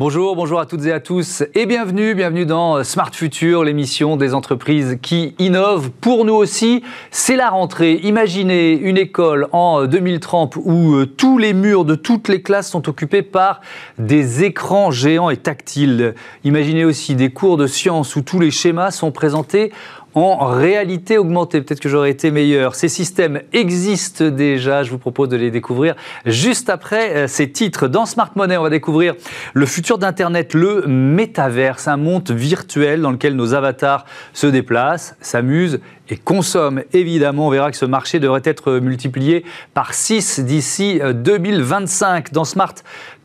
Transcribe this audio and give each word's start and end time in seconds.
Bonjour, 0.00 0.36
bonjour 0.36 0.60
à 0.60 0.66
toutes 0.66 0.86
et 0.86 0.92
à 0.92 1.00
tous 1.00 1.42
et 1.56 1.66
bienvenue, 1.66 2.14
bienvenue 2.14 2.46
dans 2.46 2.84
Smart 2.84 3.10
Future, 3.12 3.64
l'émission 3.64 4.16
des 4.16 4.32
entreprises 4.32 4.96
qui 5.02 5.34
innovent. 5.40 5.90
Pour 5.90 6.24
nous 6.24 6.34
aussi, 6.34 6.84
c'est 7.10 7.34
la 7.34 7.50
rentrée. 7.50 7.94
Imaginez 8.04 8.74
une 8.74 8.96
école 8.96 9.48
en 9.50 9.86
2030 9.86 10.54
où 10.54 10.94
euh, 10.94 11.04
tous 11.04 11.36
les 11.36 11.52
murs 11.52 11.84
de 11.84 11.96
toutes 11.96 12.28
les 12.28 12.42
classes 12.42 12.70
sont 12.70 12.88
occupés 12.88 13.22
par 13.22 13.60
des 13.98 14.44
écrans 14.44 14.92
géants 14.92 15.30
et 15.30 15.36
tactiles. 15.36 16.14
Imaginez 16.44 16.84
aussi 16.84 17.16
des 17.16 17.30
cours 17.30 17.56
de 17.56 17.66
sciences 17.66 18.14
où 18.14 18.22
tous 18.22 18.38
les 18.38 18.52
schémas 18.52 18.92
sont 18.92 19.10
présentés 19.10 19.72
en 20.14 20.46
réalité 20.46 21.18
augmentée. 21.18 21.60
Peut-être 21.60 21.80
que 21.80 21.88
j'aurais 21.88 22.10
été 22.10 22.30
meilleur. 22.30 22.74
Ces 22.74 22.88
systèmes 22.88 23.42
existent 23.52 24.28
déjà. 24.28 24.82
Je 24.82 24.90
vous 24.90 24.98
propose 24.98 25.28
de 25.28 25.36
les 25.36 25.50
découvrir 25.50 25.94
juste 26.26 26.70
après 26.70 27.14
euh, 27.14 27.26
ces 27.28 27.50
titres. 27.50 27.88
Dans 27.88 28.06
Smart 28.06 28.30
Money, 28.34 28.56
on 28.56 28.62
va 28.62 28.70
découvrir 28.70 29.14
le 29.54 29.66
futur 29.66 29.98
d'Internet, 29.98 30.54
le 30.54 30.86
métaverse, 30.86 31.88
un 31.88 31.96
monde 31.96 32.30
virtuel 32.30 33.00
dans 33.00 33.10
lequel 33.10 33.36
nos 33.36 33.54
avatars 33.54 34.04
se 34.32 34.46
déplacent, 34.46 35.14
s'amusent 35.20 35.80
et 36.08 36.16
consomment. 36.16 36.82
Évidemment, 36.92 37.48
on 37.48 37.50
verra 37.50 37.70
que 37.70 37.76
ce 37.76 37.84
marché 37.84 38.18
devrait 38.18 38.42
être 38.44 38.78
multiplié 38.78 39.44
par 39.74 39.94
6 39.94 40.40
d'ici 40.40 41.00
2025. 41.02 42.28
Euh, 42.28 42.30
dans 42.32 42.44
Smart 42.44 42.74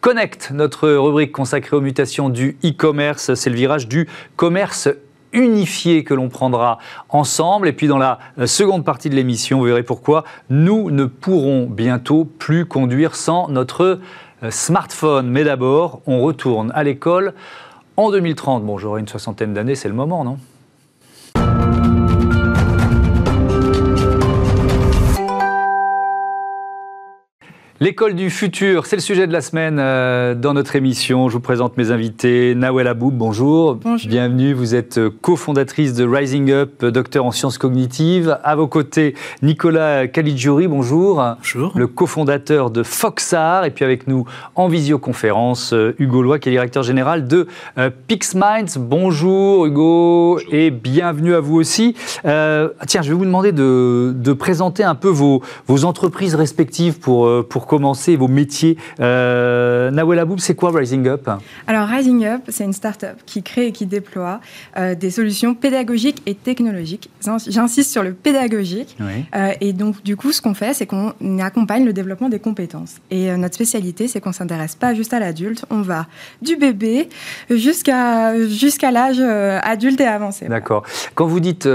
Connect, 0.01 0.51
notre 0.53 0.89
rubrique 0.89 1.31
consacrée 1.31 1.77
aux 1.77 1.81
mutations 1.81 2.29
du 2.29 2.57
e-commerce, 2.63 3.35
c'est 3.35 3.49
le 3.49 3.55
virage 3.55 3.87
du 3.87 4.07
commerce 4.35 4.89
unifié 5.33 6.03
que 6.03 6.13
l'on 6.13 6.29
prendra 6.29 6.79
ensemble. 7.09 7.67
Et 7.67 7.73
puis 7.73 7.87
dans 7.87 7.97
la 7.97 8.19
euh, 8.39 8.47
seconde 8.47 8.85
partie 8.85 9.09
de 9.09 9.15
l'émission, 9.15 9.59
vous 9.59 9.65
verrez 9.65 9.83
pourquoi 9.83 10.23
nous 10.49 10.91
ne 10.91 11.05
pourrons 11.05 11.65
bientôt 11.65 12.25
plus 12.25 12.65
conduire 12.65 13.15
sans 13.15 13.49
notre 13.49 13.99
euh, 14.43 14.51
smartphone. 14.51 15.29
Mais 15.29 15.43
d'abord, 15.43 16.01
on 16.07 16.21
retourne 16.21 16.71
à 16.75 16.83
l'école 16.83 17.33
en 17.97 18.11
2030. 18.11 18.65
Bon, 18.65 18.77
j'aurai 18.77 19.01
une 19.01 19.07
soixantaine 19.07 19.53
d'années, 19.53 19.75
c'est 19.75 19.89
le 19.89 19.95
moment, 19.95 20.23
non? 20.23 20.37
L'école 27.83 28.15
du 28.15 28.29
futur, 28.29 28.85
c'est 28.85 28.95
le 28.95 29.01
sujet 29.01 29.27
de 29.27 29.33
la 29.33 29.41
semaine 29.41 29.75
euh, 29.77 30.35
dans 30.35 30.53
notre 30.53 30.77
émission. 30.77 31.27
Je 31.27 31.33
vous 31.33 31.41
présente 31.41 31.75
mes 31.75 31.91
invités. 31.91 32.55
Nawel 32.55 32.87
Aboub, 32.87 33.13
bonjour. 33.13 33.75
bonjour. 33.75 34.09
Bienvenue. 34.09 34.53
Vous 34.53 34.73
êtes 34.73 34.99
euh, 34.99 35.09
cofondatrice 35.09 35.93
de 35.93 36.05
Rising 36.05 36.49
Up, 36.49 36.81
euh, 36.81 36.91
docteur 36.91 37.25
en 37.25 37.31
sciences 37.31 37.57
cognitives. 37.57 38.39
À 38.41 38.55
vos 38.55 38.67
côtés, 38.67 39.15
Nicolas 39.41 40.07
Caligiuri, 40.07 40.69
bonjour. 40.69 41.21
Bonjour. 41.39 41.73
Le 41.75 41.87
cofondateur 41.87 42.71
de 42.71 42.83
Foxar. 42.83 43.65
Et 43.65 43.71
puis 43.71 43.83
avec 43.83 44.07
nous 44.07 44.23
en 44.55 44.69
visioconférence, 44.69 45.75
Hugo 45.99 46.21
Loy, 46.21 46.39
qui 46.39 46.47
est 46.47 46.53
directeur 46.53 46.83
général 46.83 47.27
de 47.27 47.47
PixMinds. 48.07 48.77
Bonjour 48.77 49.65
Hugo 49.65 50.39
et 50.49 50.71
bienvenue 50.71 51.35
à 51.35 51.41
vous 51.41 51.57
aussi. 51.57 51.95
tiens, 52.23 53.01
je 53.01 53.09
vais 53.09 53.13
vous 53.13 53.25
demander 53.25 53.51
de, 53.51 54.13
de 54.15 54.31
présenter 54.31 54.85
un 54.85 54.95
peu 54.95 55.09
vos, 55.09 55.41
vos 55.67 55.83
entreprises 55.83 56.35
respectives 56.35 56.99
pour, 56.99 57.45
pour 57.49 57.67
commencer 57.73 58.15
vos 58.15 58.27
métiers. 58.27 58.77
Euh, 58.99 59.89
Nawel 59.89 60.19
Aboub, 60.19 60.39
c'est 60.39 60.53
quoi 60.53 60.69
Rising 60.71 61.07
Up? 61.07 61.27
Alors 61.65 61.87
Rising 61.87 62.23
Up, 62.23 62.41
c'est 62.49 62.65
une 62.65 62.73
start-up 62.73 63.17
qui 63.25 63.41
crée 63.41 63.65
et 63.65 63.71
qui 63.71 63.87
déploie 63.87 64.41
euh, 64.77 64.93
des 64.93 65.09
solutions 65.09 65.55
pédagogiques 65.55 66.21
et 66.27 66.35
technologiques. 66.35 67.09
J'insiste 67.47 67.89
sur 67.89 68.03
le 68.03 68.13
pédagogique. 68.13 68.95
Euh, 69.35 69.53
et 69.59 69.73
donc 69.73 70.03
du 70.03 70.15
coup, 70.15 70.31
ce 70.31 70.39
qu'on 70.39 70.53
fait, 70.53 70.75
c'est 70.75 70.85
qu'on 70.85 71.13
accompagne 71.39 71.83
le 71.83 71.93
développement 71.93 72.29
des 72.29 72.37
compétences. 72.37 72.97
Et 73.09 73.31
euh, 73.31 73.37
notre 73.37 73.55
spécialité, 73.55 74.07
c'est 74.07 74.21
qu'on 74.21 74.33
s'intéresse 74.33 74.75
pas 74.75 74.93
juste 74.93 75.11
à 75.15 75.19
l'adulte, 75.19 75.65
on 75.71 75.81
va 75.81 76.05
du 76.43 76.57
bébé 76.57 77.09
jusqu'à 77.49 78.37
jusqu'à 78.49 78.91
l'âge 78.91 79.19
adulte 79.19 79.99
et 79.99 80.05
avancé. 80.05 80.47
D'accord. 80.47 80.83
Quand 81.15 81.25
vous 81.25 81.39
dites 81.39 81.67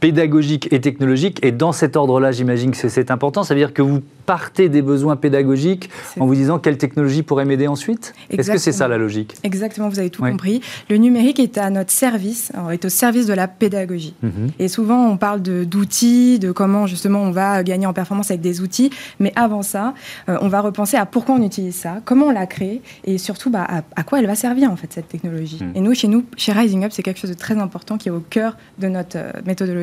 pédagogique 0.00 0.68
et 0.72 0.80
technologique. 0.80 1.38
Et 1.44 1.52
dans 1.52 1.72
cet 1.72 1.96
ordre-là, 1.96 2.32
j'imagine 2.32 2.70
que 2.70 2.88
c'est 2.88 3.10
important. 3.10 3.42
Ça 3.42 3.54
veut 3.54 3.60
dire 3.60 3.72
que 3.72 3.82
vous 3.82 4.00
partez 4.28 4.68
des 4.68 4.82
besoins 4.82 5.16
pédagogiques 5.16 5.88
en 6.20 6.26
vous 6.26 6.34
disant 6.34 6.58
quelle 6.58 6.76
technologie 6.76 7.22
pourrait 7.22 7.46
m'aider 7.46 7.66
ensuite? 7.66 8.12
Est-ce 8.28 8.50
que 8.50 8.58
c'est 8.58 8.72
ça 8.72 8.86
la 8.86 8.98
logique? 8.98 9.34
Exactement, 9.42 9.88
vous 9.88 9.98
avez 9.98 10.10
tout 10.10 10.22
compris. 10.22 10.60
Le 10.90 10.98
numérique 10.98 11.40
est 11.40 11.56
à 11.56 11.70
notre 11.70 11.90
service, 11.90 12.52
est 12.70 12.84
au 12.84 12.90
service 12.90 13.26
de 13.26 13.32
la 13.32 13.48
pédagogie. 13.48 14.14
Mhm. 14.22 14.50
Et 14.58 14.68
souvent, 14.68 15.08
on 15.08 15.16
parle 15.16 15.40
d'outils, 15.40 16.38
de, 16.38 16.52
comment 16.52 16.86
justement 16.86 17.22
on 17.22 17.30
va 17.30 17.62
gagner 17.62 17.86
en 17.86 17.94
performance 17.94 18.30
avec 18.30 18.42
des 18.42 18.60
outils. 18.60 18.90
Mais 19.18 19.32
avant 19.34 19.62
ça, 19.62 19.94
euh, 20.28 20.36
on 20.42 20.48
va 20.48 20.60
repenser 20.60 20.98
à 20.98 21.06
pourquoi 21.06 21.36
on 21.36 21.42
utilise 21.42 21.76
ça, 21.76 22.02
comment 22.04 22.26
on 22.26 22.30
l'a 22.30 22.46
créé 22.46 22.82
et 23.04 23.16
surtout 23.16 23.48
bah, 23.48 23.66
à, 23.96 24.02
quoi 24.02 24.18
elle 24.18 24.26
va 24.26 24.34
servir 24.34 24.70
en 24.70 24.76
fait 24.76 24.92
cette 24.92 25.08
technologie. 25.08 25.60
Mhm. 25.62 25.72
Et 25.74 25.80
nous, 25.80 25.94
chez 25.94 26.08
nous, 26.08 26.26
chez 26.36 26.52
Rising 26.52 26.84
Up, 26.84 26.92
c'est 26.92 27.02
quelque 27.02 27.18
chose 27.18 27.30
de 27.30 27.36
très 27.36 27.56
important 27.56 27.96
qui 27.96 28.08
est 28.08 28.12
au 28.12 28.20
cœur 28.20 28.58
de 28.78 28.88
notre 28.88 29.16
euh, 29.16 29.32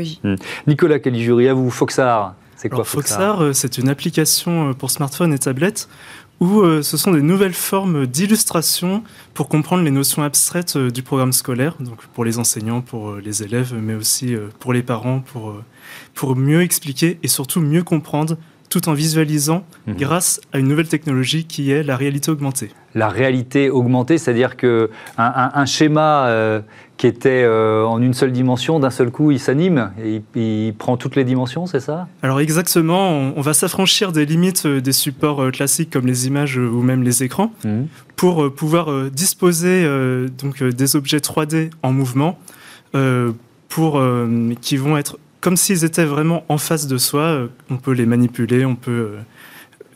méthodologie. 0.06 0.20
Mhm. 0.24 0.36
Nicolas 0.68 1.00
Caligiuri, 1.00 1.48
à 1.48 1.54
vous, 1.54 1.70
Foxar. 1.70 2.36
C'est 2.56 2.70
quoi 2.70 2.84
Foxar? 2.84 3.42
Euh, 3.42 3.54
C'est 3.54 3.78
une 3.78 3.90
application 3.90 4.70
euh, 4.70 4.74
pour 4.74 4.92
smartphone 4.92 5.34
et 5.34 5.40
tablette 5.40 5.88
où 6.42 6.60
euh, 6.60 6.82
ce 6.82 6.98
sont 6.98 7.12
des 7.12 7.22
nouvelles 7.22 7.54
formes 7.54 8.06
d'illustration 8.06 9.04
pour 9.34 9.48
comprendre 9.48 9.84
les 9.84 9.92
notions 9.92 10.22
abstraites 10.22 10.78
du 10.78 11.02
programme 11.02 11.32
scolaire, 11.32 11.76
donc 11.80 12.06
pour 12.14 12.26
les 12.26 12.40
enseignants, 12.40 12.82
pour 12.82 13.16
les 13.16 13.42
élèves, 13.42 13.74
mais 13.82 13.94
aussi 13.94 14.36
pour 14.60 14.74
les 14.74 14.84
parents, 14.84 15.22
pour, 15.22 15.56
pour 16.14 16.36
mieux 16.36 16.62
expliquer 16.62 17.20
et 17.24 17.30
surtout 17.30 17.62
mieux 17.62 17.84
comprendre 17.84 18.36
tout 18.70 18.90
en 18.90 18.94
visualisant 18.94 19.66
mhm. 19.88 19.96
grâce 19.96 20.42
à 20.52 20.60
une 20.60 20.68
nouvelle 20.68 20.88
technologie 20.88 21.46
qui 21.46 21.72
est 21.72 21.84
la 21.84 21.96
réalité 21.96 22.32
augmentée. 22.32 22.72
La 22.94 23.10
réalité 23.10 23.70
augmentée, 23.70 24.18
c'est-à-dire 24.18 24.58
que 24.58 24.90
un, 25.18 25.66
schéma 25.66 26.28
euh, 26.28 26.62
qui 26.98 27.08
était 27.08 27.44
euh, 27.44 27.84
en 27.84 28.02
une 28.02 28.14
seule 28.14 28.32
dimension, 28.32 28.80
d'un 28.80 28.90
seul 28.90 29.12
coup, 29.12 29.32
il 29.32 29.40
s'anime 29.40 29.92
et 30.02 30.22
il, 30.36 30.74
prend 30.74 30.98
toutes 30.98 31.16
les 31.16 31.24
dimensions, 31.24 31.66
c'est 31.66 31.80
ça? 31.80 32.08
Alors 32.22 32.40
exactement, 32.40 33.34
on, 33.36 33.42
va 33.42 33.54
s'affranchir 33.54 34.12
des 34.12 34.26
limites 34.26 34.66
euh, 34.66 34.82
des 34.82 34.94
supports 34.94 35.52
classiques 35.52 35.90
comme 35.90 36.08
les 36.08 36.28
images 36.28 36.58
ou 36.58 36.82
même 36.82 37.04
les 37.04 37.24
écrans 37.24 37.52
mhm. 37.64 37.88
pour 38.16 38.54
pouvoir 38.54 39.10
disposer 39.10 39.86
donc 40.38 40.64
des 40.64 40.96
objets 40.96 41.18
3D 41.18 41.70
en 41.84 41.92
mouvement 41.92 42.40
pour 43.68 44.02
qui 44.62 44.78
vont 44.78 44.98
être 44.98 45.18
comme 45.46 45.58
s'ils 45.58 45.86
étaient 45.86 46.06
vraiment 46.06 46.44
en 46.50 46.58
face 46.58 46.88
de 46.88 46.98
soi. 46.98 47.22
Euh, 47.22 47.48
on 47.70 47.78
peut 47.78 47.92
les 47.92 48.08
manipuler, 48.08 48.66
on 48.66 48.76
peut 48.76 49.12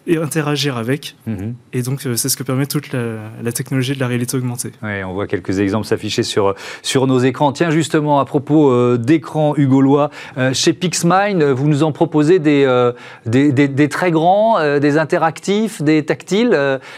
euh, 0.08 0.24
interagir 0.24 0.78
avec. 0.78 1.16
Mhm. 1.28 1.56
Et 1.74 1.82
donc, 1.82 2.06
euh, 2.06 2.16
c'est 2.16 2.30
ce 2.30 2.38
que 2.38 2.44
permet 2.44 2.66
toute 2.66 2.92
la, 2.94 3.52
technologie 3.52 3.94
de 3.94 4.00
la 4.00 4.08
réalité 4.08 4.38
augmentée. 4.38 4.72
Oui, 4.84 5.04
on 5.04 5.14
voit 5.14 5.28
quelques 5.28 5.60
exemples 5.60 5.88
s'afficher 5.88 6.24
sur, 6.24 6.56
sur 6.82 7.08
nos 7.08 7.20
écrans. 7.20 7.52
Tiens, 7.52 7.72
justement, 7.72 8.20
à 8.20 8.26
propos 8.26 8.98
d'écran 8.98 9.54
hugolois, 9.58 10.12
chez 10.54 10.74
Pixmine, 10.74 11.44
vous 11.52 11.68
nous 11.68 11.84
en 11.84 11.92
proposez 11.92 12.40
des, 12.40 12.92
des, 13.26 13.52
des, 13.52 13.90
très 13.90 14.12
grands, 14.12 14.80
des 14.80 14.98
interactifs, 14.98 15.82
des 15.82 16.06
tactiles. 16.06 16.58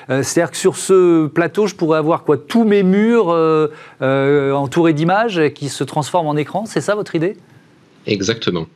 C'est-à-dire 0.09 0.51
que 0.51 0.57
sur 0.57 0.75
ce 0.75 1.27
plateau, 1.27 1.67
je 1.67 1.75
pourrais 1.75 1.97
avoir 1.97 2.23
quoi 2.23 2.37
Tous 2.37 2.65
mes 2.65 2.83
murs 2.83 3.29
entourés 4.01 4.93
d'images 4.93 5.41
qui 5.55 5.69
se 5.69 5.83
transforment 5.83 6.27
en 6.27 6.35
écran. 6.35 6.65
C'est 6.65 6.81
ça 6.81 6.95
votre 6.95 7.15
idée? 7.15 7.37
Exactement. 8.05 8.67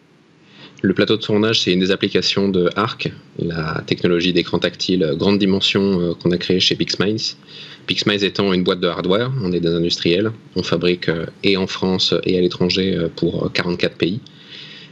Le 0.81 0.93
plateau 0.93 1.15
de 1.15 1.21
tournage, 1.21 1.61
c'est 1.61 1.71
une 1.71 1.79
des 1.79 1.91
applications 1.91 2.49
de 2.49 2.69
ARC, 2.75 3.11
la 3.39 3.81
technologie 3.87 4.33
d'écran 4.33 4.59
tactile 4.59 5.13
grande 5.17 5.39
dimension 5.39 6.01
euh, 6.01 6.13
qu'on 6.13 6.31
a 6.31 6.37
créée 6.37 6.59
chez 6.59 6.75
PixMinds. 6.75 7.37
PixMinds 7.87 8.23
étant 8.23 8.51
une 8.53 8.63
boîte 8.63 8.81
de 8.81 8.87
hardware, 8.87 9.31
on 9.41 9.51
est 9.53 9.61
des 9.61 9.69
industriels, 9.69 10.31
on 10.55 10.63
fabrique 10.63 11.09
euh, 11.09 11.25
et 11.43 11.55
en 11.55 11.65
France 11.65 12.13
et 12.23 12.37
à 12.37 12.41
l'étranger 12.41 12.95
euh, 12.95 13.07
pour 13.07 13.51
44 13.53 13.95
pays. 13.95 14.19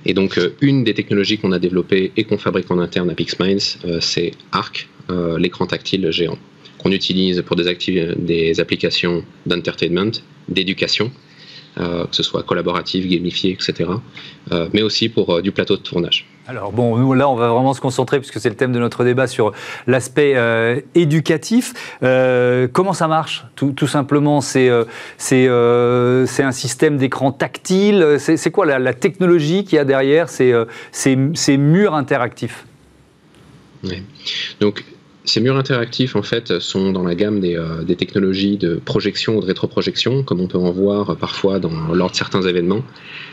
Et 0.05 0.13
donc, 0.13 0.39
une 0.61 0.83
des 0.83 0.93
technologies 0.93 1.37
qu'on 1.37 1.53
a 1.53 1.59
développées 1.59 2.11
et 2.17 2.23
qu'on 2.25 2.37
fabrique 2.37 2.69
en 2.71 2.79
interne 2.79 3.09
à 3.09 3.13
PixMinds, 3.13 3.77
c'est 4.01 4.31
ARC, 4.51 4.89
l'écran 5.37 5.65
tactile 5.65 6.11
géant, 6.11 6.37
qu'on 6.77 6.91
utilise 6.91 7.41
pour 7.41 7.55
des, 7.55 8.59
applications 8.59 9.23
d'entertainment, 9.45 10.11
d'éducation, 10.49 11.09
que 11.75 12.15
ce 12.15 12.23
soit 12.23 12.43
collaboratif, 12.43 13.07
gamifié, 13.07 13.51
etc. 13.51 13.89
Euh, 14.51 14.67
mais 14.73 14.81
aussi 14.81 15.07
pour 15.07 15.29
euh, 15.29 15.41
du 15.41 15.51
plateau 15.51 15.77
de 15.77 15.81
tournage. 15.81 16.25
Alors 16.47 16.73
bon, 16.73 16.97
nous 16.97 17.13
là, 17.13 17.29
on 17.29 17.35
va 17.35 17.47
vraiment 17.47 17.73
se 17.73 17.79
concentrer, 17.79 18.19
puisque 18.19 18.39
c'est 18.39 18.49
le 18.49 18.55
thème 18.55 18.73
de 18.73 18.79
notre 18.79 19.05
débat, 19.05 19.27
sur 19.27 19.53
l'aspect 19.87 20.35
éducatif. 20.93 21.73
comment 22.01 22.93
ça 22.93 23.07
marche 23.07 23.45
tout, 23.55 23.87
simplement, 23.87 24.41
c'est 24.41 24.69
c'est 25.17 25.47
un 25.47 26.51
système 26.51 26.97
d'écran 26.97 27.31
tactile? 27.31 28.17
C'est 28.19 28.51
quoi 28.51 28.65
la, 28.65 28.79
la 28.79 28.93
technologie 28.93 29.63
qu'il 29.63 29.77
y 29.77 29.79
a 29.79 29.85
derrière 29.85 30.27
ces, 30.27 30.53
ces, 30.91 31.57
murs 31.57 31.95
interactifs? 31.95 32.65
Oui. 33.85 34.03
Donc, 34.59 34.83
ces 35.25 35.39
murs 35.39 35.55
interactifs, 35.55 36.15
en 36.15 36.23
fait, 36.23 36.59
sont 36.59 36.91
dans 36.91 37.03
la 37.03 37.15
gamme 37.15 37.41
euh, 37.43 37.83
des, 37.83 37.95
technologies 37.95 38.57
de 38.57 38.75
projection 38.75 39.37
ou 39.37 39.41
de 39.41 39.45
rétroprojection, 39.45 40.23
comme 40.23 40.41
on 40.41 40.47
peut 40.47 40.57
en 40.57 40.71
voir 40.71 41.15
parfois 41.15 41.59
dans, 41.59 41.93
lors 41.93 42.11
de 42.11 42.15
certains 42.15 42.41
événements. 42.41 42.83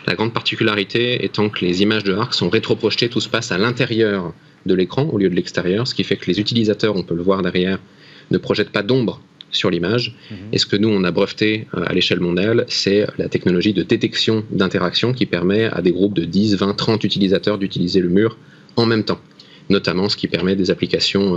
La 0.06 0.14
grande 0.14 0.32
particularité 0.32 1.24
étant 1.24 1.48
que 1.48 1.64
les 1.64 1.82
images 1.82 2.04
de 2.04 2.14
arc 2.14 2.34
sont 2.34 2.48
rétroprojetées, 2.48 3.08
tout 3.08 3.20
se 3.20 3.28
passe 3.28 3.50
à 3.50 3.58
l'intérieur 3.58 4.32
de 4.66 4.74
l'écran 4.74 5.04
au 5.04 5.18
lieu 5.18 5.28
de 5.28 5.34
l'extérieur, 5.34 5.86
ce 5.88 5.94
qui 5.94 6.04
fait 6.04 6.16
que 6.16 6.26
les 6.26 6.38
utilisateurs, 6.38 6.94
on 6.96 7.02
peut 7.02 7.14
le 7.14 7.22
voir 7.22 7.42
derrière, 7.42 7.78
ne 8.30 8.38
projettent 8.38 8.70
pas 8.70 8.82
d'ombre 8.82 9.20
sur 9.50 9.68
l'image. 9.68 10.14
Mhm. 10.30 10.36
Et 10.52 10.58
ce 10.58 10.66
que 10.66 10.76
nous, 10.76 10.88
on 10.88 11.02
a 11.02 11.10
breveté 11.10 11.66
à 11.72 11.92
l'échelle 11.92 12.20
mondiale, 12.20 12.66
c'est 12.68 13.06
la 13.18 13.28
technologie 13.28 13.72
de 13.72 13.82
détection 13.82 14.44
d'interaction 14.50 15.12
qui 15.12 15.26
permet 15.26 15.64
à 15.64 15.82
des 15.82 15.90
groupes 15.90 16.14
de 16.14 16.24
10, 16.24 16.56
20, 16.56 16.74
30 16.74 17.02
utilisateurs 17.02 17.58
d'utiliser 17.58 18.00
le 18.00 18.08
mur 18.08 18.38
en 18.76 18.86
même 18.86 19.02
temps. 19.02 19.20
Notamment 19.70 20.08
ce 20.08 20.16
qui 20.16 20.28
permet 20.28 20.56
des 20.56 20.70
applications 20.70 21.36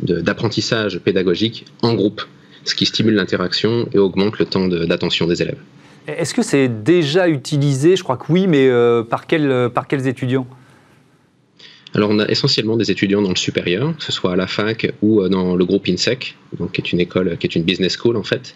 d'apprentissage 0.00 0.98
pédagogique 0.98 1.64
en 1.82 1.94
groupe, 1.94 2.22
ce 2.64 2.74
qui 2.74 2.84
stimule 2.84 3.14
l'interaction 3.14 3.88
et 3.94 3.98
augmente 3.98 4.38
le 4.38 4.44
temps 4.44 4.68
d'attention 4.68 5.26
des 5.26 5.40
élèves. 5.40 5.58
Est-ce 6.06 6.34
que 6.34 6.42
c'est 6.42 6.68
déjà 6.82 7.28
utilisé? 7.28 7.96
Je 7.96 8.02
crois 8.02 8.16
que 8.16 8.30
oui, 8.30 8.46
mais 8.46 8.68
par, 9.08 9.24
par 9.72 9.86
quels 9.88 10.06
étudiants? 10.06 10.46
Alors, 11.94 12.10
on 12.10 12.18
a 12.18 12.26
essentiellement 12.26 12.76
des 12.76 12.90
étudiants 12.90 13.20
dans 13.20 13.30
le 13.30 13.36
supérieur, 13.36 13.94
que 13.96 14.02
ce 14.02 14.12
soit 14.12 14.32
à 14.32 14.36
la 14.36 14.46
fac 14.46 14.90
ou 15.02 15.20
euh, 15.20 15.28
dans 15.28 15.56
le 15.56 15.64
groupe 15.64 15.88
INSEC, 15.88 16.36
donc 16.58 16.72
qui 16.72 16.80
est 16.80 16.92
une 16.92 17.00
école, 17.00 17.36
qui 17.36 17.46
est 17.46 17.54
une 17.54 17.64
business 17.64 17.98
school 17.98 18.16
en 18.16 18.22
fait. 18.22 18.54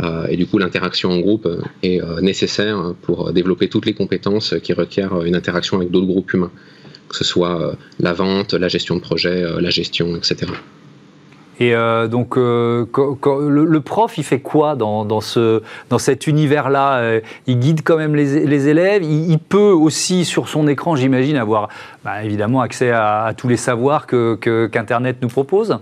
Euh, 0.00 0.26
et 0.26 0.36
du 0.36 0.46
coup, 0.46 0.58
l'interaction 0.58 1.10
en 1.10 1.18
groupe 1.18 1.48
est 1.82 2.02
euh, 2.02 2.20
nécessaire 2.20 2.94
pour 3.02 3.32
développer 3.32 3.68
toutes 3.68 3.86
les 3.86 3.94
compétences 3.94 4.54
qui 4.62 4.72
requièrent 4.72 5.22
une 5.22 5.36
interaction 5.36 5.76
avec 5.76 5.90
d'autres 5.90 6.08
groupes 6.08 6.32
humains, 6.32 6.50
que 7.08 7.16
ce 7.16 7.24
soit 7.24 7.74
la 8.00 8.12
vente, 8.12 8.54
la 8.54 8.68
gestion 8.68 8.96
de 8.96 9.00
projet, 9.00 9.44
la 9.60 9.70
gestion, 9.70 10.16
etc. 10.16 10.46
Et 11.58 11.74
euh, 11.74 12.06
donc, 12.06 12.36
euh, 12.36 12.86
le, 13.48 13.80
prof, 13.80 14.18
il 14.18 14.24
fait 14.24 14.40
quoi 14.40 14.76
dans, 14.76 15.20
ce, 15.20 15.62
dans 15.88 15.98
cet 15.98 16.26
univers-là? 16.26 16.98
Euh, 16.98 17.20
Il 17.46 17.58
guide 17.58 17.80
quand 17.82 17.96
même 17.96 18.14
les, 18.14 18.68
élèves? 18.68 19.02
Il, 19.02 19.38
peut 19.38 19.58
aussi, 19.58 20.24
sur 20.24 20.48
son 20.48 20.68
écran, 20.68 20.96
j'imagine, 20.96 21.36
avoir 21.36 21.68
bah, 22.04 22.22
évidemment 22.24 22.60
accès 22.60 22.90
à, 22.90 23.32
tous 23.36 23.48
les 23.48 23.56
savoirs 23.56 24.06
qu'Internet 24.06 25.16
nous 25.22 25.28
propose? 25.28 25.78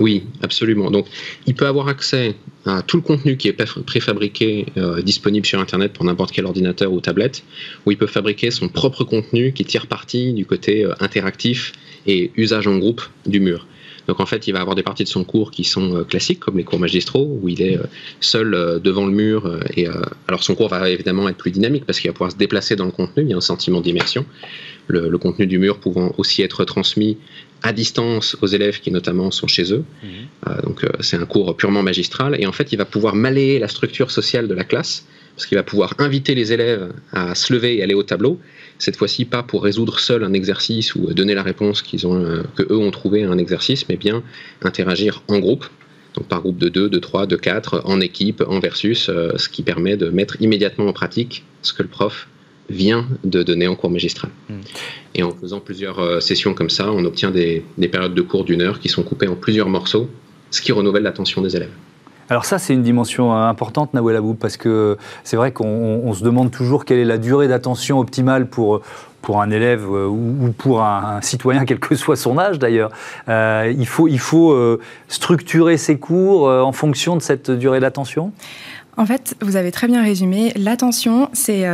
Oui, 0.00 0.24
absolument. 0.42 0.90
Donc, 0.90 1.06
il 1.46 1.54
peut 1.54 1.66
avoir 1.66 1.88
accès 1.88 2.34
à 2.66 2.82
tout 2.82 2.96
le 2.96 3.02
contenu 3.02 3.36
qui 3.36 3.48
est 3.48 3.84
préfabriqué, 3.84 4.66
disponible 5.02 5.46
sur 5.46 5.60
Internet 5.60 5.92
pour 5.92 6.04
n'importe 6.04 6.32
quel 6.32 6.46
ordinateur 6.46 6.92
ou 6.92 7.00
tablette, 7.00 7.44
ou 7.84 7.90
il 7.90 7.98
peut 7.98 8.06
fabriquer 8.06 8.50
son 8.50 8.68
propre 8.68 9.04
contenu 9.04 9.52
qui 9.52 9.64
tire 9.64 9.86
parti 9.86 10.32
du 10.32 10.46
côté 10.46 10.86
interactif 11.00 11.72
et 12.06 12.30
usage 12.36 12.66
en 12.66 12.78
groupe 12.78 13.02
du 13.26 13.40
mur. 13.40 13.66
Donc 14.10 14.18
en 14.18 14.26
fait, 14.26 14.48
il 14.48 14.52
va 14.52 14.60
avoir 14.60 14.74
des 14.74 14.82
parties 14.82 15.04
de 15.04 15.08
son 15.08 15.22
cours 15.22 15.52
qui 15.52 15.62
sont 15.62 15.94
euh, 15.94 16.02
classiques, 16.02 16.40
comme 16.40 16.56
les 16.56 16.64
cours 16.64 16.80
magistraux, 16.80 17.38
où 17.40 17.48
il 17.48 17.62
est 17.62 17.78
euh, 17.78 17.84
seul 18.20 18.54
euh, 18.54 18.80
devant 18.80 19.06
le 19.06 19.12
mur. 19.12 19.60
Et 19.76 19.86
alors 20.26 20.42
son 20.42 20.56
cours 20.56 20.68
va 20.68 20.90
évidemment 20.90 21.28
être 21.28 21.36
plus 21.36 21.52
dynamique 21.52 21.84
parce 21.86 22.00
qu'il 22.00 22.10
va 22.10 22.14
pouvoir 22.14 22.32
se 22.32 22.36
déplacer 22.36 22.74
dans 22.74 22.86
le 22.86 22.90
contenu. 22.90 23.22
Il 23.22 23.30
y 23.30 23.34
a 23.34 23.36
un 23.36 23.40
sentiment 23.40 23.80
d'immersion. 23.80 24.26
Le, 24.88 25.16
contenu 25.18 25.46
du 25.46 25.60
mur 25.60 25.78
pouvant 25.78 26.12
aussi 26.18 26.42
être 26.42 26.64
transmis 26.64 27.18
à 27.62 27.72
distance 27.72 28.36
aux 28.40 28.46
élèves 28.46 28.80
qui 28.80 28.90
notamment 28.90 29.30
sont 29.30 29.46
chez 29.46 29.72
eux. 29.72 29.84
Mmh. 30.02 30.62
donc 30.64 30.86
c'est 31.00 31.16
un 31.16 31.26
cours 31.26 31.56
purement 31.56 31.82
magistral. 31.82 32.36
Et 32.40 32.46
en 32.46 32.52
fait, 32.52 32.72
il 32.72 32.76
va 32.76 32.84
pouvoir 32.84 33.14
malayer 33.14 33.58
la 33.58 33.68
structure 33.68 34.10
sociale 34.10 34.48
de 34.48 34.54
la 34.54 34.64
classe 34.64 35.06
parce 35.34 35.46
qu'il 35.46 35.56
va 35.56 35.62
pouvoir 35.62 35.94
inviter 35.98 36.34
les 36.34 36.52
élèves 36.52 36.92
à 37.12 37.34
se 37.34 37.52
lever 37.52 37.76
et 37.76 37.82
aller 37.82 37.94
au 37.94 38.02
tableau 38.02 38.40
cette 38.80 38.96
fois-ci 38.96 39.26
pas 39.26 39.42
pour 39.42 39.62
résoudre 39.62 40.00
seul 40.00 40.24
un 40.24 40.32
exercice 40.32 40.94
ou 40.94 41.12
donner 41.12 41.34
la 41.34 41.42
réponse 41.42 41.82
qu'ils 41.82 42.06
ont, 42.06 42.16
euh, 42.16 42.42
que 42.56 42.62
eux 42.62 42.78
ont 42.78 42.90
trouvé 42.90 43.22
à 43.24 43.30
un 43.30 43.38
exercice, 43.38 43.88
mais 43.88 43.96
bien 43.96 44.22
interagir 44.62 45.22
en 45.28 45.38
groupe, 45.38 45.66
donc 46.14 46.26
par 46.26 46.40
groupe 46.40 46.58
de 46.58 46.68
2, 46.68 46.88
de 46.88 46.98
3, 46.98 47.26
de 47.26 47.36
4, 47.36 47.82
en 47.84 48.00
équipe, 48.00 48.42
en 48.46 48.58
versus, 48.58 49.08
euh, 49.08 49.36
ce 49.36 49.48
qui 49.48 49.62
permet 49.62 49.96
de 49.96 50.08
mettre 50.08 50.40
immédiatement 50.40 50.86
en 50.86 50.92
pratique 50.92 51.44
ce 51.62 51.72
que 51.72 51.82
le 51.82 51.88
prof 51.88 52.26
vient 52.70 53.06
de 53.24 53.42
donner 53.42 53.66
en 53.68 53.74
cours 53.74 53.90
magistral. 53.90 54.30
Hmm. 54.48 54.60
Et 55.14 55.22
en 55.22 55.32
faisant 55.32 55.60
plusieurs 55.60 55.98
euh, 55.98 56.20
sessions 56.20 56.54
comme 56.54 56.70
ça, 56.70 56.90
on 56.90 57.04
obtient 57.04 57.30
des, 57.30 57.64
des 57.76 57.88
périodes 57.88 58.14
de 58.14 58.22
cours 58.22 58.44
d'une 58.44 58.62
heure 58.62 58.80
qui 58.80 58.88
sont 58.88 59.02
coupées 59.02 59.28
en 59.28 59.34
plusieurs 59.34 59.68
morceaux, 59.68 60.08
ce 60.50 60.62
qui 60.62 60.72
renouvelle 60.72 61.02
l'attention 61.02 61.42
des 61.42 61.56
élèves. 61.56 61.72
Alors 62.30 62.44
ça, 62.44 62.58
c'est 62.58 62.72
une 62.72 62.84
dimension 62.84 63.34
euh, 63.34 63.48
importante, 63.48 63.92
Nawel 63.92 64.14
Abou, 64.14 64.34
parce 64.34 64.56
que 64.56 64.96
c'est 65.24 65.36
vrai 65.36 65.50
qu'on 65.50 66.12
se 66.14 66.22
demande 66.22 66.52
toujours 66.52 66.84
quelle 66.84 67.00
est 67.00 67.04
la 67.04 67.18
durée 67.18 67.48
d'attention 67.48 67.98
optimale 67.98 68.48
pour, 68.48 68.82
pour 69.20 69.42
un 69.42 69.50
élève 69.50 69.84
euh, 69.90 70.06
ou 70.06 70.54
pour 70.56 70.80
un, 70.80 71.20
citoyen, 71.22 71.64
quel 71.66 71.80
que 71.80 71.96
soit 71.96 72.14
son 72.14 72.38
âge 72.38 72.60
d'ailleurs. 72.60 72.92
Euh, 73.28 73.74
il 73.76 73.86
faut, 73.86 74.06
il 74.06 74.20
faut 74.20 74.56
structurer 75.08 75.76
ses 75.76 75.98
cours 75.98 76.48
en 76.48 76.72
fonction 76.72 77.16
de 77.16 77.22
cette 77.22 77.50
durée 77.50 77.80
d'attention? 77.80 78.32
En 78.96 79.06
fait, 79.06 79.36
vous 79.40 79.56
avez 79.56 79.70
très 79.72 79.86
bien 79.86 80.02
résumé. 80.02 80.52
L'attention, 80.56 81.28
c'est, 81.32 81.66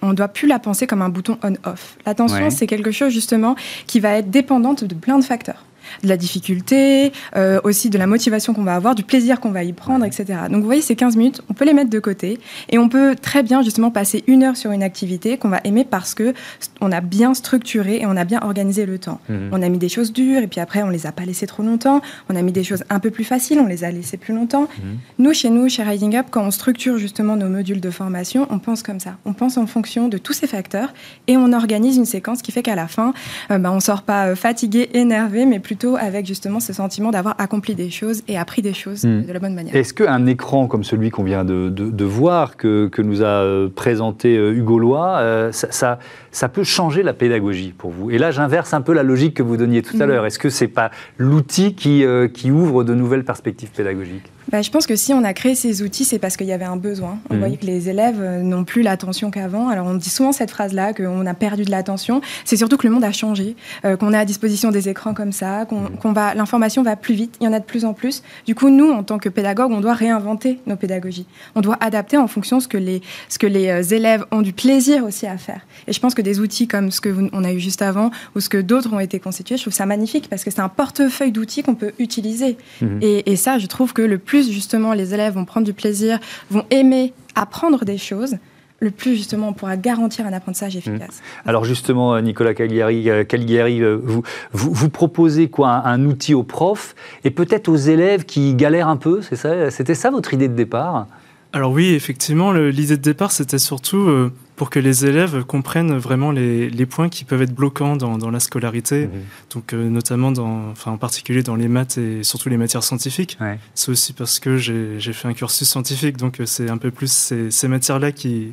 on 0.00 0.08
ne 0.08 0.14
doit 0.14 0.28
plus 0.28 0.48
la 0.48 0.58
penser 0.58 0.86
comme 0.86 1.02
un 1.02 1.08
bouton 1.08 1.38
on/off. 1.42 1.96
L'attention, 2.06 2.50
c'est 2.50 2.66
quelque 2.66 2.92
chose 2.92 3.12
justement 3.12 3.56
qui 3.86 4.00
va 4.00 4.16
être 4.16 4.30
dépendante 4.30 4.84
de 4.84 4.94
plein 4.94 5.18
de 5.18 5.24
facteurs 5.24 5.64
de 6.02 6.08
la 6.08 6.16
difficulté, 6.16 7.12
euh, 7.36 7.60
aussi 7.64 7.90
de 7.90 7.98
la 7.98 8.06
motivation 8.06 8.54
qu'on 8.54 8.62
va 8.62 8.74
avoir, 8.74 8.94
du 8.94 9.02
plaisir 9.02 9.40
qu'on 9.40 9.50
va 9.50 9.64
y 9.64 9.72
prendre, 9.72 10.04
etc. 10.04 10.24
Donc 10.50 10.60
vous 10.60 10.66
voyez, 10.66 10.82
ces 10.82 10.96
15 10.96 11.16
minutes, 11.16 11.42
on 11.48 11.54
peut 11.54 11.64
les 11.64 11.74
mettre 11.74 11.90
de 11.90 11.98
côté 11.98 12.38
et 12.70 12.78
on 12.78 12.88
peut 12.88 13.14
très 13.20 13.42
bien 13.42 13.62
justement 13.62 13.90
passer 13.90 14.24
une 14.26 14.42
heure 14.42 14.56
sur 14.56 14.70
une 14.72 14.82
activité 14.82 15.36
qu'on 15.38 15.48
va 15.48 15.60
aimer 15.64 15.84
parce 15.84 16.14
que 16.14 16.34
on 16.80 16.92
a 16.92 17.00
bien 17.00 17.34
structuré 17.34 18.00
et 18.00 18.06
on 18.06 18.16
a 18.16 18.24
bien 18.24 18.40
organisé 18.42 18.86
le 18.86 18.98
temps. 18.98 19.20
Mhm. 19.28 19.50
On 19.52 19.62
a 19.62 19.68
mis 19.68 19.78
des 19.78 19.88
choses 19.88 20.12
dures 20.12 20.42
et 20.42 20.46
puis 20.46 20.60
après 20.60 20.82
on 20.82 20.88
les 20.88 21.06
a 21.06 21.12
pas 21.12 21.24
laissées 21.24 21.46
trop 21.46 21.62
longtemps. 21.62 22.00
On 22.28 22.36
a 22.36 22.42
mis 22.42 22.52
des 22.52 22.64
choses 22.64 22.84
un 22.90 23.00
peu 23.00 23.10
plus 23.10 23.24
faciles, 23.24 23.58
on 23.60 23.66
les 23.66 23.84
a 23.84 23.90
laissées 23.90 24.16
plus 24.16 24.34
longtemps. 24.34 24.62
Mhm. 24.62 24.98
Nous, 25.18 25.34
chez 25.34 25.50
nous, 25.50 25.68
chez 25.68 25.82
Rising 25.82 26.16
Up, 26.16 26.26
quand 26.30 26.44
on 26.44 26.50
structure 26.50 26.98
justement 26.98 27.36
nos 27.36 27.48
modules 27.48 27.80
de 27.80 27.90
formation, 27.90 28.46
on 28.50 28.58
pense 28.58 28.82
comme 28.82 29.00
ça. 29.00 29.16
On 29.24 29.32
pense 29.32 29.56
en 29.56 29.66
fonction 29.66 30.08
de 30.08 30.18
tous 30.18 30.32
ces 30.32 30.46
facteurs 30.46 30.92
et 31.26 31.36
on 31.36 31.52
organise 31.52 31.96
une 31.96 32.06
séquence 32.06 32.42
qui 32.42 32.52
fait 32.52 32.62
qu'à 32.62 32.74
la 32.74 32.88
fin, 32.88 33.12
euh, 33.50 33.58
bah, 33.58 33.70
on 33.72 33.80
sort 33.80 34.02
pas 34.02 34.28
euh, 34.28 34.34
fatigué, 34.34 34.90
énervé, 34.94 35.46
mais 35.46 35.58
plutôt 35.58 35.81
avec 35.98 36.26
justement 36.26 36.60
ce 36.60 36.72
sentiment 36.72 37.10
d'avoir 37.10 37.34
accompli 37.38 37.74
des 37.74 37.90
choses 37.90 38.22
et 38.28 38.38
appris 38.38 38.62
des 38.62 38.74
choses 38.74 39.04
hmm. 39.04 39.26
de 39.26 39.32
la 39.32 39.38
bonne 39.38 39.54
manière. 39.54 39.74
Est-ce 39.74 39.94
qu'un 39.94 40.26
écran 40.26 40.66
comme 40.66 40.84
celui 40.84 41.10
qu'on 41.10 41.24
vient 41.24 41.44
de, 41.44 42.04
voir, 42.04 42.56
que, 42.56 42.90
nous 43.02 43.22
a 43.22 43.26
euh, 43.26 43.68
présenté 43.68 44.36
euh, 44.36 44.52
Hugo 44.52 44.78
Lois, 44.78 45.18
euh, 45.18 45.52
ça, 45.52 45.98
ça, 46.30 46.48
peut 46.48 46.64
changer 46.64 47.02
la 47.02 47.12
pédagogie 47.12 47.74
pour 47.76 47.90
vous? 47.90 48.10
Et 48.10 48.18
là, 48.18 48.30
j'inverse 48.30 48.74
un 48.74 48.80
peu 48.80 48.92
la 48.92 49.02
logique 49.02 49.34
que 49.34 49.42
vous 49.42 49.56
donniez 49.56 49.82
tout 49.82 49.96
à 50.00 50.06
hmm. 50.06 50.08
l'heure. 50.08 50.26
Est-ce 50.26 50.38
que 50.38 50.50
ce 50.50 50.64
n'est 50.64 50.70
pas 50.70 50.90
l'outil 51.18 51.74
qui, 51.74 52.04
qui 52.34 52.50
ouvre 52.50 52.84
de 52.84 52.94
nouvelles 52.94 53.24
perspectives 53.24 53.70
pédagogiques? 53.70 54.30
Bah, 54.52 54.60
je 54.60 54.70
pense 54.70 54.86
que 54.86 54.96
si 54.96 55.14
on 55.14 55.24
a 55.24 55.32
créé 55.32 55.54
ces 55.54 55.82
outils, 55.82 56.04
c'est 56.04 56.18
parce 56.18 56.36
qu'il 56.36 56.46
y 56.46 56.52
avait 56.52 56.66
un 56.66 56.76
besoin. 56.76 57.18
On 57.30 57.38
voyait 57.38 57.56
que 57.56 57.64
les 57.64 57.88
élèves 57.88 58.20
euh, 58.20 58.42
n'ont 58.42 58.64
plus 58.64 58.82
l'attention 58.82 59.30
qu'avant. 59.30 59.70
Alors 59.70 59.86
on 59.86 59.94
dit 59.94 60.10
souvent 60.10 60.30
cette 60.30 60.50
phrase-là, 60.50 60.92
qu'on 60.92 61.24
a 61.24 61.32
perdu 61.32 61.64
de 61.64 61.70
l'attention. 61.70 62.20
C'est 62.44 62.58
surtout 62.58 62.76
que 62.76 62.86
le 62.86 62.92
monde 62.92 63.02
a 63.02 63.12
changé, 63.12 63.56
euh, 63.86 63.96
qu'on 63.96 64.12
est 64.12 64.18
à 64.18 64.26
disposition 64.26 64.70
des 64.70 64.90
écrans 64.90 65.14
comme 65.14 65.32
ça, 65.32 65.64
qu'on 65.64 65.80
mhm. 65.80 66.14
va, 66.14 66.34
l'information 66.34 66.82
va 66.82 66.96
plus 66.96 67.14
vite. 67.14 67.36
Il 67.40 67.44
y 67.44 67.48
en 67.48 67.54
a 67.54 67.60
de 67.60 67.64
plus 67.64 67.86
en 67.86 67.94
plus. 67.94 68.22
Du 68.44 68.54
coup, 68.54 68.68
nous, 68.68 68.90
en 68.90 69.02
tant 69.02 69.18
que 69.18 69.30
pédagogues, 69.30 69.72
on 69.72 69.80
doit 69.80 69.94
réinventer 69.94 70.60
nos 70.66 70.76
pédagogies. 70.76 71.24
On 71.54 71.62
doit 71.62 71.78
adapter 71.80 72.18
en 72.18 72.26
fonction 72.26 72.58
de 72.58 72.62
ce 72.62 72.68
que 72.68 72.76
les, 72.76 73.00
ce 73.30 73.38
que 73.38 73.46
les 73.46 73.68
euh, 73.68 73.82
élèves 73.82 74.26
ont 74.32 74.42
du 74.42 74.52
plaisir 74.52 75.02
aussi 75.06 75.26
à 75.26 75.38
faire. 75.38 75.62
Et 75.88 75.94
je 75.94 76.00
pense 76.00 76.14
que 76.14 76.20
des 76.20 76.40
outils 76.40 76.68
comme 76.68 76.90
ce 76.90 77.00
que 77.00 77.30
on 77.32 77.42
a 77.42 77.54
eu 77.54 77.58
juste 77.58 77.80
avant 77.80 78.10
ou 78.36 78.40
ce 78.40 78.50
que 78.50 78.58
d'autres 78.58 78.92
ont 78.92 79.00
été 79.00 79.18
constitués, 79.18 79.56
je 79.56 79.62
trouve 79.62 79.72
ça 79.72 79.86
magnifique 79.86 80.28
parce 80.28 80.44
que 80.44 80.50
c'est 80.50 80.60
un 80.60 80.68
portefeuille 80.68 81.32
d'outils 81.32 81.62
qu'on 81.62 81.74
peut 81.74 81.92
utiliser. 81.98 82.58
Mhm. 82.82 82.98
Et, 83.00 83.32
et 83.32 83.36
ça, 83.36 83.58
je 83.58 83.66
trouve 83.66 83.94
que 83.94 84.02
le 84.02 84.18
plus 84.18 84.41
plus 84.42 84.52
justement 84.52 84.92
les 84.92 85.14
élèves 85.14 85.34
vont 85.34 85.44
prendre 85.44 85.66
du 85.66 85.72
plaisir, 85.72 86.18
vont 86.50 86.64
aimer 86.70 87.12
apprendre 87.34 87.84
des 87.84 87.98
choses, 87.98 88.36
le 88.80 88.90
plus 88.90 89.16
justement 89.16 89.48
on 89.48 89.52
pourra 89.52 89.76
garantir 89.76 90.26
un 90.26 90.32
apprentissage 90.32 90.76
efficace. 90.76 91.20
Mmh. 91.20 91.48
Alors 91.48 91.64
justement, 91.64 92.20
Nicolas 92.20 92.54
Cagliari, 92.54 93.08
euh, 93.08 93.24
Cagliari 93.24 93.80
euh, 93.80 93.98
vous, 94.02 94.22
vous, 94.52 94.88
proposez 94.90 95.48
quoi 95.48 95.86
un, 95.86 96.04
outil 96.04 96.34
aux 96.34 96.42
profs 96.42 96.94
et 97.24 97.30
peut-être 97.30 97.68
aux 97.68 97.76
élèves 97.76 98.24
qui 98.24 98.54
galèrent 98.54 98.88
un 98.88 98.96
peu, 98.96 99.22
c'est 99.22 99.36
ça? 99.36 99.70
C'était 99.70 99.94
ça 99.94 100.10
votre 100.10 100.34
idée 100.34 100.48
de 100.48 100.54
départ? 100.54 101.06
Alors 101.52 101.70
oui, 101.70 101.92
effectivement, 101.94 102.52
l'idée 102.52 102.96
de 102.96 103.02
départ, 103.02 103.30
c'était 103.30 103.58
surtout 103.58 104.08
euh, 104.08 104.32
pour 104.56 104.70
que 104.70 104.78
les 104.78 105.06
élèves 105.06 105.44
comprennent 105.44 105.96
vraiment 105.96 106.30
les, 106.30 106.86
points 106.86 107.08
qui 107.08 107.24
peuvent 107.24 107.42
être 107.42 107.54
bloquants 107.54 107.96
dans, 107.96 108.30
la 108.30 108.40
scolarité, 108.40 109.06
mhm. 109.06 109.10
donc 109.54 109.72
euh, 109.72 109.88
notamment 109.88 110.32
dans, 110.32 110.70
enfin, 110.70 110.92
en 110.92 110.98
particulier 110.98 111.42
dans 111.42 111.56
les 111.56 111.68
maths 111.68 111.98
et 111.98 112.22
surtout 112.22 112.48
les 112.48 112.56
matières 112.56 112.82
scientifiques. 112.82 113.38
C'est 113.74 113.90
aussi 113.90 114.12
parce 114.12 114.38
que 114.38 114.56
j'ai 114.56 115.12
fait 115.12 115.28
un 115.28 115.34
cursus 115.34 115.68
scientifique, 115.68 116.16
donc 116.16 116.40
euh, 116.40 116.46
c'est 116.46 116.70
un 116.70 116.78
peu 116.78 116.90
plus 116.90 117.32
ces, 117.50 117.68
matières-là 117.68 118.12
qui 118.12 118.52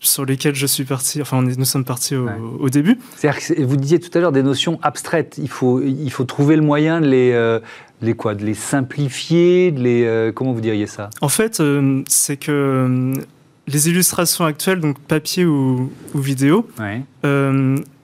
sur 0.00 0.26
lesquelles 0.26 0.54
je 0.54 0.66
suis 0.66 0.84
parti, 0.84 1.22
enfin 1.22 1.40
nous 1.40 1.64
sommes 1.64 1.86
partis 1.86 2.14
au, 2.14 2.68
début. 2.68 2.98
Que 3.22 3.62
vous 3.62 3.76
disiez 3.76 3.98
tout 3.98 4.10
à 4.18 4.20
l'heure 4.20 4.32
des 4.32 4.42
notions 4.42 4.78
abstraites, 4.82 5.36
il 5.38 5.48
faut, 5.48 5.80
il 5.80 6.10
faut 6.10 6.24
trouver 6.24 6.56
le 6.56 6.62
moyen 6.62 7.00
de 7.00 7.06
les, 7.06 7.60
les 8.04 8.14
quoi, 8.14 8.34
de 8.34 8.44
les 8.44 8.54
simplifier, 8.54 9.70
de 9.70 9.80
les, 9.80 10.04
euh, 10.04 10.32
comment 10.32 10.52
vous 10.52 10.60
diriez 10.60 10.86
ça? 10.86 11.10
En 11.20 11.28
fait, 11.28 11.60
euh, 11.60 12.02
c'est 12.06 12.36
que 12.36 12.52
euh, 12.52 13.14
les 13.66 13.88
illustrations 13.88 14.44
actuelles, 14.44 14.80
donc 14.80 14.98
papier 14.98 15.44
ou, 15.44 15.90
vidéo, 16.14 16.68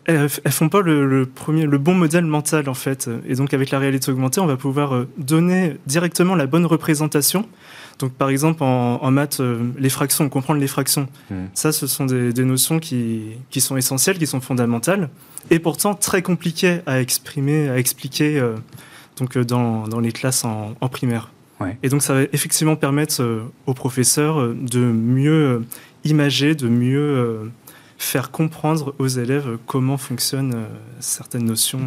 elles, 0.07 0.29
elles, 0.45 0.53
font 0.53 0.69
pas 0.69 0.81
le, 0.81 1.27
premier, 1.27 1.67
le 1.67 1.79
bon 1.79 1.95
modèle 1.95 2.25
mental 2.25 2.69
en 2.69 2.75
fait. 2.75 3.09
Et 3.29 3.35
donc 3.35 3.55
avec 3.55 3.71
la 3.71 3.79
réalité 3.79 4.11
augmentée, 4.11 4.41
on 4.41 4.47
va 4.47 4.57
pouvoir 4.57 5.05
donner 5.19 5.77
directement 5.87 6.35
la 6.35 6.47
bonne 6.47 6.67
représentation. 6.67 7.47
Donc 7.99 8.13
par 8.13 8.31
exemple 8.31 8.63
en, 8.63 9.11
maths, 9.11 9.43
les 9.79 9.91
fractions, 9.91 10.29
comprendre 10.31 10.59
les 10.59 10.67
fractions, 10.67 11.07
hmm. 11.31 11.45
ça 11.53 11.71
ce 11.71 11.87
sont 11.87 12.07
des, 12.07 12.45
notions 12.45 12.79
qui, 12.79 13.25
qui, 13.51 13.61
sont 13.61 13.77
essentielles, 13.77 14.19
qui 14.19 14.27
sont 14.27 14.41
fondamentales, 14.41 15.11
et 15.51 15.59
pourtant 15.59 15.95
très 15.95 16.23
compliquées 16.23 16.81
à 16.87 17.01
exprimer, 17.01 17.69
à 17.69 17.79
expliquer 17.79 18.41
donc 19.21 19.37
euh, 19.37 19.45
dans, 19.45 19.87
dans, 19.87 20.01
les 20.01 20.13
classes 20.13 20.45
en, 20.45 20.75
primaire. 20.89 21.31
Et 21.83 21.89
donc 21.89 22.03
ça 22.03 22.15
va 22.15 22.23
effectivement 22.33 22.77
permettre 22.77 23.23
aux 23.67 23.75
professeurs 23.75 24.55
de 24.55 24.81
mieux 24.81 25.63
imager, 26.05 26.55
de 26.55 26.69
mieux 26.69 27.51
faire 27.99 28.31
comprendre 28.31 28.95
aux 28.99 29.09
élèves 29.09 29.59
comment 29.67 29.99
fonctionnent 29.99 30.65
certaines 31.01 31.45
notions 31.45 31.81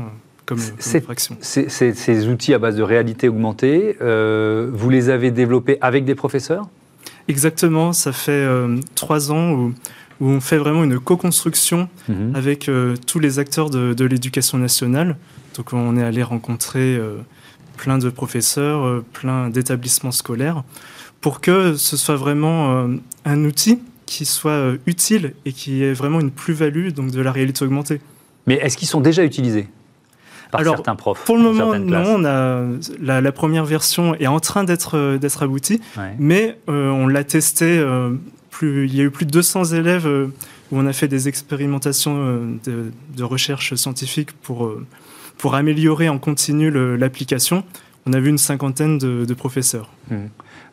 comme, 0.46 0.60
comme 0.60 1.38
Ces 1.42 2.27
outils 2.27 2.53
à 2.53 2.60
base 2.60 2.75
de 2.75 2.84
réalité 2.84 3.30
augmentée, 3.30 3.98
vous 4.00 4.89
les 4.89 5.10
avez 5.10 5.32
développés 5.32 5.77
avec 5.82 6.06
des 6.06 6.15
professeurs? 6.15 6.68
Exactement, 7.27 7.94
ça 7.94 8.12
fait 8.12 8.48
trois 8.96 9.32
ans 9.32 9.51
où 9.53 9.74
où 10.20 10.27
on 10.27 10.42
fait 10.42 10.58
vraiment 10.58 10.84
une 10.84 11.00
co-construction 11.00 11.89
mhm. 12.08 12.36
avec 12.36 12.70
euh, 12.70 12.96
tous 13.08 13.20
les 13.20 13.39
acteurs 13.39 13.70
de, 13.70 14.06
l'éducation 14.06 14.58
nationale. 14.58 15.18
Donc 15.56 15.74
on 15.74 15.98
est 15.98 16.03
allé 16.03 16.24
rencontrer 16.24 16.96
euh, 16.96 17.18
plein 17.77 17.98
de 17.98 18.10
professeurs, 18.10 18.86
euh, 18.86 19.06
plein 19.13 19.50
d'établissements 19.50 20.12
scolaires, 20.12 20.63
pour 21.22 21.42
que 21.42 21.75
ce 21.75 21.96
soit 21.96 22.15
vraiment 22.15 22.88
un 23.24 23.46
outil 23.46 23.80
qui 24.06 24.25
soit 24.25 24.74
utile 24.86 25.36
et 25.46 25.53
qui 25.53 25.82
ait 25.82 25.94
vraiment 25.94 26.20
une 26.20 26.32
plus-value 26.32 26.89
donc 26.89 27.12
de 27.12 27.22
la 27.22 27.32
réalité 27.32 27.63
augmentée. 27.63 28.01
Mais 28.46 28.56
est-ce 28.56 28.75
qu'ils 28.75 28.89
sont 28.89 29.00
déjà 29.00 29.24
utilisés 29.24 29.70
par 30.51 30.60
Alors, 30.60 30.75
certains 30.75 30.98
profs 30.98 31.24
Pour 31.24 31.38
le 31.38 31.44
moment, 31.44 31.80
non. 31.80 32.18
On 32.18 32.25
a, 32.25 33.22
la, 33.22 33.32
première 33.32 33.63
version 33.63 34.15
est 34.15 34.27
en 34.27 34.42
train 34.42 34.65
d'être 34.65 35.15
d'être 35.15 35.44
aboutie, 35.44 35.80
mais 36.20 36.58
on 36.68 37.08
l'a 37.08 37.24
testé 37.24 37.82
il 38.63 38.96
y 38.96 39.01
a 39.01 39.03
eu 39.03 39.12
plus 39.12 39.25
de 39.25 39.32
200 39.32 39.65
élèves 39.65 40.08
euh, 40.08 40.27
où 40.74 40.77
on 40.80 40.88
a 40.88 40.94
fait 40.94 41.08
des 41.08 41.27
expérimentations 41.27 42.15
euh, 42.18 42.92
de, 43.15 43.24
recherche 43.24 43.75
scientifique 43.75 44.32
pour, 44.42 44.65
euh, 44.65 44.86
pour 45.38 45.53
améliorer 45.53 46.10
en 46.10 46.18
continu 46.18 46.72
l'application. 46.98 47.63
On 48.08 48.13
a 48.13 48.20
vu 48.20 48.30
une 48.30 48.39
cinquantaine 48.39 48.98
de, 48.98 49.34
professeurs. 49.34 49.89
Mmh. 50.10 50.15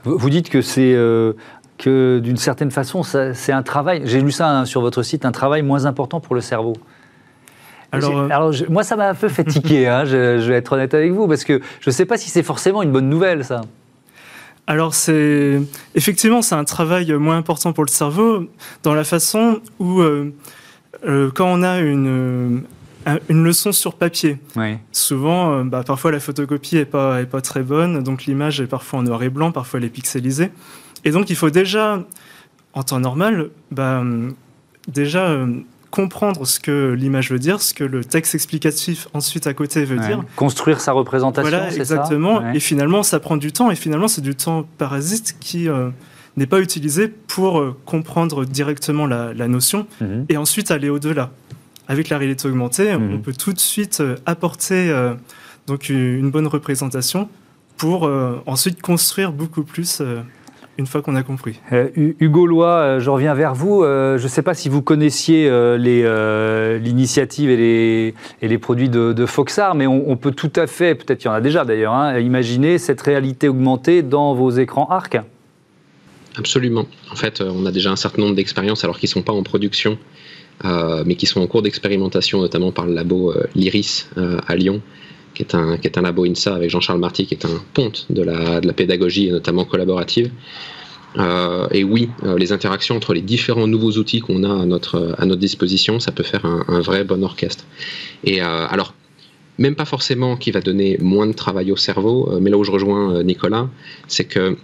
Vous 0.05 0.31
dites 0.31 0.49
que 0.49 0.63
c'est 0.63 0.97
que 1.79 2.19
d'une 2.19 2.39
certaine 2.39 2.71
façon, 2.71 3.03
c'est 3.03 3.53
un 3.53 3.63
travail, 3.63 4.03
j'ai 4.05 4.21
lu 4.21 4.33
ça 4.33 4.51
hein, 4.51 4.65
sur 4.65 4.81
votre 4.81 5.03
site, 5.03 5.25
un 5.25 5.33
travail 5.33 5.63
moins 5.63 5.85
important 5.85 6.19
pour 6.19 6.35
le 6.35 6.41
cerveau. 6.41 6.73
Alors, 7.93 8.33
alors 8.33 8.55
moi, 8.69 8.83
ça 8.83 8.97
m'a 8.97 9.09
un 9.09 9.15
peu 9.15 9.29
fatigué, 9.29 9.87
hein, 9.87 10.05
je, 10.05 10.41
je, 10.41 10.49
vais 10.49 10.57
être 10.57 10.73
honnête 10.73 10.95
avec 10.95 11.13
vous, 11.13 11.29
parce 11.29 11.45
que 11.45 11.61
je 11.81 11.91
ne 11.91 11.93
sais 11.93 12.07
pas 12.07 12.17
si 12.17 12.31
c'est 12.31 12.43
forcément 12.43 12.83
une 12.83 12.93
bonne 12.93 13.09
nouvelle, 13.09 13.45
ça. 13.45 13.63
Alors 14.71 14.95
c'est 14.95 15.61
effectivement 15.97 16.43
c'est 16.43 16.55
un 16.55 16.63
travail 16.63 17.13
moins 17.15 17.37
important 17.37 17.73
pour 17.73 17.85
le 17.85 17.91
cerveau 17.91 18.49
dans 18.85 18.95
la 18.95 19.03
façon 19.03 19.61
où 19.81 20.01
euh, 20.01 20.33
euh, 21.05 21.29
quand 21.35 21.49
on 21.49 21.65
a 21.65 21.81
une 21.81 22.63
euh, 23.09 23.19
une 23.29 23.43
leçon 23.43 23.73
sur 23.73 23.95
papier. 23.97 24.39
Souvent, 24.93 25.65
bah, 25.65 25.83
parfois 25.85 26.13
la 26.13 26.21
photocopie 26.21 26.77
est 26.77 26.85
pas 26.85 27.21
est 27.21 27.27
pas 27.27 27.41
très 27.41 27.65
bonne, 27.65 28.05
donc 28.05 28.27
l'image 28.27 28.61
est 28.61 28.69
parfois 28.69 29.01
en 29.01 29.03
noir 29.03 29.21
et 29.25 29.29
blanc, 29.29 29.51
parfois 29.51 29.81
elle 29.81 29.87
est 29.87 29.89
pixelisée, 29.89 30.53
et 31.05 31.11
donc 31.11 31.31
il 31.31 31.37
faut 31.37 31.51
déjà 31.51 32.07
en 32.73 32.85
temps 32.85 33.01
normal, 33.01 33.51
bah, 33.73 34.05
déjà 34.87 35.37
comprendre 35.91 36.47
ce 36.47 36.61
que 36.61 36.93
l'image 36.93 37.31
veut 37.31 37.39
dire, 37.39 37.61
ce 37.61 37.75
que 37.75 37.85
le 37.85 38.05
texte 38.05 38.35
explicatif 38.35 39.09
ensuite 39.13 39.47
à 39.47 39.55
côté 39.55 39.85
veut 39.85 39.99
dire. 39.99 40.23
Construire 40.37 40.81
sa 40.81 40.93
représentation, 40.93 41.51
voilà, 41.51 41.75
exactement. 41.75 42.53
Et 42.53 42.61
finalement, 42.61 43.03
ça 43.03 43.21
prend 43.21 43.37
du 43.37 43.53
temps. 43.53 43.71
Et 43.71 43.77
finalement, 43.77 44.09
c'est 44.09 44.21
du 44.21 44.35
temps 44.35 44.67
parasite 44.79 45.37
qui 45.41 45.69
euh, 45.69 45.91
n'est 46.37 46.47
pas 46.47 46.61
utilisé 46.61 47.09
pour 47.09 47.59
euh, 47.59 47.77
comprendre 47.85 48.45
directement 48.45 49.07
la, 49.07 49.49
notion 49.49 49.87
mhm. 50.01 50.27
et 50.29 50.37
ensuite 50.37 50.71
aller 50.71 50.89
au-delà. 50.89 51.31
Avec 51.89 52.09
la 52.09 52.19
réalité 52.19 52.47
augmentée, 52.47 52.95
on 52.95 53.01
mhm. 53.01 53.23
peut 53.23 53.33
tout 53.33 53.53
de 53.53 53.59
suite 53.59 54.01
euh, 54.01 54.15
apporter 54.27 54.95
donc 55.67 55.89
une 55.89 56.31
bonne 56.31 56.47
représentation 56.47 57.29
pour 57.77 58.11
ensuite 58.47 58.83
construire 58.83 59.33
beaucoup 59.33 59.63
plus 59.63 60.03
une 60.81 60.87
fois 60.87 61.03
qu'on 61.03 61.15
a 61.15 61.23
compris. 61.23 61.57
Euh, 61.73 61.89
Hugo 61.95 62.47
Lois, 62.47 62.77
euh, 62.79 63.01
je 63.01 63.11
reviens 63.11 63.35
vers 63.35 63.55
vous. 63.55 63.85
Euh, 63.85 64.17
je 64.19 64.25
ne 64.25 64.29
sais 64.29 64.43
pas 64.43 64.55
si 64.55 64.71
vous 64.71 64.81
connaissiez 64.83 65.49
l'initiative 65.79 67.51
et 67.51 68.15
les, 68.43 68.59
produits 68.59 68.89
de, 68.89 69.27
Foxar, 69.27 69.75
mais 69.75 69.87
on, 69.87 70.17
peut 70.17 70.33
tout 70.33 70.53
à 70.57 70.67
fait, 70.67 70.95
peut-être 70.95 71.19
qu'il 71.19 71.29
y 71.29 71.31
en 71.31 71.35
a 71.35 71.41
déjà 71.41 71.65
d'ailleurs, 71.65 71.93
hein, 71.93 72.19
imaginer 72.19 72.79
cette 72.79 73.01
réalité 73.03 73.49
augmentée 73.49 74.03
dans 74.03 74.35
vos 74.35 74.51
écrans 74.51 74.87
ARC. 74.89 75.19
Absolument. 76.37 76.87
En 77.13 77.17
fait, 77.17 77.43
on 77.43 77.67
a 77.67 77.73
déjà 77.73 77.91
un 77.91 77.97
certain 77.97 78.23
nombre 78.23 78.35
d'expériences, 78.35 78.83
alors 78.83 78.99
qu'ils 78.99 79.09
ne 79.09 79.13
sont 79.13 79.23
pas 79.23 79.33
en 79.33 79.43
production, 79.43 79.99
mais 80.65 81.15
qui 81.15 81.27
sont 81.27 81.41
en 81.41 81.47
cours 81.47 81.63
d'expérimentation, 81.63 82.41
notamment 82.41 82.73
par 82.73 82.87
le 82.87 82.95
labo 82.95 83.35
L'Iris 83.55 84.09
à 84.47 84.57
Lyon, 84.57 84.81
qui 85.35 85.43
est, 85.43 85.55
un, 85.55 86.03
labo 86.03 86.25
INSA 86.25 86.55
avec 86.55 86.71
Jean-Charles 86.71 87.01
Marty, 87.01 87.27
qui 87.27 87.35
est 87.35 87.45
un 87.45 87.63
ponte 87.75 88.07
de 88.11 88.23
la, 88.23 88.61
pédagogie, 88.73 89.29
et 89.29 89.33
notamment 89.33 89.65
collaborative. 89.65 90.31
Euh, 91.19 91.67
et 91.73 91.83
oui, 91.83 92.09
euh, 92.25 92.39
les 92.39 92.53
interactions 92.53 92.97
entre 92.97 93.15
les 93.15 93.21
différents 93.21 93.67
nouveaux 93.67 93.93
outils 93.93 94.21
qu'on 94.21 94.45
a 94.45 94.63
à 94.63 94.65
notre, 94.65 95.17
à 95.19 95.27
notre 95.27 95.41
disposition, 95.41 95.99
ça 95.99 96.13
peut 96.13 96.23
faire 96.23 96.45
un, 96.45 96.81
vrai 96.81 97.05
bon 97.05 97.25
orchestre. 97.25 97.65
Et 98.25 98.43
euh, 98.43 98.67
alors, 98.69 98.95
même 99.59 99.75
pas 99.75 99.85
forcément 99.85 100.37
qui 100.37 100.53
va 100.53 100.61
donner 100.61 100.99
moins 101.01 101.27
de 101.27 101.33
travail 101.33 101.73
au 101.73 101.77
cerveau, 101.77 102.39
mais 102.41 102.51
là 102.51 102.57
où 102.57 102.65
je 102.65 102.71
rejoins 102.71 103.23
Nicolas, 103.23 103.69
c'est 104.09 104.25
que 104.25 104.57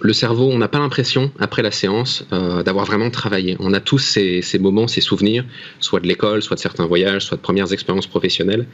le 0.00 0.12
cerveau, 0.12 0.48
on 0.50 0.58
n'a 0.58 0.68
pas 0.68 0.78
l'impression, 0.78 1.30
après 1.38 1.62
la 1.62 1.70
séance, 1.70 2.24
d'avoir 2.30 2.84
vraiment 2.84 3.10
travaillé. 3.10 3.56
On 3.60 3.72
a 3.72 3.80
tous 3.80 3.98
ces, 3.98 4.42
moments, 4.60 4.88
ces 4.88 5.00
souvenirs, 5.00 5.44
soit 5.80 6.00
de 6.00 6.06
l'école, 6.06 6.42
soit 6.42 6.56
de 6.56 6.60
certains 6.60 6.86
voyages, 6.86 7.22
soit 7.22 7.38
de 7.38 7.42
premières 7.42 7.72
expériences 7.72 8.06
professionnelles, 8.06 8.66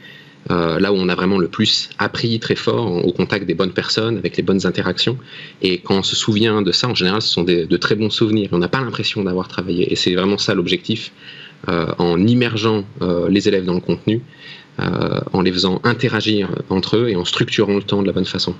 euh, 0.51 0.79
là 0.79 0.91
où 0.91 0.95
on 0.97 1.07
a 1.07 1.15
vraiment 1.15 1.37
le 1.37 1.47
plus 1.47 1.89
appris 1.99 2.37
très 2.39 2.55
fort 2.55 3.05
au 3.05 3.11
contact 3.13 3.45
des 3.45 3.53
bonnes 3.53 3.71
personnes, 3.71 4.17
avec 4.17 4.35
les 4.35 4.43
bonnes 4.43 4.65
interactions. 4.65 5.17
Et 5.61 5.77
quand 5.77 5.99
on 5.99 6.03
se 6.03 6.15
souvient 6.15 6.61
de 6.61 6.71
ça, 6.71 6.89
en 6.89 6.95
général, 6.95 7.21
ce 7.21 7.29
sont 7.29 7.43
de 7.43 7.77
très 7.77 7.95
bons 7.95 8.09
souvenirs. 8.09 8.49
On 8.51 8.57
n'a 8.57 8.67
pas 8.67 8.81
l'impression 8.81 9.23
d'avoir 9.23 9.47
travaillé. 9.47 9.91
Et 9.91 9.95
c'est 9.95 10.13
vraiment 10.13 10.37
ça 10.37 10.53
l'objectif, 10.53 11.11
euh, 11.69 11.87
en 11.97 12.19
immergeant 12.27 12.83
euh, 13.01 13.29
les 13.29 13.47
élèves 13.47 13.63
dans 13.65 13.75
le 13.75 13.81
contenu, 13.81 14.21
en 15.33 15.41
les 15.41 15.51
faisant 15.51 15.79
interagir 15.83 16.49
entre 16.69 16.97
eux 16.97 17.09
et 17.09 17.15
en 17.15 17.25
structurant 17.25 17.75
le 17.75 17.83
temps 17.83 18.01
de 18.01 18.07
la 18.07 18.11
bonne 18.13 18.25
façon. 18.25 18.55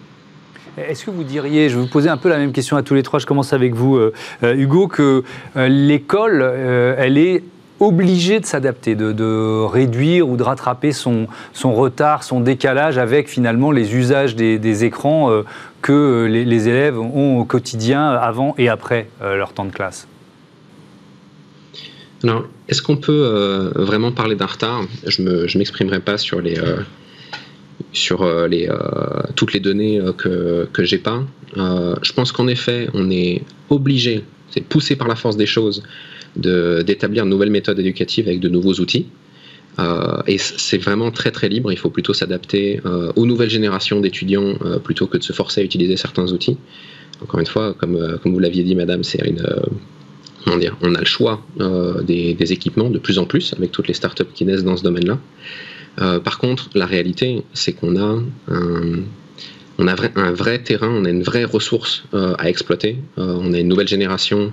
Est-ce 0.77 1.05
que 1.05 1.11
vous 1.11 1.23
diriez, 1.23 1.69
je 1.69 1.75
vais 1.75 1.81
vous 1.81 1.87
poser 1.87 2.09
un 2.09 2.17
peu 2.17 2.29
la 2.29 2.37
même 2.37 2.51
question 2.51 2.77
à 2.77 2.83
tous 2.83 2.95
les 2.95 3.03
trois, 3.03 3.19
je 3.19 3.25
commence 3.25 3.53
avec 3.53 3.75
vous, 3.75 3.99
Hugo, 4.41 4.87
que 4.87 5.23
l'école, 5.55 6.41
elle 6.41 7.17
est 7.17 7.43
obligé 7.79 8.39
de 8.39 8.45
s'adapter, 8.45 8.95
de, 8.95 9.63
réduire 9.65 10.27
ou 10.27 10.37
de 10.37 10.43
rattraper 10.43 10.91
son, 10.91 11.27
retard, 11.63 12.23
son 12.23 12.39
décalage 12.39 12.97
avec 12.97 13.27
finalement 13.27 13.71
les 13.71 13.95
usages 13.95 14.35
des, 14.35 14.83
écrans 14.83 15.31
euh, 15.31 15.43
que 15.81 16.25
les, 16.29 16.69
élèves 16.69 16.99
ont 16.99 17.39
au 17.39 17.45
quotidien 17.45 18.09
avant 18.09 18.55
et 18.57 18.69
après 18.69 19.07
euh, 19.21 19.35
leur 19.35 19.53
temps 19.53 19.65
de 19.65 19.71
classe? 19.71 20.07
Alors, 22.23 22.45
est-ce 22.69 22.81
qu'on 22.81 22.95
peut 22.95 23.11
euh, 23.11 23.71
vraiment 23.75 24.13
parler 24.13 24.35
d'un 24.35 24.45
retard? 24.45 24.83
Je 25.05 25.21
ne 25.21 25.57
m'exprimerai 25.57 25.99
pas 25.99 26.17
sur, 26.17 26.39
les, 26.39 26.57
sur 27.91 28.25
les, 28.47 28.69
toutes 29.35 29.53
les 29.53 29.59
données 29.59 30.01
que, 30.17 30.67
que 30.71 30.83
j'ai 30.83 30.97
pas. 30.97 31.23
je 31.55 32.13
pense 32.13 32.31
qu'en 32.31 32.47
effet, 32.47 32.89
on 32.93 33.09
est 33.11 33.43
obligé, 33.69 34.23
c'est 34.49 34.63
poussé 34.63 34.95
par 34.95 35.07
la 35.07 35.15
force 35.15 35.37
des 35.37 35.45
choses, 35.45 35.83
d'établir 36.35 37.25
de, 37.25 37.29
nouvelles 37.29 37.51
méthodes 37.51 37.79
éducatives 37.79 38.27
avec 38.27 38.39
de 38.39 38.49
nouveaux 38.49 38.73
outils. 38.73 39.07
Euh, 39.79 40.21
et 40.27 40.37
c'est 40.37 40.77
vraiment 40.77 41.09
très 41.09 41.31
très 41.31 41.49
libre, 41.49 41.71
il 41.71 41.79
faut 41.79 41.89
plutôt 41.89 42.13
s'adapter 42.13 42.79
euh, 42.85 43.11
aux 43.15 43.25
nouvelles 43.25 43.49
générations 43.49 43.99
d'étudiants 44.01 44.53
euh, 44.63 44.77
plutôt 44.77 45.07
que 45.07 45.17
de 45.17 45.23
se 45.23 45.33
forcer 45.33 45.61
à 45.61 45.63
utiliser 45.63 45.97
certains 45.97 46.31
outils. 46.31 46.57
Encore 47.23 47.39
une 47.39 47.47
fois, 47.47 47.73
comme, 47.73 48.19
comme 48.21 48.33
vous 48.33 48.39
l'aviez 48.39 48.63
dit 48.63 48.75
madame, 48.75 49.03
c'est 49.03 49.25
une... 49.25 49.43
comment 50.43 50.57
dire, 50.57 50.77
on 50.81 50.93
a 50.93 50.99
le 50.99 51.05
choix 51.05 51.41
des, 52.03 52.33
des, 52.33 52.53
équipements 52.53 52.89
de 52.89 52.99
plus 52.99 53.17
en 53.17 53.25
plus 53.25 53.53
avec 53.53 53.71
toutes 53.71 53.87
les 53.87 53.93
startups 53.93 54.25
qui 54.33 54.45
naissent 54.45 54.63
dans 54.63 54.75
ce 54.75 54.83
domaine-là. 54.83 55.19
Par 55.97 56.37
contre, 56.39 56.69
la 56.73 56.85
réalité, 56.85 57.43
c'est 57.53 57.73
qu'on 57.73 57.95
a 57.95 58.19
un, 58.49 60.33
vrai 60.33 60.59
terrain, 60.59 60.89
on 60.89 61.05
a 61.05 61.09
une 61.09 61.23
vraie 61.23 61.43
ressource 61.43 62.03
à 62.13 62.49
exploiter. 62.49 62.97
on 63.17 63.53
a 63.53 63.59
une 63.59 63.67
nouvelle 63.67 63.87
génération 63.87 64.51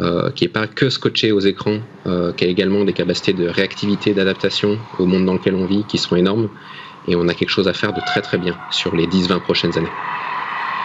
euh, 0.00 0.30
qui 0.30 0.44
n'est 0.44 0.50
pas 0.50 0.66
que 0.66 0.88
scotché 0.88 1.30
aux 1.30 1.40
écrans, 1.40 1.78
euh, 2.06 2.32
qui 2.32 2.44
a 2.44 2.48
également 2.48 2.84
des 2.84 2.94
capacités 2.94 3.34
de 3.34 3.46
réactivité, 3.46 4.14
d'adaptation 4.14 4.78
au 4.98 5.04
monde 5.04 5.26
dans 5.26 5.34
lequel 5.34 5.54
on 5.54 5.66
vit 5.66 5.84
qui 5.84 5.98
sont 5.98 6.16
énormes. 6.16 6.48
Et 7.06 7.16
on 7.16 7.28
a 7.28 7.34
quelque 7.34 7.50
chose 7.50 7.68
à 7.68 7.74
faire 7.74 7.92
de 7.92 8.00
très 8.06 8.22
très 8.22 8.38
bien 8.38 8.56
sur 8.70 8.96
les 8.96 9.06
10-20 9.06 9.40
prochaines 9.40 9.76
années. 9.76 9.90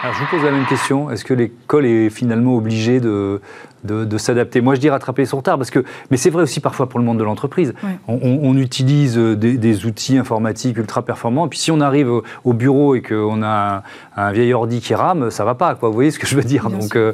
Alors 0.02 0.14
je 0.14 0.20
vous 0.20 0.26
pose 0.30 0.42
la 0.42 0.50
même 0.50 0.66
question. 0.66 1.10
Est-ce 1.10 1.24
que 1.24 1.34
l'école 1.34 1.86
est 1.86 2.10
finalement 2.10 2.56
obligée 2.56 3.00
de, 3.00 3.40
de, 3.84 4.18
s'adapter? 4.18 4.60
Moi 4.60 4.74
je 4.74 4.80
dis 4.80 4.90
rattraper 4.90 5.24
son 5.24 5.38
retard, 5.38 5.56
parce 5.56 5.70
que, 5.70 5.84
mais 6.10 6.16
c'est 6.16 6.30
vrai 6.30 6.42
aussi 6.42 6.60
parfois 6.60 6.88
pour 6.88 6.98
le 6.98 7.04
monde 7.04 7.18
de 7.18 7.24
l'entreprise. 7.24 7.74
On, 8.06 8.56
utilise 8.56 9.16
des, 9.16 9.86
outils 9.86 10.18
informatiques 10.18 10.76
ultra 10.76 11.02
performants, 11.02 11.46
et 11.46 11.48
puis 11.48 11.58
si 11.58 11.70
on 11.70 11.80
arrive 11.80 12.10
au, 12.44 12.52
bureau 12.52 12.94
et 12.94 13.02
qu'on 13.02 13.42
a 13.42 13.82
un, 14.16 14.32
vieil 14.32 14.52
ordi 14.52 14.80
qui 14.80 14.94
rame, 14.94 15.30
ça 15.30 15.44
va 15.44 15.54
pas. 15.54 15.74
Quoi. 15.74 15.88
Vous 15.88 15.94
voyez 15.94 16.10
ce 16.10 16.18
que 16.18 16.26
je 16.26 16.36
veux 16.36 16.44
dire? 16.44 16.68
Donc, 16.70 16.96
euh, 16.96 17.12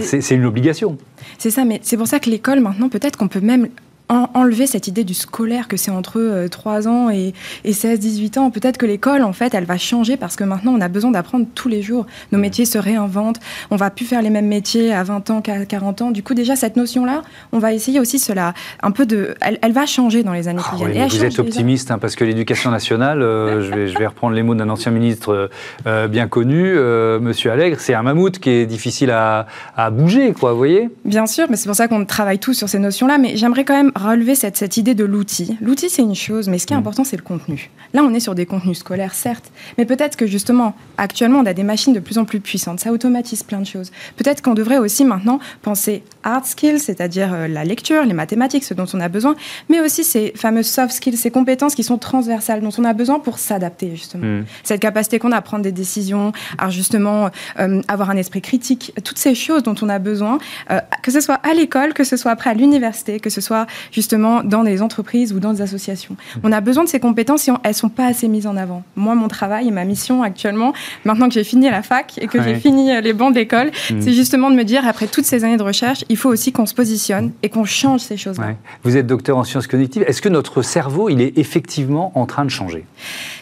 c'est 0.00 0.34
une 0.34 0.44
obligation. 0.44 0.96
C'est 1.38 1.50
ça, 1.50 1.64
mais 1.64 1.80
c'est 1.82 1.96
pour 1.96 2.06
ça 2.06 2.20
que 2.20 2.30
l'école, 2.30 2.60
maintenant, 2.60 2.88
peut-être 2.88 3.16
qu'on 3.16 3.28
peut 3.28 3.40
même 3.40 3.68
enlever 4.08 4.66
cette 4.66 4.88
idée 4.88 5.04
du 5.04 5.14
scolaire 5.14 5.68
que 5.68 5.76
c'est 5.76 5.90
entre 5.90 6.46
3 6.46 6.88
ans 6.88 7.10
et, 7.10 7.32
16-18 7.64 8.38
ans. 8.38 8.50
Peut-être 8.50 8.76
que 8.76 8.86
l'école, 8.86 9.22
en 9.22 9.32
fait, 9.32 9.54
elle 9.54 9.64
va 9.64 9.78
changer 9.78 10.16
parce 10.16 10.36
que 10.36 10.44
maintenant, 10.44 10.72
on 10.76 10.80
a 10.80 10.88
besoin 10.88 11.10
d'apprendre 11.10 11.46
tous 11.54 11.68
les 11.68 11.82
jours. 11.82 12.06
Nos 12.32 12.38
métiers 12.38 12.64
se 12.64 12.78
réinventent. 12.78 13.40
On 13.70 13.76
va 13.76 13.90
plus 13.90 14.04
faire 14.04 14.22
les 14.22 14.30
mêmes 14.30 14.46
métiers 14.46 14.92
à 14.92 15.02
20 15.02 15.30
ans 15.30 15.40
qu'à 15.40 15.64
40 15.64 16.02
ans. 16.02 16.10
Du 16.10 16.22
coup, 16.22 16.34
déjà, 16.34 16.56
cette 16.56 16.76
notion-là, 16.76 17.22
on 17.52 17.58
va 17.58 17.72
essayer 17.72 18.00
aussi 18.00 18.18
cela, 18.18 18.54
un 18.82 18.90
peu 18.90 19.06
de... 19.06 19.34
Elle, 19.40 19.72
va 19.72 19.86
changer 19.86 20.22
dans 20.22 20.32
les 20.32 20.48
années 20.48 20.60
qui 20.60 20.84
ah 20.84 20.88
viennent. 20.88 21.08
vous 21.08 21.24
êtes 21.24 21.38
optimiste, 21.38 21.90
hein, 21.90 21.98
parce 21.98 22.14
que 22.14 22.24
l'éducation 22.24 22.70
nationale, 22.70 23.20
je, 23.22 23.74
vais, 23.74 23.88
je 23.88 23.98
vais 23.98 24.06
reprendre 24.06 24.34
les 24.34 24.42
mots 24.42 24.54
d'un 24.54 24.68
ancien 24.68 24.92
ministre 24.92 25.50
bien 25.84 26.28
connu, 26.28 26.74
Monsieur 27.20 27.50
Allègre, 27.50 27.78
c'est 27.80 27.94
un 27.94 28.02
mammouth 28.02 28.38
qui 28.38 28.50
est 28.50 28.66
difficile 28.66 29.10
à, 29.10 29.46
à 29.76 29.90
bouger, 29.90 30.32
quoi, 30.32 30.52
vous 30.52 30.58
voyez? 30.58 30.90
Bien 31.04 31.26
sûr, 31.26 31.46
mais 31.48 31.56
c'est 31.56 31.68
pour 31.68 31.76
ça 31.76 31.88
qu'on 31.88 32.04
travaille 32.04 32.38
tous 32.38 32.54
sur 32.54 32.68
ces 32.68 32.78
notions-là. 32.78 33.18
Mais 33.18 33.36
j'aimerais 33.36 33.64
quand 33.64 33.74
même 33.74 33.91
relever 33.94 34.34
cette, 34.34 34.56
cette 34.56 34.76
idée 34.76 34.94
de 34.94 35.04
l'outil. 35.04 35.56
L'outil, 35.60 35.90
c'est 35.90 36.02
une 36.02 36.14
chose, 36.14 36.48
mais 36.48 36.58
ce 36.58 36.66
qui 36.66 36.72
est 36.72 36.76
mm. 36.76 36.80
important, 36.80 37.04
c'est 37.04 37.16
le 37.16 37.22
contenu. 37.22 37.70
Là, 37.94 38.02
on 38.02 38.14
est 38.14 38.20
sur 38.20 38.34
des 38.34 38.46
contenus 38.46 38.78
scolaires, 38.78 39.14
certes, 39.14 39.52
mais 39.78 39.84
peut-être 39.84 40.16
que 40.16 40.26
justement, 40.26 40.74
actuellement, 40.96 41.40
on 41.40 41.46
a 41.46 41.54
des 41.54 41.62
machines 41.62 41.92
de 41.92 42.00
plus 42.00 42.18
en 42.18 42.24
plus 42.24 42.40
puissantes. 42.40 42.80
Ça 42.80 42.92
automatise 42.92 43.42
plein 43.42 43.60
de 43.60 43.66
choses. 43.66 43.90
Peut-être 44.16 44.42
qu'on 44.42 44.54
devrait 44.54 44.78
aussi 44.78 45.04
maintenant 45.04 45.38
penser 45.62 46.02
hard 46.24 46.44
skills, 46.46 46.80
c'est-à-dire 46.80 47.32
euh, 47.32 47.48
la 47.48 47.64
lecture, 47.64 48.04
les 48.04 48.12
mathématiques, 48.12 48.64
ce 48.64 48.74
dont 48.74 48.86
on 48.94 49.00
a 49.00 49.08
besoin, 49.08 49.34
mais 49.68 49.80
aussi 49.80 50.04
ces 50.04 50.32
fameuses 50.36 50.66
soft 50.66 50.92
skills, 50.92 51.16
ces 51.16 51.30
compétences 51.30 51.74
qui 51.74 51.82
sont 51.82 51.98
transversales, 51.98 52.60
dont 52.60 52.70
on 52.78 52.84
a 52.84 52.92
besoin 52.92 53.18
pour 53.18 53.38
s'adapter, 53.38 53.90
justement. 53.94 54.40
Mm. 54.40 54.44
Cette 54.62 54.80
capacité 54.80 55.18
qu'on 55.18 55.32
a 55.32 55.36
à 55.36 55.42
prendre 55.42 55.62
des 55.62 55.72
décisions, 55.72 56.32
à 56.58 56.70
justement 56.70 57.30
euh, 57.58 57.82
avoir 57.88 58.10
un 58.10 58.16
esprit 58.16 58.40
critique, 58.40 58.92
toutes 59.04 59.18
ces 59.18 59.34
choses 59.34 59.62
dont 59.62 59.74
on 59.82 59.88
a 59.88 59.98
besoin, 59.98 60.38
euh, 60.70 60.80
que 61.02 61.10
ce 61.10 61.20
soit 61.20 61.40
à 61.42 61.54
l'école, 61.54 61.94
que 61.94 62.04
ce 62.04 62.16
soit 62.16 62.30
après 62.30 62.50
à 62.50 62.54
l'université, 62.54 63.18
que 63.20 63.30
ce 63.30 63.40
soit 63.40 63.66
justement 63.90 64.42
dans 64.42 64.62
des 64.62 64.82
entreprises 64.82 65.32
ou 65.32 65.40
dans 65.40 65.52
des 65.52 65.62
associations. 65.62 66.14
Mm. 66.14 66.40
On 66.44 66.52
a 66.52 66.60
besoin 66.60 66.84
de 66.84 66.88
ces 66.88 67.00
compétences 67.00 67.48
et 67.48 67.52
elles 67.64 67.70
ne 67.70 67.74
sont 67.74 67.88
pas 67.88 68.06
assez 68.06 68.28
mises 68.28 68.46
en 68.46 68.56
avant. 68.56 68.82
Moi, 68.96 69.14
mon 69.14 69.28
travail 69.28 69.68
et 69.68 69.70
ma 69.70 69.84
mission 69.84 70.22
actuellement, 70.22 70.72
maintenant 71.04 71.28
que 71.28 71.34
j'ai 71.34 71.44
fini 71.44 71.68
la 71.70 71.82
fac 71.82 72.18
et 72.18 72.26
que 72.26 72.42
j'ai 72.42 72.54
fini 72.54 73.00
les 73.00 73.12
bancs 73.12 73.34
d'école, 73.34 73.70
mm. 73.90 74.00
c'est 74.00 74.12
justement 74.12 74.50
de 74.50 74.56
me 74.56 74.64
dire, 74.64 74.86
après 74.86 75.06
toutes 75.06 75.24
ces 75.24 75.44
années 75.44 75.56
de 75.56 75.62
recherche, 75.62 76.04
il 76.12 76.16
faut 76.16 76.28
aussi 76.28 76.52
qu'on 76.52 76.66
se 76.66 76.74
positionne 76.74 77.32
et 77.42 77.48
qu'on 77.48 77.64
change 77.64 78.00
ces 78.00 78.18
choses-là. 78.18 78.54
Vous 78.84 78.98
êtes 78.98 79.06
docteur 79.06 79.38
en 79.38 79.44
sciences 79.44 79.66
cognitives. 79.66 80.04
Est-ce 80.06 80.20
que 80.20 80.28
notre 80.28 80.60
cerveau, 80.60 81.08
il 81.08 81.22
est 81.22 81.38
effectivement 81.38 82.12
en 82.18 82.26
train 82.26 82.44
de 82.44 82.50
changer? 82.50 82.84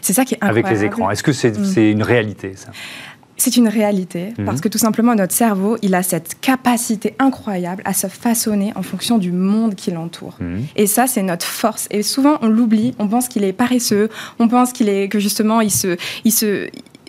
C'est 0.00 0.12
ça 0.12 0.24
qui 0.24 0.34
est 0.34 0.36
incroyable. 0.36 0.68
Avec 0.68 0.78
les 0.78 0.86
écrans. 0.86 1.10
Est-ce 1.10 1.24
que 1.24 1.32
c'est 1.32 1.50
mm. 1.50 1.78
une 1.78 2.02
réalité, 2.04 2.52
ça? 2.54 2.70
C'est 3.40 3.56
une 3.56 3.68
réalité 3.68 4.34
mhm. 4.36 4.44
parce 4.44 4.60
que 4.60 4.68
tout 4.68 4.76
simplement 4.76 5.14
notre 5.14 5.32
cerveau, 5.32 5.78
il 5.80 5.94
a 5.94 6.02
cette 6.02 6.38
capacité 6.42 7.14
incroyable 7.18 7.82
à 7.86 7.94
se 7.94 8.06
façonner 8.06 8.70
en 8.76 8.82
fonction 8.82 9.16
du 9.16 9.32
monde 9.32 9.74
qui 9.74 9.90
l'entoure. 9.90 10.36
Mhm. 10.40 10.64
Et 10.76 10.86
ça, 10.86 11.06
c'est 11.06 11.22
notre 11.22 11.46
force. 11.46 11.88
Et 11.90 12.02
souvent, 12.02 12.36
on 12.42 12.48
l'oublie. 12.48 12.94
On 12.98 13.08
pense 13.08 13.28
qu'il 13.28 13.44
est 13.44 13.54
paresseux. 13.54 14.10
On 14.38 14.46
pense 14.46 14.74
qu'il 14.74 14.90
est 14.90 15.08
que 15.08 15.18
justement, 15.18 15.62
il 15.62 15.70
se, 15.70 15.96
il 16.24 16.32
se, 16.32 16.68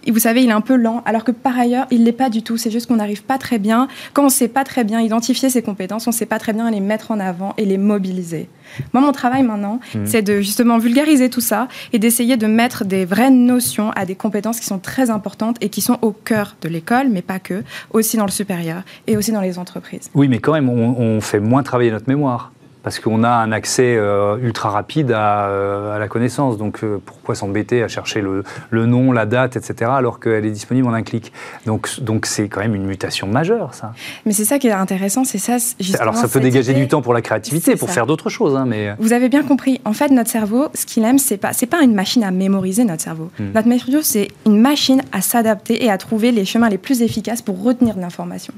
vous 0.10 0.20
savez, 0.20 0.42
il 0.44 0.50
est 0.50 0.54
un 0.54 0.62
peu 0.62 0.76
lent, 0.76 1.04
alors 1.06 1.24
que 1.24 1.32
par 1.32 1.60
ailleurs, 1.60 1.86
il 1.92 2.04
l'est 2.04 2.12
pas 2.12 2.30
du 2.30 2.42
tout. 2.42 2.58
C'est 2.58 2.72
juste 2.72 2.88
qu'on 2.88 2.96
n'arrive 2.96 3.24
pas 3.24 3.38
très 3.38 3.60
bien. 3.60 3.88
Quand 4.14 4.24
on 4.24 4.26
ne 4.26 4.32
sait 4.32 4.48
pas 4.48 4.64
très 4.64 4.84
bien 4.84 5.00
identifier 5.02 5.50
ses 5.50 5.62
compétences, 5.62 6.08
on 6.08 6.12
ne 6.12 6.16
sait 6.16 6.26
pas 6.26 6.40
très 6.40 6.54
bien 6.54 6.70
les 6.72 6.80
mettre 6.80 7.12
en 7.12 7.20
avant 7.20 7.54
et 7.58 7.66
les 7.66 7.78
mobiliser. 7.78 8.50
Moi, 8.94 9.04
mon 9.04 9.12
travail 9.12 9.44
maintenant, 9.44 9.80
mmh. 9.94 10.06
c'est 10.06 10.22
de 10.22 10.42
justement 10.42 10.78
vulgariser 10.78 11.30
tout 11.30 11.42
ça 11.42 11.68
et 11.94 12.00
d'essayer 12.00 12.38
de 12.38 12.48
mettre 12.48 12.86
des 12.86 13.06
vraies 13.06 13.30
notions 13.30 13.92
à 13.92 14.06
des 14.06 14.16
compétences 14.16 14.60
qui 14.60 14.66
sont 14.66 14.80
très 14.80 15.10
importantes 15.10 15.58
et 15.62 15.70
qui 15.70 15.82
sont 15.82 16.00
au 16.02 16.12
cœur 16.12 16.56
de 16.62 16.70
l'école, 16.70 17.10
mais 17.10 17.22
pas 17.22 17.40
que, 17.40 17.64
aussi 17.92 18.18
dans 18.18 18.26
le 18.26 18.32
supérieur 18.32 18.84
et 19.08 19.18
aussi 19.18 19.32
dans 19.32 19.42
les 19.42 19.60
entreprises. 19.60 20.10
Oui, 20.16 20.28
mais 20.28 20.40
quand 20.40 20.54
même, 20.54 20.70
on 20.70 21.22
fait 21.22 21.40
moins 21.40 21.64
travailler 21.64 21.92
notre 21.92 22.08
mémoire 22.08 22.52
parce 22.84 23.00
qu'on 23.00 23.24
a 23.24 23.30
un 23.30 23.52
accès 23.52 23.96
euh, 23.96 24.38
ultra 24.42 24.70
rapide 24.70 25.12
à, 25.12 25.48
euh, 25.48 26.00
la 26.00 26.08
connaissance. 26.08 26.58
Donc 26.58 26.84
euh, 26.84 27.00
pourquoi 27.04 27.36
s'embêter 27.36 27.84
à 27.84 27.88
chercher 27.88 28.22
le, 28.22 28.86
nom, 28.86 29.12
la 29.12 29.26
date, 29.26 29.56
etc., 29.56 29.92
alors 29.94 30.20
qu'elle 30.20 30.46
est 30.46 30.52
disponible 30.52 30.88
en 30.88 30.94
un 30.94 31.04
clic? 31.04 31.32
Donc 31.66 32.02
donc 32.02 32.26
c'est 32.26 32.48
quand 32.48 32.62
même 32.62 32.76
une 32.76 32.86
mutation 32.86 33.28
majeure, 33.28 33.74
ça. 33.74 33.94
Mais 34.26 34.34
c'est 34.34 34.46
ça 34.46 34.60
qui 34.60 34.68
est 34.68 34.72
intéressant, 34.72 35.24
c'est 35.24 35.38
ça. 35.38 35.58
Alors 36.00 36.16
ça 36.16 36.28
peut 36.28 36.40
dégager 36.40 36.74
du 36.74 36.88
temps 36.88 37.02
pour 37.02 37.14
la 37.14 37.22
créativité, 37.22 37.76
pour 37.76 37.90
faire 37.90 38.08
d'autres 38.08 38.30
choses, 38.30 38.56
hein, 38.56 38.66
mais. 38.68 38.96
Vous 39.00 39.14
avez 39.14 39.30
bien 39.30 39.44
compris. 39.44 39.82
En 39.86 39.94
fait, 39.94 40.10
notre 40.10 40.30
cerveau, 40.30 40.68
ce 40.74 40.86
qu'il 40.86 41.04
aime, 41.04 41.18
c'est 41.18 41.38
pas 41.38 41.52
pas 41.70 41.84
une 41.84 41.94
machine 41.94 42.24
à 42.24 42.32
mémoriser 42.32 42.84
notre 42.84 43.02
cerveau. 43.02 43.30
Hmm. 43.40 43.52
Notre 43.54 43.70
cerveau, 43.70 44.02
c'est 44.02 44.28
une 44.46 44.60
machine 44.60 45.02
à 45.12 45.22
s'adapter 45.22 45.84
et 45.86 45.90
à 45.90 45.98
trouver 45.98 46.32
les 46.32 46.44
chemins 46.44 46.70
les 46.70 46.78
plus 46.78 47.02
efficaces 47.02 47.42
pour 47.42 47.64
retenir 47.64 47.96
de 47.96 48.02
l'information. 48.02 48.54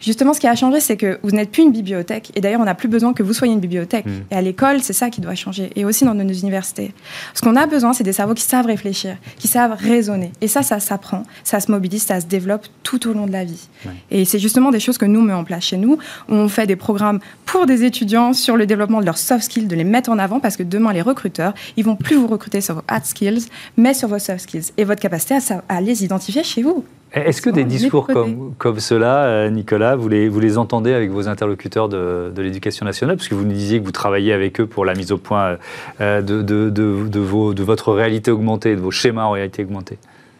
Justement, 0.00 0.32
ce 0.32 0.40
qui 0.40 0.46
a 0.46 0.54
changé, 0.54 0.80
c'est 0.80 0.96
que 0.96 1.18
vous 1.22 1.30
n'êtes 1.30 1.50
plus 1.50 1.62
une 1.62 1.72
bibliothèque. 1.72 2.32
Et 2.34 2.40
d'ailleurs, 2.40 2.60
on 2.60 2.64
n'a 2.64 2.74
plus 2.74 2.88
besoin 2.88 3.12
que 3.12 3.22
vous 3.22 3.32
soyez 3.32 3.52
une 3.52 3.60
bibliothèque. 3.60 4.06
Mm. 4.06 4.20
Et 4.30 4.34
à 4.34 4.42
l'école, 4.42 4.82
c'est 4.82 4.92
ça 4.92 5.10
qui 5.10 5.20
doit 5.20 5.34
changer. 5.34 5.70
Et 5.76 5.84
aussi 5.84 6.04
dans 6.04 6.14
nos 6.14 6.28
universités. 6.32 6.92
Ce 7.34 7.40
qu'on 7.40 7.56
a 7.56 7.66
besoin, 7.66 7.92
c'est 7.92 8.04
des 8.04 8.12
cerveaux 8.12 8.34
qui 8.34 8.42
savent 8.42 8.66
réfléchir, 8.66 9.16
qui 9.38 9.48
savent 9.48 9.76
raisonner. 9.78 10.32
Et 10.40 10.48
ça, 10.48 10.62
ça 10.62 10.80
s'apprend, 10.80 11.22
ça 11.44 11.60
se 11.60 11.70
mobilise, 11.70 12.02
ça 12.02 12.20
se 12.20 12.26
développe 12.26 12.66
tout 12.82 13.08
au 13.08 13.12
long 13.12 13.26
de 13.26 13.32
la 13.32 13.44
vie. 13.44 13.68
Et 14.10 14.24
c'est 14.24 14.38
justement 14.38 14.70
des 14.70 14.80
choses 14.80 14.98
que 14.98 15.04
nous 15.04 15.20
mettons 15.22 15.38
en 15.38 15.44
place 15.44 15.64
chez 15.64 15.76
nous. 15.76 15.98
on 16.28 16.48
fait 16.48 16.66
des 16.66 16.76
programmes 16.76 17.20
pour 17.44 17.66
des 17.66 17.84
étudiants 17.84 18.32
sur 18.32 18.56
le 18.56 18.66
développement 18.66 19.00
de 19.00 19.06
leurs 19.06 19.18
soft 19.18 19.44
skills, 19.44 19.66
de 19.66 19.76
les 19.76 19.84
mettre 19.84 20.10
en 20.10 20.18
avant, 20.18 20.40
parce 20.40 20.56
que 20.56 20.62
demain, 20.62 20.92
les 20.92 21.02
recruteurs, 21.02 21.54
ils 21.76 21.84
vont 21.84 21.96
plus 21.96 22.16
vous 22.16 22.26
recruter 22.26 22.60
sur 22.60 22.76
vos 22.76 22.82
hard 22.88 23.04
skills, 23.04 23.46
mais 23.76 23.94
sur 23.94 24.08
vos 24.08 24.18
soft 24.18 24.40
skills. 24.40 24.72
Et 24.76 24.84
votre 24.84 25.00
capacité 25.00 25.34
à, 25.34 25.62
à 25.68 25.80
les 25.80 26.04
identifier 26.04 26.42
chez 26.42 26.62
vous. 26.62 26.84
Est-ce 27.12 27.40
que 27.40 27.48
des 27.48 27.64
discours 27.64 28.06
comme, 28.06 28.54
comme 28.58 28.80
cela, 28.80 29.24
euh, 29.24 29.50
Nicolas, 29.50 29.96
vous 29.96 30.08
les, 30.08 30.28
vous 30.28 30.40
les 30.40 30.58
entendez 30.58 30.92
avec 30.92 31.10
vos 31.10 31.26
interlocuteurs 31.26 31.88
de, 31.88 32.30
de 32.34 32.42
l'éducation 32.42 32.84
nationale? 32.84 33.16
Parce 33.16 33.28
que 33.28 33.34
vous 33.34 33.44
nous 33.44 33.52
disiez 33.52 33.80
que 33.80 33.84
vous 33.84 33.92
travaillez 33.92 34.32
avec 34.32 34.60
eux 34.60 34.66
pour 34.66 34.84
la 34.84 34.94
mise 34.94 35.10
au 35.10 35.18
point 35.18 35.56
euh, 36.00 36.20
de, 36.20 36.42
de, 36.42 36.68
de, 36.68 37.20
vos, 37.20 37.54
de 37.54 37.62
votre 37.62 37.92
réalité 37.94 38.30
augmentée, 38.30 38.76
de 38.76 38.80
vos 38.80 38.90
schémas 38.90 39.24
en 39.24 39.30
réalité 39.30 39.64
augmentée. 39.64 39.98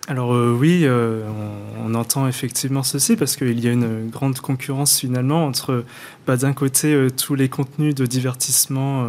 Alors 0.08 0.34
euh, 0.34 0.56
oui, 0.58 0.86
on, 1.84 1.94
entend 1.94 2.28
effectivement 2.28 2.82
ceci 2.82 3.16
parce 3.16 3.34
qu'il 3.36 3.62
y 3.62 3.68
a 3.68 3.72
une 3.72 4.08
grande 4.10 4.38
concurrence 4.38 5.00
finalement 5.00 5.46
entre 5.46 5.84
bah, 6.26 6.36
d'un 6.36 6.52
côté 6.52 7.08
tous 7.16 7.34
les 7.34 7.48
contenus 7.48 7.94
de 7.94 8.04
divertissement, 8.06 9.06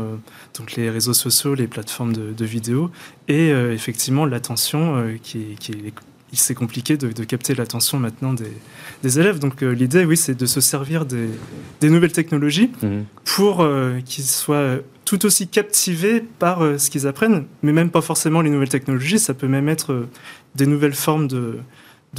donc 0.57 0.73
les 0.73 0.89
réseaux 0.89 1.13
sociaux, 1.13 1.55
les 1.55 1.67
plateformes 1.67 2.13
de, 2.13 2.31
de 2.31 2.45
vidéos, 2.45 2.89
et 3.27 3.49
effectivement 3.49 4.25
l'attention 4.25 5.05
qui, 5.21 5.55
qui, 5.59 5.73
est 5.73 5.93
c'est 6.37 6.55
compliqué 6.55 6.97
de, 6.97 7.23
capter 7.23 7.55
l'attention 7.55 7.99
maintenant 7.99 8.33
des, 8.33 9.19
élèves. 9.19 9.39
Donc 9.39 9.63
euh, 9.63 9.71
l'idée, 9.71 10.05
oui, 10.05 10.17
c'est 10.17 10.35
de 10.35 10.45
se 10.45 10.61
servir 10.61 11.05
des, 11.05 11.89
nouvelles 11.89 12.11
technologies 12.11 12.71
mhm. 12.81 13.05
pour 13.25 13.61
euh, 13.61 13.99
qu'ils 14.05 14.25
soient 14.25 14.77
tout 15.05 15.25
aussi 15.25 15.47
captivés 15.47 16.21
par 16.21 16.63
euh, 16.63 16.77
ce 16.77 16.89
qu'ils 16.89 17.07
apprennent, 17.07 17.45
mais 17.63 17.71
même 17.71 17.89
pas 17.89 18.01
forcément 18.01 18.41
les 18.41 18.49
nouvelles 18.49 18.69
technologies, 18.69 19.19
ça 19.19 19.33
peut 19.33 19.47
même 19.47 19.69
être 19.69 20.07
des 20.55 20.67
nouvelles 20.67 20.93
formes 20.93 21.27
de, 21.27 21.59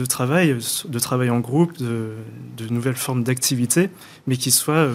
travail, 0.08 0.56
de 0.88 0.98
travail 0.98 1.30
en 1.30 1.40
groupe, 1.40 1.78
de, 1.78 2.14
nouvelles 2.70 2.96
formes 2.96 3.22
d'activité, 3.22 3.90
mais 4.26 4.36
qui 4.36 4.50
soient 4.50 4.88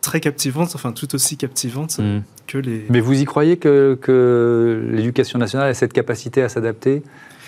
très 0.00 0.20
captivantes, 0.20 0.74
enfin 0.74 0.92
tout 0.92 1.14
aussi 1.14 1.36
captivantes 1.36 1.98
mhm. 1.98 2.22
que 2.46 2.58
les... 2.58 2.84
Mais 2.88 3.00
vous 3.00 3.20
y 3.20 3.24
croyez 3.24 3.58
que, 3.58 3.96
que 4.00 4.88
l'éducation 4.90 5.38
nationale 5.38 5.68
a 5.68 5.74
cette 5.74 5.92
capacité 5.92 6.42
à 6.42 6.48
s'adapter? 6.48 7.02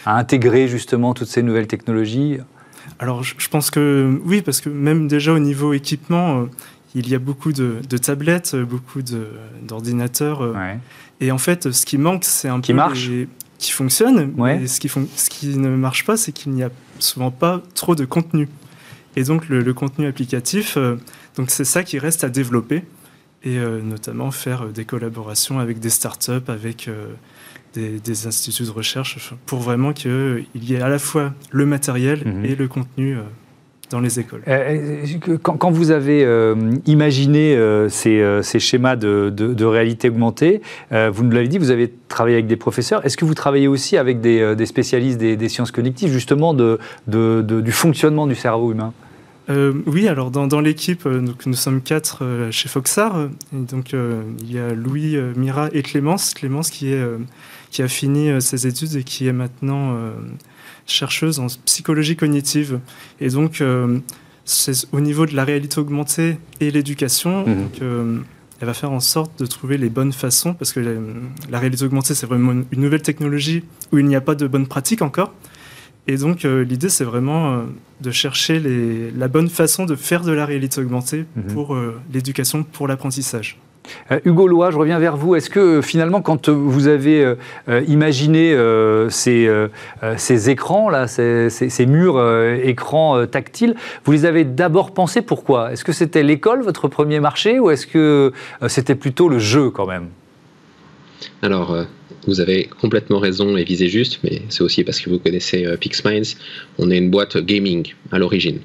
À 0.04 0.16
intégrer 0.16 0.68
justement 0.68 1.14
toutes 1.14 1.28
ces 1.28 1.42
nouvelles 1.42 1.66
technologies 1.66 2.38
Alors 2.98 3.22
je, 3.22 3.48
pense 3.48 3.70
que 3.70 4.18
oui, 4.24 4.42
parce 4.42 4.60
que 4.60 4.68
même 4.68 5.08
déjà 5.08 5.32
au 5.32 5.38
niveau 5.38 5.72
équipement, 5.72 6.40
euh, 6.40 6.44
il 6.94 7.08
y 7.08 7.14
a 7.14 7.18
beaucoup 7.18 7.52
de, 7.52 7.80
tablettes, 8.02 8.56
beaucoup 8.56 9.00
d'ordinateurs. 9.62 10.42
Euh, 10.42 10.54
et 11.20 11.30
en 11.30 11.38
fait, 11.38 11.70
ce 11.70 11.86
qui 11.86 11.98
manque, 11.98 12.24
c'est 12.24 12.48
un 12.48 12.60
qui 12.60 12.72
peu 12.72 12.76
marche. 12.76 13.08
qui 13.58 13.72
fonctionne. 13.72 14.32
Mais 14.36 14.66
ce 14.66 14.80
qui, 14.80 14.88
ce 14.88 15.30
qui 15.30 15.58
ne 15.58 15.68
marche 15.68 16.04
pas, 16.04 16.16
c'est 16.16 16.32
qu'il 16.32 16.52
n'y 16.52 16.62
a 16.62 16.70
souvent 16.98 17.30
pas 17.30 17.62
trop 17.74 17.94
de 17.94 18.04
contenu. 18.04 18.48
Et 19.16 19.24
donc 19.24 19.48
le, 19.48 19.74
contenu 19.74 20.06
applicatif, 20.06 20.76
euh, 20.76 20.96
donc 21.36 21.50
c'est 21.50 21.64
ça 21.64 21.82
qui 21.82 21.98
reste 21.98 22.24
à 22.24 22.28
développer 22.28 22.84
et 23.42 23.56
notamment 23.58 24.30
faire 24.32 24.66
des 24.66 24.84
collaborations 24.84 25.60
avec 25.60 25.80
des 25.80 25.88
startups, 25.88 26.44
avec 26.48 26.90
des, 27.74 28.26
instituts 28.26 28.64
de 28.64 28.70
recherche 28.70 29.32
pour 29.46 29.60
vraiment 29.60 29.92
qu'il 29.92 30.44
y 30.54 30.74
ait 30.74 30.80
à 30.80 30.88
la 30.88 30.98
fois 30.98 31.32
le 31.50 31.66
matériel 31.66 32.22
mhm. 32.24 32.44
et 32.44 32.54
le 32.54 32.68
contenu 32.68 33.16
euh, 33.16 33.22
dans 33.90 34.00
les 34.00 34.20
écoles. 34.20 34.42
Euh, 34.48 35.04
euh, 35.28 35.38
quand, 35.42 35.70
vous 35.70 35.90
avez 35.90 36.26
imaginé 36.86 37.56
ces, 37.88 38.42
schémas 38.58 38.96
de, 38.96 39.64
réalité 39.64 40.08
augmentée, 40.10 40.62
vous 40.90 41.24
nous 41.24 41.30
l'avez 41.30 41.48
dit, 41.48 41.58
vous 41.58 41.70
avez 41.70 41.92
travaillé 42.08 42.36
avec 42.36 42.46
des 42.46 42.56
professeurs. 42.56 43.04
Est-ce 43.04 43.16
que 43.16 43.24
vous 43.24 43.34
travaillez 43.34 43.68
aussi 43.68 43.96
avec 43.96 44.20
des, 44.20 44.66
spécialistes 44.66 45.18
des, 45.18 45.48
sciences 45.48 45.72
cognitives, 45.72 46.12
justement 46.12 46.54
de, 46.54 46.78
du 47.08 47.72
fonctionnement 47.72 48.26
du 48.26 48.34
cerveau 48.34 48.72
humain? 48.72 48.92
Oui, 49.86 50.06
alors 50.06 50.30
dans, 50.30 50.60
l'équipe, 50.60 51.06
nous 51.06 51.54
sommes 51.54 51.80
quatre 51.80 52.22
chez 52.52 52.68
Foxar. 52.68 53.28
donc 53.52 53.92
il 53.92 54.52
y 54.52 54.60
a 54.60 54.72
Louis, 54.72 55.16
Mira 55.34 55.68
et 55.72 55.82
Clémence. 55.82 56.32
Clémence 56.34 56.70
qui 56.70 56.92
est 56.92 57.04
qui 57.70 57.82
a 57.82 57.88
fini 57.88 58.30
euh, 58.30 58.40
ses 58.40 58.66
études 58.66 58.96
et 58.96 59.04
qui 59.04 59.26
est 59.26 59.32
maintenant 59.32 59.94
euh, 59.94 60.12
chercheuse 60.86 61.38
en 61.38 61.46
psychologie 61.64 62.16
cognitive. 62.16 62.80
Et 63.20 63.28
donc, 63.28 63.60
euh, 63.60 63.98
c'est 64.44 64.86
au 64.92 65.00
niveau 65.00 65.26
de 65.26 65.34
la 65.34 65.44
réalité 65.44 65.78
augmentée 65.78 66.38
et 66.60 66.70
l'éducation. 66.70 67.46
Mhm. 67.46 68.24
elle 68.60 68.66
va 68.66 68.74
faire 68.74 68.92
en 68.92 69.00
sorte 69.00 69.38
de 69.38 69.46
trouver 69.46 69.78
les 69.78 69.88
bonnes 69.88 70.12
façons, 70.12 70.52
parce 70.52 70.72
que 70.72 70.80
la, 71.48 71.58
réalité 71.58 71.82
augmentée, 71.84 72.14
c'est 72.14 72.26
vraiment 72.26 72.52
une 72.52 72.80
nouvelle 72.80 73.00
technologie 73.00 73.64
où 73.90 73.98
il 73.98 74.04
n'y 74.04 74.16
a 74.16 74.20
pas 74.20 74.34
de 74.34 74.46
bonnes 74.46 74.66
pratiques 74.66 75.00
encore. 75.00 75.32
Et 76.06 76.16
donc, 76.16 76.44
euh, 76.44 76.64
l'idée, 76.64 76.88
c'est 76.88 77.04
vraiment 77.04 77.52
euh, 77.52 77.62
de 78.00 78.10
chercher 78.10 78.58
les, 78.58 79.10
la 79.12 79.28
bonne 79.28 79.48
façon 79.48 79.84
de 79.84 79.94
faire 79.94 80.22
de 80.22 80.32
la 80.32 80.46
réalité 80.46 80.80
augmentée 80.80 81.24
mhm. 81.36 81.54
pour 81.54 81.74
euh, 81.74 82.00
l'éducation, 82.12 82.64
pour 82.64 82.88
l'apprentissage. 82.88 83.58
Hugo 84.24 84.46
Lois, 84.46 84.70
je 84.70 84.76
reviens 84.76 84.98
vers 84.98 85.16
vous. 85.16 85.34
Est-ce 85.34 85.50
que 85.50 85.80
finalement, 85.82 86.22
quand 86.22 86.48
vous 86.48 86.88
avez 86.88 87.34
imaginé 87.86 88.56
ces, 89.08 89.70
écrans, 90.50 90.90
ces, 91.06 91.86
murs 91.86 92.22
écrans 92.62 93.26
tactiles, 93.26 93.74
vous 94.04 94.12
les 94.12 94.24
avez 94.24 94.44
d'abord 94.44 94.92
pensés 94.92 95.22
pourquoi? 95.22 95.72
Est-ce 95.72 95.84
que 95.84 95.92
c'était 95.92 96.22
l'école, 96.22 96.62
votre 96.62 96.88
premier 96.88 97.20
marché, 97.20 97.58
ou 97.58 97.70
est-ce 97.70 97.86
que 97.86 98.32
c'était 98.68 98.94
plutôt 98.94 99.28
le 99.28 99.38
jeu 99.38 99.70
quand 99.70 99.86
même? 99.86 100.08
Alors, 101.42 101.86
vous 102.26 102.40
avez 102.40 102.68
complètement 102.80 103.18
raison 103.18 103.56
et 103.56 103.64
visé 103.64 103.88
juste, 103.88 104.20
mais 104.22 104.42
c'est 104.48 104.62
aussi 104.62 104.84
parce 104.84 105.00
que 105.00 105.10
vous 105.10 105.18
connaissez 105.18 105.64
euh, 105.64 105.76
PixMinds. 105.76 106.36
On 106.78 106.90
est 106.90 106.98
une 106.98 107.10
boîte 107.10 107.38
gaming 107.38 107.94
à 108.12 108.18
l'origine. 108.18 108.60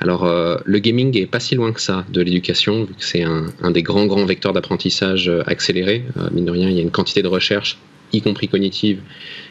Alors, 0.00 0.24
euh, 0.24 0.56
le 0.64 0.78
gaming 0.78 1.16
est 1.18 1.26
pas 1.26 1.40
si 1.40 1.54
loin 1.54 1.72
que 1.72 1.80
ça 1.80 2.04
de 2.10 2.20
l'éducation, 2.20 2.84
vu 2.84 2.94
que 2.94 3.04
c'est 3.04 3.24
un, 3.24 3.70
des 3.70 3.82
grands, 3.82 4.06
grands 4.06 4.24
vecteurs 4.24 4.52
d'apprentissage 4.52 5.28
euh, 5.28 5.42
accéléré. 5.46 6.04
mine 6.32 6.44
de 6.44 6.50
rien, 6.50 6.68
il 6.68 6.76
y 6.76 6.78
a 6.78 6.82
une 6.82 6.90
quantité 6.90 7.22
de 7.22 7.28
recherche, 7.28 7.78
y 8.12 8.22
compris 8.22 8.48
cognitive, 8.48 9.00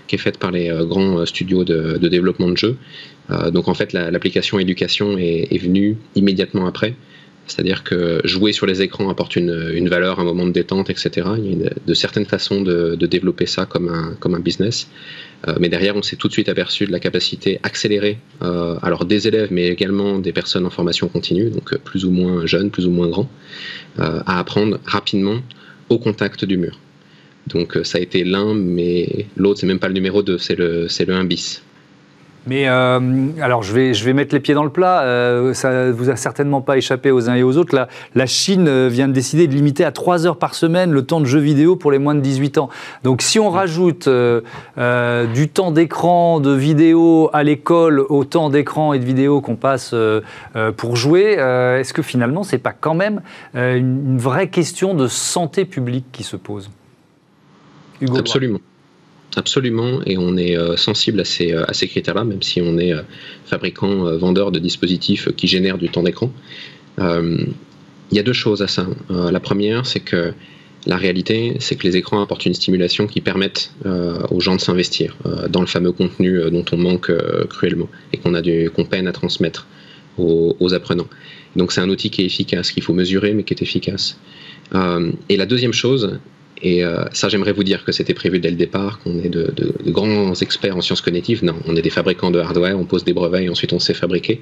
qui 0.07 0.15
est 0.15 0.19
faite 0.19 0.37
par 0.37 0.51
les 0.51 0.71
grands 0.83 1.25
studios 1.25 1.65
de, 1.65 1.97
développement 2.07 2.49
de 2.49 2.55
jeux. 2.57 2.77
donc, 3.51 3.67
en 3.67 3.73
fait, 3.73 3.91
l'application 3.91 4.57
éducation 4.57 5.17
est, 5.17 5.61
venue 5.61 5.97
immédiatement 6.15 6.65
après. 6.65 6.95
C'est-à-dire 7.45 7.83
que 7.83 8.21
jouer 8.23 8.53
sur 8.53 8.65
les 8.65 8.81
écrans 8.81 9.09
apporte 9.09 9.35
une, 9.35 9.89
valeur, 9.89 10.19
un 10.19 10.23
moment 10.23 10.47
de 10.47 10.51
détente, 10.51 10.89
etc. 10.89 11.27
Il 11.37 11.61
y 11.61 11.67
a 11.67 11.71
de 11.85 11.93
certaines 11.93 12.25
façons 12.25 12.61
de, 12.61 12.95
développer 12.95 13.45
ça 13.45 13.65
comme 13.65 13.89
un, 13.89 14.15
comme 14.19 14.33
un 14.33 14.39
business. 14.39 14.89
Euh, 15.47 15.55
mais 15.59 15.69
derrière, 15.69 15.95
on 15.95 16.01
s'est 16.01 16.15
tout 16.15 16.27
de 16.27 16.33
suite 16.33 16.49
aperçu 16.49 16.85
de 16.85 16.91
la 16.91 16.99
capacité 16.99 17.59
accélérée, 17.63 18.17
euh, 18.41 18.77
alors 18.81 19.05
des 19.05 19.27
élèves, 19.27 19.49
mais 19.51 19.67
également 19.67 20.19
des 20.19 20.33
personnes 20.33 20.65
en 20.65 20.69
formation 20.69 21.07
continue, 21.07 21.49
donc 21.49 21.73
euh, 21.73 21.77
plus 21.77 22.05
ou 22.05 22.11
moins 22.11 22.45
jeunes, 22.45 22.71
plus 22.71 22.87
ou 22.87 22.91
moins 22.91 23.07
grands, 23.07 23.29
à 23.99 24.39
apprendre 24.39 24.79
rapidement 24.85 25.39
au 25.89 25.97
contact 25.97 26.45
du 26.45 26.57
mur. 26.57 26.79
Donc 27.47 27.79
ça 27.83 27.97
a 27.97 28.01
été 28.01 28.23
l'un, 28.23 28.53
mais 28.53 29.25
l'autre, 29.37 29.59
c'est 29.59 29.65
même 29.65 29.79
pas 29.79 29.87
le 29.87 29.95
numéro 29.95 30.21
2, 30.21 30.37
c'est 30.37 30.55
le, 30.55 30.87
le 30.87 31.13
1 31.13 31.23
bis. 31.23 31.63
Mais 32.47 32.69
euh, 32.69 32.99
alors, 33.41 33.61
je 33.61 33.73
vais, 33.73 33.93
je 33.93 34.05
vais 34.05 34.13
mettre 34.13 34.33
les 34.33 34.39
pieds 34.39 34.53
dans 34.53 34.63
le 34.63 34.69
plat. 34.69 35.01
Euh, 35.01 35.53
ça 35.53 35.91
vous 35.91 36.09
a 36.09 36.15
certainement 36.15 36.61
pas 36.61 36.77
échappé 36.77 37.11
aux 37.11 37.29
uns 37.29 37.35
et 37.35 37.43
aux 37.43 37.57
autres. 37.57 37.75
La, 37.75 37.89
la 38.15 38.25
Chine 38.25 38.67
euh, 38.69 38.87
vient 38.87 39.09
de 39.09 39.13
décider 39.13 39.47
de 39.47 39.53
limiter 39.53 39.83
à 39.83 39.91
3 39.91 40.25
heures 40.25 40.37
par 40.37 40.55
semaine 40.55 40.91
le 40.91 41.05
temps 41.05 41.19
de 41.19 41.25
jeux 41.25 41.39
vidéo 41.39 41.75
pour 41.75 41.91
les 41.91 41.99
moins 41.99 42.15
de 42.15 42.21
18 42.21 42.57
ans. 42.57 42.69
Donc, 43.03 43.21
si 43.21 43.37
on 43.37 43.49
rajoute 43.49 44.07
du 44.07 45.49
temps 45.49 45.71
d'écran, 45.71 46.39
de 46.39 46.51
vidéo 46.51 47.29
à 47.33 47.43
l'école, 47.43 47.99
au 47.99 48.23
temps 48.23 48.49
d'écran 48.49 48.93
et 48.93 48.99
de 48.99 49.05
vidéo 49.05 49.41
qu'on 49.41 49.55
passe 49.55 49.93
pour 50.77 50.95
jouer, 50.95 51.33
est-ce 51.33 51.93
que 51.93 52.01
finalement, 52.01 52.43
ce 52.43 52.55
n'est 52.55 52.61
pas 52.61 52.73
quand 52.73 52.93
même 52.93 53.21
une, 53.53 54.17
vraie 54.17 54.49
question 54.49 54.93
de 54.93 55.07
santé 55.07 55.65
publique 55.65 56.05
qui 56.11 56.23
se 56.23 56.37
pose? 56.37 56.69
Absolument. 58.15 58.59
Absolument, 59.37 60.01
et 60.07 60.17
on 60.17 60.35
est 60.35 60.57
euh, 60.57 60.77
sensible 60.77 61.19
à 61.19 61.23
ces, 61.23 61.53
euh, 61.53 61.63
à 61.67 61.73
ces 61.73 61.87
critères-là, 61.87 62.23
même 62.23 62.41
si 62.41 62.59
on 62.59 62.79
est 62.79 62.91
euh, 62.91 63.03
fabricant, 63.45 64.17
vendeur 64.17 64.51
de 64.51 64.57
dispositifs 64.57 65.29
qui 65.37 65.45
génèrent 65.45 65.77
du 65.77 65.89
temps 65.89 66.01
d'écran. 66.01 66.33
Il 66.99 68.15
y 68.15 68.19
a 68.19 68.23
deux 68.23 68.33
choses 68.33 68.63
à 68.63 68.67
ça. 68.67 68.87
la 69.09 69.39
première, 69.39 69.85
c'est 69.85 69.99
que 69.99 70.33
la 70.87 70.97
réalité, 70.97 71.57
c'est 71.59 71.75
que 71.75 71.83
les 71.83 71.97
écrans 71.97 72.21
apportent 72.21 72.45
une 72.47 72.55
stimulation 72.55 73.05
qui 73.05 73.21
permettent 73.21 73.71
aux 74.31 74.39
gens 74.39 74.55
de 74.55 74.61
s'investir 74.61 75.15
dans 75.49 75.59
le 75.59 75.67
fameux 75.67 75.91
contenu 75.91 76.49
dont 76.49 76.65
on 76.71 76.77
manque 76.77 77.11
cruellement 77.49 77.89
et 78.13 78.17
qu'on 78.17 78.33
a 78.33 78.41
qu'on 78.69 78.85
peine 78.85 79.07
à 79.07 79.11
transmettre 79.11 79.67
aux, 80.17 80.55
aux 80.59 80.73
apprenants. 80.73 81.09
Donc 81.57 81.73
c'est 81.73 81.81
un 81.81 81.89
outil 81.89 82.09
qui 82.09 82.21
est 82.23 82.25
efficace, 82.25 82.71
qu'il 82.71 82.81
faut 82.81 82.93
mesurer, 82.93 83.33
mais 83.33 83.43
qui 83.43 83.53
est 83.53 83.61
efficace. 83.61 84.17
et 84.73 85.37
la 85.37 85.45
deuxième 85.45 85.73
chose, 85.73 86.17
et 86.61 86.83
euh, 86.83 87.05
ça, 87.13 87.29
j'aimerais 87.29 87.51
vous 87.51 87.63
dire 87.63 87.85
que 87.85 87.91
c'était 87.91 88.13
prévu 88.13 88.39
dès 88.39 88.49
le 88.49 88.55
départ, 88.55 88.99
qu'on 88.99 89.19
est 89.19 89.29
de, 89.29 89.53
grands 89.85 90.33
experts 90.33 90.75
en 90.75 90.81
sciences 90.81 91.01
cognitives. 91.01 91.43
Non, 91.43 91.55
on 91.65 91.75
est 91.75 91.81
des 91.81 91.89
fabricants 91.89 92.31
de 92.31 92.39
hardware, 92.39 92.79
on 92.79 92.85
pose 92.85 93.03
des 93.03 93.13
brevets 93.13 93.43
et 93.43 93.49
ensuite 93.49 93.73
on 93.73 93.79
sait 93.79 93.93
fabriquer. 93.93 94.41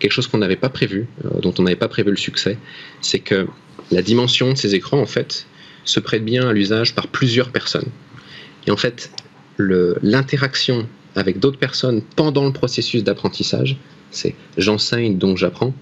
Quelque 0.00 0.12
chose 0.12 0.26
qu'on 0.26 0.38
n'avait 0.38 0.56
pas 0.56 0.68
prévu, 0.68 1.08
euh, 1.24 1.40
dont 1.40 1.54
on 1.58 1.62
n'avait 1.62 1.76
pas 1.76 1.88
prévu 1.88 2.10
le 2.10 2.16
succès, 2.16 2.58
c'est 3.00 3.20
que 3.20 3.46
la 3.90 4.02
dimension 4.02 4.50
de 4.50 4.56
ces 4.56 4.74
écrans, 4.74 5.00
en 5.00 5.06
fait, 5.06 5.46
se 5.84 6.00
prête 6.00 6.24
bien 6.24 6.48
à 6.48 6.52
l'usage 6.52 6.94
par 6.94 7.08
plusieurs 7.08 7.50
personnes. 7.50 7.88
Et 8.66 8.70
en 8.70 8.76
fait, 8.76 9.10
l'interaction 9.58 10.88
avec 11.14 11.38
d'autres 11.38 11.58
personnes 11.58 12.02
pendant 12.16 12.46
le 12.46 12.52
processus 12.52 13.04
d'apprentissage, 13.04 13.76
c'est 14.10 14.34
j'enseigne 14.56 15.18
donc 15.18 15.36
j'apprends, 15.36 15.74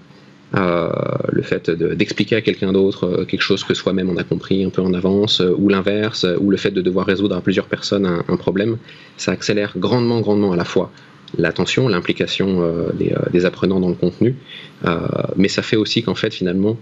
le 0.53 1.41
fait 1.41 1.69
d'expliquer 1.69 2.35
à 2.35 2.41
quelqu'un 2.41 2.73
d'autre 2.73 3.05
euh, 3.05 3.25
quelque 3.25 3.41
chose 3.41 3.63
que 3.63 3.73
soi-même 3.73 4.09
on 4.09 4.17
a 4.17 4.23
compris 4.23 4.63
un 4.63 4.69
peu 4.69 4.81
en 4.81 4.93
avance, 4.93 5.41
euh, 5.41 5.55
ou 5.57 5.69
l'inverse, 5.69 6.25
ou 6.39 6.49
le 6.49 6.57
fait 6.57 6.71
de 6.71 6.81
devoir 6.81 7.05
résoudre 7.05 7.35
à 7.35 7.41
plusieurs 7.41 7.67
personnes 7.67 8.05
un, 8.05 8.37
problème, 8.37 8.77
ça 9.17 9.31
accélère 9.31 9.73
grandement, 9.77 10.19
grandement 10.19 10.51
à 10.51 10.55
la 10.55 10.65
fois 10.65 10.91
l'attention, 11.37 11.87
l'implication 11.87 12.61
des, 13.31 13.45
apprenants 13.45 13.79
dans 13.79 13.87
le 13.87 13.95
contenu, 13.95 14.35
mais 15.37 15.47
ça 15.47 15.61
fait 15.61 15.77
aussi 15.77 16.03
qu'en 16.03 16.15
fait 16.15 16.33
finalement 16.33 16.77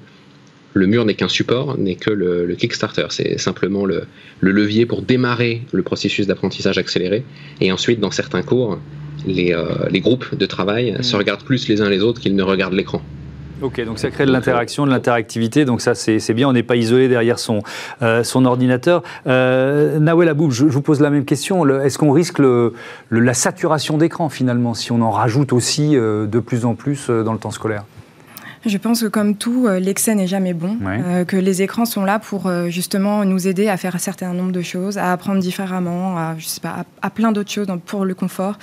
le 0.73 0.87
mur 0.87 1.05
n'est 1.05 1.13
qu'un 1.13 1.27
support, 1.27 1.77
n'est 1.77 1.95
que 1.95 2.09
le, 2.09 2.55
Kickstarter. 2.55 3.05
C'est 3.09 3.37
simplement 3.37 3.85
le, 3.85 4.05
levier 4.41 4.87
pour 4.87 5.03
démarrer 5.03 5.61
le 5.71 5.83
processus 5.83 6.25
d'apprentissage 6.25 6.79
accéléré. 6.79 7.23
Et 7.61 7.71
ensuite, 7.71 7.99
dans 7.99 8.09
certains 8.09 8.41
cours, 8.41 8.79
les, 9.27 9.55
les 9.91 9.99
groupes 9.99 10.35
de 10.35 10.45
travail 10.47 10.97
se 11.01 11.15
regardent 11.15 11.43
plus 11.43 11.67
les 11.67 11.81
uns 11.81 11.89
les 11.89 12.01
autres 12.01 12.19
qu'ils 12.19 12.35
ne 12.35 12.43
regardent 12.43 12.73
l'écran. 12.73 13.03
Ok, 13.61 13.83
donc 13.83 13.99
ça 13.99 14.09
crée 14.09 14.25
de 14.25 14.31
l'interaction, 14.31 14.85
de 14.85 14.91
l'interactivité, 14.91 15.65
donc 15.65 15.81
ça 15.81 15.93
c'est 15.93 16.33
bien, 16.33 16.47
on 16.47 16.53
n'est 16.53 16.63
pas 16.63 16.77
isolé 16.77 17.09
derrière 17.09 17.39
son, 17.39 17.61
euh, 18.01 18.23
ordinateur. 18.35 19.03
Euh, 19.27 19.99
Nawel 19.99 20.29
Aboub, 20.29 20.51
je, 20.51 20.65
vous 20.65 20.81
pose 20.81 21.01
la 21.01 21.09
même 21.09 21.25
question, 21.25 21.67
est-ce 21.81 21.97
qu'on 21.97 22.11
risque 22.11 22.39
la 23.11 23.33
saturation 23.33 23.97
d'écran 23.97 24.29
finalement 24.29 24.73
si 24.73 24.93
on 24.93 25.01
en 25.01 25.11
rajoute 25.11 25.51
aussi 25.51 25.97
euh, 25.97 26.25
de 26.25 26.39
plus 26.39 26.63
en 26.63 26.75
plus 26.75 27.09
dans 27.09 27.33
le 27.33 27.39
temps 27.39 27.51
scolaire? 27.51 27.83
Je 28.65 28.77
pense 28.77 29.01
que 29.01 29.07
comme 29.07 29.35
tout, 29.35 29.67
euh, 29.67 29.79
l'excès 29.79 30.15
n'est 30.15 30.27
jamais 30.27 30.53
bon, 30.53 30.77
euh, 30.85 31.23
que 31.25 31.37
les 31.37 31.61
écrans 31.61 31.85
sont 31.85 32.03
là 32.03 32.19
pour 32.19 32.47
euh, 32.47 32.69
justement 32.69 33.23
nous 33.23 33.47
aider 33.47 33.69
à 33.69 33.77
faire 33.77 33.95
un 33.95 33.99
certain 33.99 34.33
nombre 34.33 34.51
de 34.51 34.61
choses, 34.61 34.97
à 34.97 35.11
apprendre 35.11 35.39
différemment, 35.39 36.17
à, 36.17 36.35
je 36.37 36.45
sais 36.45 36.61
pas, 36.61 36.85
à, 37.01 37.09
plein 37.09 37.31
d'autres 37.31 37.51
choses 37.51 37.67
pour 37.85 38.05
le 38.05 38.13
confort. 38.13 38.57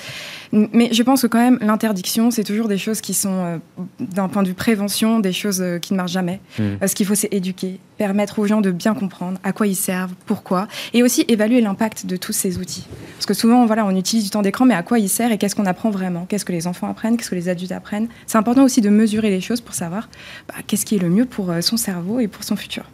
Mais 0.52 0.90
je 0.92 1.02
pense 1.02 1.22
que 1.22 1.26
quand 1.26 1.38
même, 1.38 1.58
l'interdiction, 1.60 2.30
c'est 2.30 2.44
toujours 2.44 2.68
des 2.68 2.78
choses 2.78 3.00
qui 3.00 3.14
sont, 3.14 3.60
d'un 3.98 4.28
point 4.28 4.42
de 4.42 4.48
vue 4.48 4.54
prévention, 4.54 5.20
des 5.20 5.32
choses 5.32 5.64
qui 5.82 5.92
ne 5.92 5.96
marchent 5.96 6.12
jamais. 6.12 6.40
Hmm. 6.58 6.86
ce 6.86 6.94
qu'il 6.94 7.06
faut, 7.06 7.14
c'est 7.14 7.32
éduquer, 7.32 7.80
permettre 7.96 8.38
aux 8.38 8.46
gens 8.46 8.60
de 8.60 8.70
bien 8.70 8.94
comprendre 8.94 9.38
à 9.44 9.52
quoi 9.52 9.66
ils 9.66 9.76
servent, 9.76 10.14
pourquoi, 10.26 10.68
et 10.92 11.02
aussi 11.02 11.24
évaluer 11.28 11.60
l'impact 11.60 12.06
de 12.06 12.16
tous 12.16 12.32
ces 12.32 12.58
outils. 12.58 12.86
Parce 13.14 13.26
que 13.26 13.34
souvent, 13.34 13.66
voilà, 13.66 13.86
on 13.86 13.96
utilise 13.96 14.24
du 14.24 14.30
temps 14.30 14.42
d'écran, 14.42 14.64
mais 14.64 14.74
à 14.74 14.82
quoi 14.82 14.98
il 14.98 15.08
sert 15.08 15.32
et 15.32 15.38
qu'est-ce 15.38 15.56
qu'on 15.56 15.66
apprend 15.66 15.90
vraiment? 15.90 16.26
Qu'est-ce 16.28 16.44
que 16.44 16.52
les 16.52 16.66
enfants 16.66 16.88
apprennent? 16.88 17.16
Qu'est-ce 17.16 17.30
que 17.30 17.34
les 17.34 17.48
adultes 17.48 17.72
apprennent? 17.72 18.08
C'est 18.26 18.38
important 18.38 18.64
aussi 18.64 18.80
de 18.80 18.90
mesurer 18.90 19.30
les 19.30 19.40
choses 19.40 19.60
pour 19.60 19.74
savoir 19.74 20.08
bah, 20.48 20.54
qu'est-ce 20.66 20.84
qui 20.84 20.96
est 20.96 21.02
le 21.02 21.10
mieux 21.10 21.26
pour 21.26 21.50
euh, 21.50 21.60
son 21.60 21.76
cerveau 21.76 22.20
et 22.20 22.28
pour 22.28 22.44
son 22.44 22.56
futur. 22.56 22.84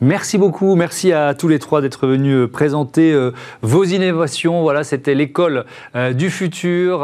Merci 0.00 0.38
beaucoup, 0.38 0.76
merci 0.76 1.12
à 1.12 1.34
tous 1.34 1.48
les 1.48 1.58
trois 1.58 1.82
d'être 1.82 2.06
venus 2.06 2.34
euh, 2.34 2.48
présenter 2.48 3.12
euh, 3.12 3.32
vos 3.62 3.84
innovations. 3.84 4.62
Voilà, 4.62 4.82
c'était 4.82 5.14
l'école 5.14 5.66
du 6.14 6.30
futur. 6.30 7.00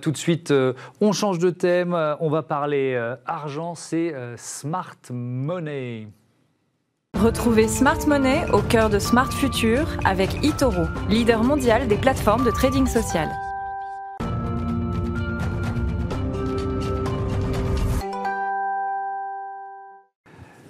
tout 0.00 0.10
de 0.10 0.16
suite, 0.16 0.52
on 1.00 1.12
change 1.12 1.38
de 1.38 1.50
thème. 1.50 1.96
on 2.20 2.28
va 2.28 2.42
parler 2.42 2.96
argent, 3.26 3.74
c'est 3.74 4.14
Smart 4.36 4.96
Money. 5.10 6.08
Retrouvez 7.16 7.68
Smart 7.68 7.98
Money 8.08 8.44
au 8.52 8.60
cœur 8.60 8.90
de 8.90 8.98
Smart 8.98 9.32
Future 9.32 9.86
avec 10.04 10.44
eToro, 10.44 10.82
leader 11.08 11.42
mondial 11.44 11.86
des 11.86 11.96
plateformes 11.96 12.44
de 12.44 12.50
trading 12.50 12.86
social. 12.86 13.28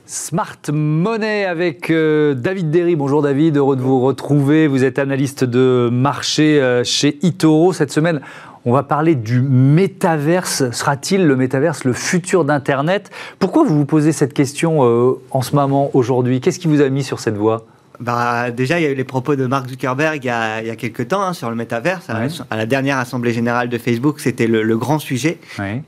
Smart 0.05 0.59
Money 0.71 1.45
avec 1.47 1.91
euh, 1.91 2.35
David 2.35 2.71
Derry. 2.71 2.95
Bonjour 2.95 3.23
David, 3.23 3.57
heureux 3.57 3.75
de 3.75 3.81
vous 3.81 4.01
retrouver. 4.01 4.67
Vous 4.69 4.85
êtes 4.85 4.99
analyste 4.99 5.45
de 5.45 5.89
marché 5.91 6.61
euh, 6.61 6.85
chez 6.85 7.19
eToro. 7.27 7.73
Cette 7.73 7.91
semaine, 7.91 8.21
on 8.65 8.73
va 8.73 8.83
parler 8.83 9.15
du 9.15 9.41
métaverse. 9.41 10.71
Sera-t-il 10.71 11.27
le 11.27 11.37
métaverse 11.37 11.85
le 11.85 11.93
futur 11.93 12.45
d'Internet? 12.45 13.11
Pourquoi 13.39 13.65
vous 13.65 13.77
vous 13.77 13.85
posez 13.85 14.13
cette 14.13 14.35
question 14.35 14.85
euh, 14.85 15.21
en 15.31 15.43
ce 15.43 15.55
moment, 15.55 15.91
aujourd'hui? 15.95 16.41
Qu'est-ce 16.41 16.59
qui 16.59 16.69
vous 16.69 16.81
a 16.81 16.89
mis 16.89 17.05
sur 17.05 17.21
cette 17.21 17.37
voie? 17.37 17.67
Bah, 18.01 18.51
déjà, 18.51 18.81
il 18.81 18.83
y 18.83 18.87
a 18.87 18.91
eu 18.91 18.95
les 18.95 19.05
propos 19.05 19.37
de 19.37 19.47
Mark 19.47 19.69
Zuckerberg 19.69 20.25
il 20.25 20.27
y 20.27 20.31
a, 20.31 20.61
il 20.61 20.67
y 20.67 20.71
a 20.71 20.77
quelques 20.77 21.09
temps 21.09 21.23
hein, 21.23 21.33
sur 21.33 21.49
le 21.49 21.57
métaverse. 21.57 22.09
À, 22.11 22.57
la 22.57 22.67
dernière 22.67 22.99
assemblée 22.99 23.33
générale 23.33 23.69
de 23.69 23.79
Facebook, 23.79 24.21
c'était 24.21 24.47
le, 24.47 24.77
grand 24.77 24.99
sujet. 24.99 25.39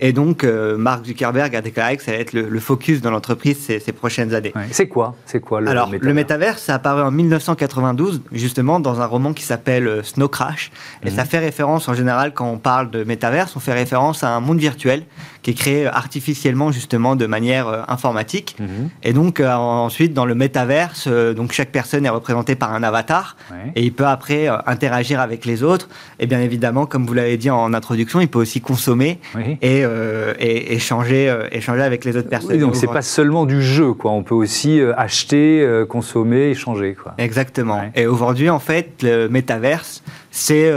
Et 0.00 0.12
donc, 0.12 0.44
euh, 0.44 0.76
Mark 0.76 1.04
Zuckerberg 1.04 1.54
a 1.56 1.60
déclaré 1.60 1.96
que 1.96 2.02
ça 2.02 2.12
allait 2.12 2.20
être 2.20 2.32
le, 2.32 2.60
focus 2.60 3.00
dans 3.00 3.10
l'entreprise 3.10 3.58
ces, 3.58 3.80
ces, 3.80 3.92
prochaines 3.92 4.34
années. 4.34 4.52
C'est 4.70 4.88
quoi? 4.88 5.14
C'est 5.26 5.40
quoi 5.40 5.60
le 5.60 5.68
Alors, 5.68 5.90
le 5.98 6.14
métaverse, 6.14 6.62
ça 6.62 6.74
apparu 6.74 7.02
en 7.02 7.10
1992, 7.10 8.22
justement, 8.32 8.80
dans 8.80 9.00
un 9.00 9.06
roman 9.06 9.32
qui 9.32 9.42
s'appelle 9.42 9.88
euh, 9.88 10.02
Snow 10.02 10.28
Crash. 10.28 10.70
Et 11.04 11.10
ça 11.10 11.22
mhm. 11.22 11.28
fait 11.28 11.38
référence, 11.38 11.88
en 11.88 11.94
général, 11.94 12.32
quand 12.32 12.48
on 12.48 12.58
parle 12.58 12.90
de 12.90 13.04
métaverse, 13.04 13.56
on 13.56 13.60
fait 13.60 13.72
référence 13.72 14.22
à 14.22 14.30
un 14.30 14.40
monde 14.40 14.58
virtuel 14.58 15.02
qui 15.42 15.50
est 15.50 15.54
créé 15.54 15.86
artificiellement, 15.86 16.72
justement, 16.72 17.16
de 17.16 17.26
manière 17.26 17.68
euh, 17.68 17.82
informatique. 17.88 18.56
Mhm. 18.60 18.90
Et 19.02 19.12
donc, 19.12 19.40
ensuite, 19.40 20.14
dans 20.14 20.24
le 20.24 20.34
métaverse, 20.34 21.08
donc 21.08 21.52
chaque 21.52 21.70
personne 21.70 21.95
est 22.04 22.10
représenté 22.10 22.54
par 22.54 22.72
un 22.72 22.82
avatar 22.82 23.36
et 23.74 23.82
il 23.82 23.92
peut 23.92 24.06
après 24.06 24.48
euh, 24.48 24.56
interagir 24.66 25.20
avec 25.20 25.44
les 25.44 25.62
autres. 25.62 25.88
Et 26.18 26.26
bien 26.26 26.40
évidemment, 26.40 26.86
comme 26.86 27.06
vous 27.06 27.14
l'avez 27.14 27.36
dit 27.36 27.50
en 27.50 27.72
introduction, 27.74 28.20
il 28.20 28.28
peut 28.28 28.38
aussi 28.38 28.60
consommer 28.60 29.18
et, 29.62 29.84
euh, 29.84 30.34
et 30.38 30.74
échanger, 30.74 31.28
euh, 31.28 31.48
échanger 31.52 31.82
avec 31.82 32.04
les 32.04 32.16
autres 32.16 32.28
personnes. 32.28 32.58
donc 32.58 32.76
c'est 32.76 32.86
pas 32.86 33.02
seulement 33.02 33.46
du 33.46 33.62
jeu, 33.62 33.92
quoi. 33.92 34.10
On 34.12 34.22
peut 34.22 34.34
aussi 34.34 34.80
acheter, 34.96 35.66
consommer, 35.88 36.50
échanger, 36.50 36.94
quoi. 36.94 37.14
Exactement. 37.18 37.82
Et 37.94 38.06
aujourd'hui, 38.06 38.50
en 38.50 38.58
fait, 38.58 39.02
le 39.02 39.28
métaverse, 39.28 40.02
c'est 40.36 40.70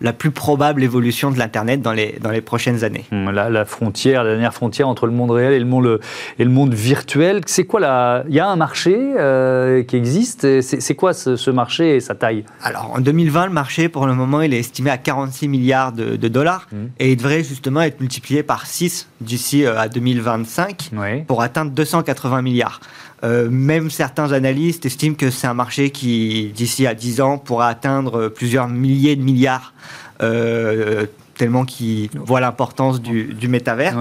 la 0.00 0.12
plus 0.12 0.30
probable 0.30 0.82
évolution 0.82 1.30
de 1.30 1.38
l'Internet 1.38 1.82
dans 1.82 1.92
les, 1.92 2.18
dans 2.20 2.30
les 2.30 2.40
prochaines 2.40 2.84
années. 2.84 3.04
Hum, 3.12 3.30
la, 3.30 3.50
la, 3.50 3.64
frontière, 3.64 4.24
la 4.24 4.30
dernière 4.30 4.54
frontière 4.54 4.88
entre 4.88 5.06
le 5.06 5.12
monde 5.12 5.30
réel 5.30 5.52
et 5.52 5.58
le 5.58 5.66
monde, 5.66 6.00
et 6.38 6.44
le 6.44 6.50
monde 6.50 6.74
virtuel, 6.74 7.42
c'est 7.46 7.64
quoi 7.64 7.80
la... 7.80 8.24
Il 8.28 8.34
y 8.34 8.40
a 8.40 8.48
un 8.48 8.56
marché 8.56 8.96
euh, 8.96 9.82
qui 9.82 9.96
existe, 9.96 10.60
c'est 10.62 10.94
quoi 10.94 11.12
ce, 11.12 11.50
marché 11.50 11.96
et 11.96 12.00
sa 12.00 12.14
taille? 12.14 12.44
Alors 12.62 12.92
en 12.94 13.00
2020, 13.00 13.46
le 13.46 13.52
marché 13.52 13.88
pour 13.88 14.06
le 14.06 14.14
moment 14.14 14.40
il 14.40 14.54
est 14.54 14.60
estimé 14.60 14.90
à 14.90 14.98
46 14.98 15.48
milliards 15.48 15.92
de, 15.92 16.16
dollars 16.28 16.68
hum. 16.72 16.90
et 16.98 17.12
il 17.12 17.16
devrait 17.16 17.44
justement 17.44 17.82
être 17.82 18.00
multiplié 18.00 18.42
par 18.42 18.66
6 18.66 19.08
d'ici 19.20 19.64
euh, 19.64 19.78
à 19.78 19.88
2025 19.88 20.90
pour 21.26 21.42
atteindre 21.42 21.72
280 21.72 22.42
milliards. 22.42 22.80
Euh, 23.22 23.50
même 23.50 23.90
certains 23.90 24.32
analystes 24.32 24.86
estiment 24.86 25.14
que 25.14 25.30
c'est 25.30 25.46
un 25.46 25.54
marché 25.54 25.90
qui, 25.90 26.52
d'ici 26.54 26.86
à 26.86 26.94
10 26.94 27.20
ans, 27.20 27.38
pourra 27.38 27.68
atteindre 27.68 28.28
plusieurs 28.28 28.68
milliers 28.68 29.16
de 29.16 29.22
milliards 29.22 29.74
euh, 30.22 31.06
tellement 31.40 31.64
qu'ils 31.64 32.10
voient 32.14 32.40
l'importance 32.40 33.00
du, 33.00 33.32
du 33.32 33.48
métavers. 33.48 33.96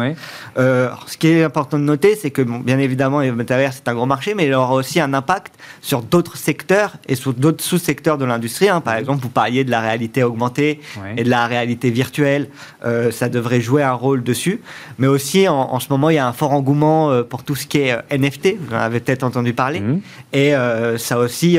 Euh, 0.58 0.90
ce 1.08 1.18
qui 1.18 1.28
est 1.28 1.44
important 1.46 1.80
de 1.80 1.84
noter, 1.84 2.18
c'est 2.18 2.32
que 2.32 2.42
bien 2.42 2.80
évidemment, 2.80 3.22
le 3.22 3.34
métavers, 3.34 3.72
c'est 3.72 3.88
un 3.88 3.94
gros 3.94 4.06
marché, 4.06 4.34
mais 4.36 4.46
il 4.46 4.54
aura 4.54 4.74
aussi 4.74 5.00
un 5.00 5.14
impact 5.14 5.54
sur 5.82 6.02
d'autres 6.02 6.36
secteurs 6.36 6.98
et 7.08 7.16
sur 7.16 7.34
d'autres 7.34 7.64
sous-secteurs 7.64 8.18
de 8.18 8.26
l'industrie. 8.26 8.68
Hein. 8.68 8.82
Par 8.82 8.96
exemple, 8.96 9.22
vous 9.24 9.30
parliez 9.30 9.64
de 9.64 9.72
la 9.72 9.80
réalité 9.80 10.22
augmentée 10.22 10.82
et 11.16 11.24
de 11.24 11.30
la 11.30 11.48
réalité 11.48 11.92
virtuelle. 11.92 12.50
Euh, 12.86 13.10
ça 13.10 13.30
devrait 13.30 13.62
jouer 13.62 13.84
un 13.84 13.94
rôle 13.94 14.22
dessus. 14.22 14.60
Mais 14.98 15.08
aussi, 15.08 15.48
en, 15.48 15.80
ce 15.80 15.88
moment, 15.90 16.10
il 16.10 16.18
y 16.18 16.20
a 16.20 16.28
un 16.28 16.34
fort 16.34 16.52
engouement 16.52 17.10
euh, 17.10 17.24
pour 17.24 17.46
tout 17.46 17.56
ce 17.56 17.66
qui 17.68 17.78
est 17.78 17.96
NFT. 18.12 18.58
Vous 18.60 18.76
en 18.76 18.80
avez 18.80 19.00
peut-être 19.00 19.24
entendu 19.24 19.54
parler. 19.54 19.80
Mhm. 19.80 20.02
Et 20.34 20.54
ça 20.98 21.20
aussi 21.20 21.58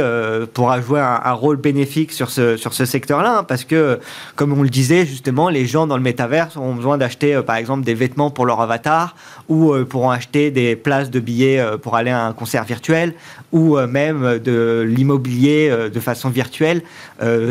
pourra 0.53 0.83
jouer 0.83 1.01
un, 1.01 1.33
rôle 1.33 1.57
bénéfique 1.57 2.13
sur 2.13 2.31
ce, 2.31 2.59
sur 2.59 2.75
ce 2.75 2.85
secteur-là. 2.85 3.39
Hein, 3.39 3.45
parce 3.45 3.65
que, 3.65 3.99
comme 4.37 4.53
on 4.53 4.63
le 4.63 4.69
disait, 4.69 5.07
justement, 5.07 5.49
les 5.49 5.70
gens 5.71 5.87
dans 5.87 5.97
le 5.97 6.03
métaverse 6.03 6.57
ont 6.57 6.75
besoin 6.75 6.99
d'acheter 6.99 7.35
euh, 7.35 7.43
par 7.43 7.57
exemple 7.57 7.85
des 7.85 7.95
vêtements 7.95 8.31
pour 8.31 8.47
leur 8.47 8.61
avatar 8.61 9.17
ou 9.49 9.73
euh, 9.73 9.85
pourront 9.85 10.11
acheter 10.11 10.51
des 10.51 10.77
places 10.77 11.11
de 11.11 11.21
billets 11.21 11.59
euh, 11.59 11.79
pour 11.79 11.97
aller 11.97 12.11
à 12.11 12.25
un 12.27 12.33
concert 12.33 12.65
virtuel 12.65 13.15
ou 13.53 13.79
même 13.79 14.39
de 14.39 14.85
l'immobilier 14.87 15.91
de 15.93 16.01
façon 16.01 16.29
virtuelle. 16.31 16.83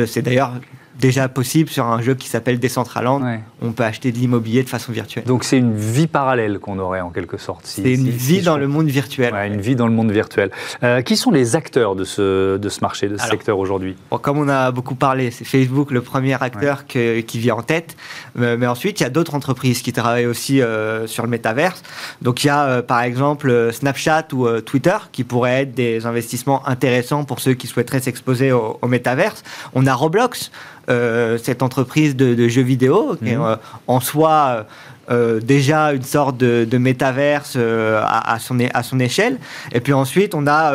C'est 0.07 0.21
d'ailleurs 0.21 0.53
déjà 0.97 1.27
possible 1.27 1.69
sur 1.69 1.85
un 1.85 2.01
jeu 2.01 2.15
qui 2.15 2.29
s'appelle 2.29 2.59
Decentraland. 2.59 3.39
On 3.61 3.71
peut 3.71 3.83
acheter 3.83 4.11
de 4.11 4.17
l'immobilier 4.17 4.63
de 4.63 4.69
façon 4.69 4.91
virtuelle. 4.91 5.25
Donc 5.25 5.43
c'est 5.43 5.57
une 5.57 5.75
vie 5.75 6.07
parallèle 6.07 6.59
qu'on 6.59 6.79
aurait 6.79 7.01
en 7.01 7.09
quelque 7.09 7.37
sorte. 7.37 7.61
c'est 7.63 7.93
une 7.93 8.09
vie 8.09 8.41
dans 8.41 8.57
le 8.57 8.67
monde 8.67 8.87
virtuel. 8.87 9.33
Une 9.33 9.61
vie 9.61 9.75
dans 9.75 9.87
le 9.87 9.93
monde 9.93 10.11
virtuel. 10.11 10.51
Euh, 10.83 11.01
qui 11.01 11.17
sont 11.17 11.31
les 11.31 11.55
acteurs 11.55 11.95
de 11.95 12.03
ce, 12.03 12.57
de 12.57 12.69
ce 12.69 12.81
marché, 12.81 13.07
de 13.07 13.17
ce 13.17 13.27
secteur 13.27 13.59
aujourd'hui? 13.59 13.95
Comme 14.21 14.37
on 14.37 14.47
a 14.47 14.71
beaucoup 14.71 14.95
parlé, 14.95 15.31
c'est 15.31 15.45
Facebook 15.45 15.91
le 15.91 16.01
premier 16.01 16.41
acteur 16.41 16.85
qui 16.85 17.39
vient 17.39 17.55
en 17.55 17.61
tête. 17.61 17.95
Euh, 18.39 18.57
mais 18.59 18.67
ensuite, 18.67 18.99
il 18.99 19.03
y 19.03 19.05
a 19.05 19.09
d'autres 19.09 19.35
entreprises 19.35 19.81
qui 19.81 19.93
travaillent 19.93 20.25
aussi 20.25 20.61
euh, 20.61 21.07
sur 21.07 21.23
le 21.23 21.29
métaverse. 21.29 21.83
Donc 22.21 22.43
il 22.43 22.47
y 22.47 22.49
a 22.49 22.81
par 22.81 23.01
exemple 23.01 23.71
Snapchat 23.71 24.27
ou 24.33 24.47
Twitter 24.61 24.97
qui 25.11 25.23
pourraient 25.23 25.63
être 25.63 25.73
des 25.73 26.05
investissements 26.05 26.67
intéressants 26.67 27.23
pour 27.23 27.39
ceux 27.39 27.53
qui 27.53 27.67
souhaiteraient 27.67 27.99
s'exposer 27.99 28.51
au, 28.51 28.79
au 28.81 28.87
métaverse. 28.87 29.43
On 29.73 29.85
a 29.85 29.93
Roblox. 29.93 30.51
Euh, 30.89 31.37
cette 31.37 31.61
entreprise 31.61 32.15
de, 32.15 32.47
jeux 32.47 32.63
vidéo, 32.63 33.15
qui 33.23 33.35
mhm. 33.35 33.48
Euh, 33.49 33.55
en 33.87 33.99
soi 33.99 34.65
euh, 35.11 35.39
déjà 35.39 35.91
une 35.93 36.03
sorte 36.03 36.37
de, 36.37 36.77
métaverse 36.77 37.57
à, 37.57 38.37
son, 38.39 38.57
à 38.73 38.83
son 38.83 38.99
échelle. 38.99 39.39
Et 39.71 39.79
puis 39.79 39.93
ensuite, 39.93 40.35
on 40.35 40.45
a 40.45 40.71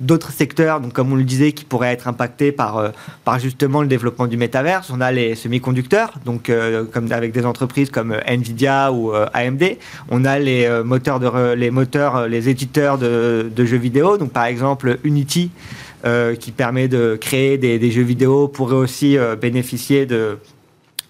d'autres 0.00 0.32
secteurs, 0.32 0.80
donc 0.80 0.94
comme 0.94 1.12
on 1.12 1.16
le 1.16 1.24
disait, 1.24 1.52
qui 1.52 1.66
pourraient 1.66 1.92
être 1.92 2.08
impactés 2.08 2.50
par, 2.50 2.92
par 3.24 3.38
justement 3.38 3.82
le 3.82 3.86
développement 3.86 4.26
du 4.26 4.38
métaverse. 4.38 4.90
On 4.90 5.02
a 5.02 5.12
les 5.12 5.34
semi-conducteurs, 5.34 6.14
donc 6.24 6.50
comme 6.92 7.12
avec 7.12 7.32
des 7.32 7.44
entreprises 7.44 7.90
comme 7.90 8.16
Nvidia 8.26 8.90
ou 8.90 9.12
AMD. 9.12 9.76
On 10.10 10.24
a 10.24 10.38
les 10.38 10.66
moteurs, 10.82 11.20
de, 11.20 11.52
les 11.52 11.70
moteurs, 11.70 12.26
les 12.26 12.48
éditeurs 12.48 12.96
de, 12.96 13.52
de 13.54 13.64
jeux 13.66 13.76
vidéo, 13.76 14.16
donc 14.16 14.32
par 14.32 14.46
exemple 14.46 14.96
Unity. 15.04 15.50
Euh, 16.04 16.34
qui 16.34 16.52
permet 16.52 16.86
de 16.86 17.16
créer 17.18 17.56
des, 17.56 17.90
jeux 17.90 18.02
vidéo 18.02 18.46
pourrait 18.46 18.76
aussi 18.76 19.16
euh, 19.16 19.36
bénéficier 19.36 20.04
de, 20.04 20.36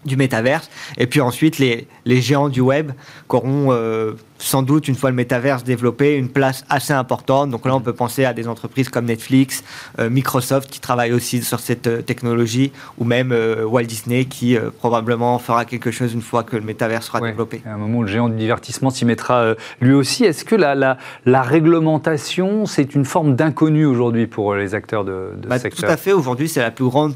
du 0.04 0.16
métaverse. 0.16 0.70
Et 0.96 1.06
puis 1.06 1.20
ensuite, 1.20 1.58
les, 1.58 1.86
les 2.04 2.20
géants 2.20 2.48
du 2.48 2.60
web 2.60 2.92
qui 3.28 3.36
auront 3.36 3.68
euh, 3.70 4.12
sans 4.38 4.62
doute, 4.62 4.88
une 4.88 4.94
fois 4.94 5.10
le 5.10 5.16
métaverse 5.16 5.64
développé, 5.64 6.16
une 6.16 6.28
place 6.28 6.64
assez 6.68 6.92
importante. 6.92 7.50
Donc 7.50 7.66
là, 7.66 7.74
on 7.74 7.80
peut 7.80 7.92
penser 7.92 8.24
à 8.24 8.32
des 8.32 8.48
entreprises 8.48 8.88
comme 8.88 9.06
Netflix, 9.06 9.62
euh, 9.98 10.10
Microsoft 10.10 10.70
qui 10.70 10.80
travaillent 10.80 11.12
aussi 11.12 11.42
sur 11.42 11.60
cette 11.60 11.86
euh, 11.86 12.02
technologie, 12.02 12.72
ou 12.98 13.04
même 13.04 13.32
euh, 13.32 13.64
Walt 13.64 13.84
Disney 13.84 14.24
qui 14.24 14.56
probablement 14.78 15.38
fera 15.38 15.64
quelque 15.64 15.90
chose 15.90 16.12
une 16.12 16.22
fois 16.22 16.42
que 16.42 16.56
le 16.56 16.62
métaverse 16.62 17.06
sera 17.06 17.20
développé. 17.20 17.62
À 17.66 17.74
un 17.74 17.76
moment 17.76 17.98
où 17.98 18.02
le 18.02 18.08
géant 18.08 18.28
du 18.28 18.36
divertissement 18.36 18.90
s'y 18.90 19.04
mettra 19.04 19.54
lui 19.80 19.94
aussi. 19.94 20.24
Est-ce 20.24 20.44
que 20.44 20.54
la, 20.54 20.74
la, 20.74 20.98
la 21.26 21.42
réglementation, 21.42 22.66
c'est 22.66 22.94
une 22.94 23.04
forme 23.04 23.36
d'inconnu 23.36 23.86
aujourd'hui 23.86 24.26
pour 24.26 24.54
les 24.54 24.74
acteurs 24.74 25.04
de, 25.04 25.30
de 25.36 25.48
bah, 25.48 25.56
ce 25.56 25.62
secteur 25.62 25.88
Tout 25.88 25.92
à 25.92 25.96
fait. 25.96 26.12
Aujourd'hui, 26.12 26.48
c'est 26.48 26.60
la 26.60 26.70
plus 26.70 26.84
grande 26.84 27.14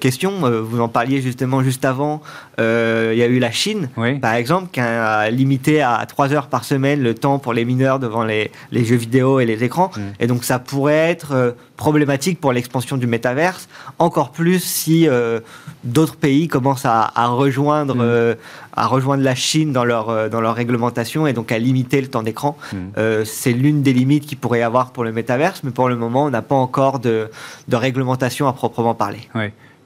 question. 0.00 0.32
vous 0.62 0.80
en 0.80 0.88
parliez 0.88 1.20
justement 1.20 1.62
juste 1.62 1.84
avant. 1.84 2.22
Il 2.58 2.64
y 2.64 3.22
a 3.22 3.26
eu 3.26 3.38
la 3.38 3.50
Chine, 3.50 3.88
par 4.20 4.34
exemple, 4.34 4.68
qui 4.72 4.80
a 4.80 5.30
limité 5.30 5.82
à 5.82 6.04
3 6.06 6.32
heures 6.32 6.45
par 6.48 6.64
semaine 6.64 7.02
le 7.02 7.14
temps 7.14 7.38
pour 7.38 7.52
les 7.52 7.64
mineurs 7.64 7.98
devant 7.98 8.24
les, 8.24 8.50
jeux 8.72 8.96
vidéo 8.96 9.40
et 9.40 9.46
les 9.46 9.64
écrans. 9.64 9.90
Mm. 9.96 10.00
Et 10.20 10.26
donc 10.26 10.44
ça 10.44 10.58
pourrait 10.58 11.10
être 11.10 11.32
euh, 11.32 11.52
problématique 11.76 12.40
pour 12.40 12.52
l'expansion 12.52 12.96
du 12.96 13.06
métaverse, 13.06 13.68
encore 13.98 14.30
plus 14.30 14.62
si 14.62 15.08
euh, 15.08 15.40
d'autres 15.84 16.16
pays 16.16 16.48
commencent 16.48 16.86
à, 16.86 17.10
rejoindre, 17.28 17.96
mm. 17.96 18.00
euh, 18.00 18.34
à 18.74 18.86
rejoindre 18.86 19.22
la 19.22 19.34
Chine 19.34 19.72
dans 19.72 19.84
leur, 19.84 20.30
dans 20.30 20.40
leur 20.40 20.54
réglementation 20.54 21.26
et 21.26 21.32
donc 21.32 21.52
à 21.52 21.58
limiter 21.58 22.00
le 22.00 22.08
temps 22.08 22.22
d'écran. 22.22 22.56
Mm. 22.72 23.24
C'est 23.24 23.52
l'une 23.52 23.82
des 23.82 23.92
limites 23.92 24.26
qu'il 24.26 24.38
pourrait 24.38 24.60
y 24.60 24.62
avoir 24.62 24.90
pour 24.90 25.04
le 25.04 25.12
métaverse, 25.12 25.62
mais 25.64 25.70
pour 25.70 25.88
le 25.88 25.96
moment, 25.96 26.24
on 26.24 26.30
n'a 26.30 26.42
pas 26.42 26.54
encore 26.54 26.98
de, 26.98 27.30
de 27.68 27.76
réglementation 27.76 28.48
à 28.48 28.52
proprement 28.52 28.94
parler. 28.94 29.28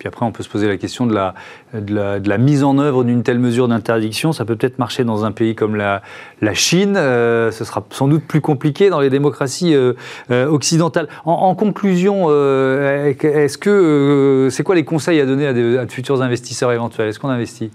Puis 0.01 0.09
après, 0.09 0.25
on 0.25 0.33
peut 0.33 0.43
se 0.43 0.49
poser 0.49 0.67
la 0.67 0.79
question 0.79 1.07
de 1.07 1.15
la, 1.15 2.39
mise 2.39 2.65
en 2.65 2.79
œuvre 2.79 3.05
d'une 3.05 3.23
telle 3.23 3.39
mesure 3.39 3.69
d'interdiction. 3.69 4.33
Ça 4.33 4.47
peut 4.47 4.57
peut-être 4.57 4.79
marcher 4.79 5.05
dans 5.05 5.27
un 5.27 5.31
pays 5.31 5.55
comme 5.55 5.77
la, 5.77 6.01
Chine. 6.55 6.97
Euh, 6.97 7.51
ce 7.51 7.67
sera 7.67 7.85
sans 7.91 8.09
doute 8.09 8.25
plus 8.25 8.41
compliqué 8.41 8.89
dans 8.89 9.01
les 9.01 9.11
démocraties 9.11 9.75
euh, 9.75 9.93
euh, 10.31 10.47
occidentales. 10.47 11.07
En, 11.27 11.55
conclusion, 11.55 12.31
est-ce 12.31 13.59
que 13.59 14.49
c'est 14.51 14.63
quoi 14.63 14.75
les 14.75 14.85
conseils 14.85 15.21
à 15.21 15.27
donner 15.27 15.47
à, 15.47 15.51
à 15.51 15.85
de 15.85 15.93
futurs 15.93 16.23
investisseurs 16.23 16.73
éventuels? 16.73 17.09
Est-ce 17.09 17.21
qu'on 17.21 17.29
investit? 17.29 17.71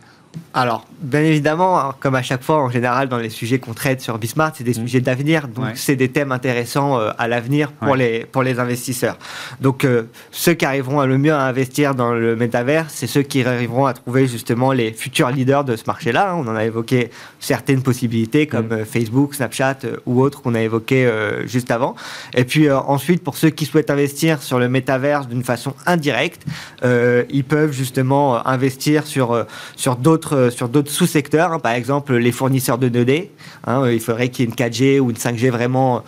Alors, 0.58 0.86
bien 1.02 1.19
évidemment, 1.19 1.78
hein, 1.78 1.95
comme 2.00 2.15
à 2.15 2.21
chaque 2.21 2.41
fois, 2.41 2.60
en 2.60 2.69
général, 2.69 3.10
dans 3.10 3.17
les 3.17 3.30
sujets 3.30 3.60
qu'on 3.60 3.74
traite 3.74 4.00
sur 4.00 4.17
Bismart, 4.17 4.54
c'est 4.56 4.63
des 4.63 4.71
mmh. 4.71 4.88
sujets 4.88 5.02
d'avenir. 5.02 5.50
Donc, 5.50 5.71
c'est 5.76 5.98
des 5.98 6.08
thèmes 6.08 6.32
intéressants 6.32 6.98
euh, 6.98 7.12
à 7.17 7.28
l'avenir 7.28 7.74
pour, 7.74 7.98
les, 7.98 8.26
pour 8.26 8.41
les 8.41 8.58
investisseurs. 8.60 9.17
Donc, 9.60 9.84
euh, 9.84 10.04
ceux 10.32 10.54
qui 10.54 10.63
arriveront 10.63 11.02
à 11.02 11.08
le 11.08 11.17
mieux 11.17 11.34
à 11.34 11.41
investir 11.41 11.93
dans 11.93 12.13
le 12.13 12.38
métavers, 12.38 12.86
c'est 12.89 13.08
ceux 13.08 13.21
qui 13.21 13.43
arriveront 13.43 13.86
à 13.86 13.93
trouver 13.93 14.28
justement 14.28 14.71
les 14.71 14.93
futurs 14.93 15.30
leaders 15.30 15.65
de 15.65 15.76
ce 15.76 15.84
marché-là. 15.88 16.32
Hein. 16.32 16.36
On 16.45 16.48
en 16.48 16.56
a 16.56 16.63
évoqué 16.63 17.10
certaines 17.41 17.82
possibilités 17.84 18.48
comme 18.48 18.67
mmh. 18.67 18.74
euh, 18.74 18.86
Facebook, 18.86 19.36
Snapchat 19.36 19.80
ou 20.06 20.21
autres 20.21 20.41
qu'on 20.41 20.56
a 20.56 20.62
évoqué 20.62 21.12
juste 21.45 21.69
avant. 21.69 21.95
Et 22.34 22.45
puis, 22.45 22.71
ensuite, 22.71 23.24
pour 23.24 23.36
ceux 23.36 23.50
qui 23.50 23.65
souhaitent 23.65 23.89
investir 23.89 24.41
sur 24.41 24.58
le 24.58 24.69
métavers 24.69 25.26
d'une 25.26 25.43
façon 25.43 25.74
indirecte, 25.86 26.43
ils 26.84 27.43
peuvent 27.43 27.71
justement 27.71 28.45
investir 28.48 29.06
sur, 29.06 29.45
sur 29.76 29.95
d'autres 29.95 30.25
euh, 30.34 30.50
sur 30.50 30.70
d'autres 30.70 30.92
sous-secteurs, 30.92 31.52
hein. 31.52 31.60
par 31.60 31.74
exemple 31.74 32.16
les 32.16 32.32
fournisseurs 32.32 32.78
de 32.78 32.90
données. 32.90 33.32
Hein, 33.66 33.90
il 33.90 34.00
faudrait 34.00 34.30
qu'il 34.30 34.46
y 34.46 34.48
ait 34.48 34.52
une 34.52 34.56
4G 34.56 35.00
ou 35.00 35.10
une 35.10 35.18
5G 35.18 35.50
vraiment 35.50 36.04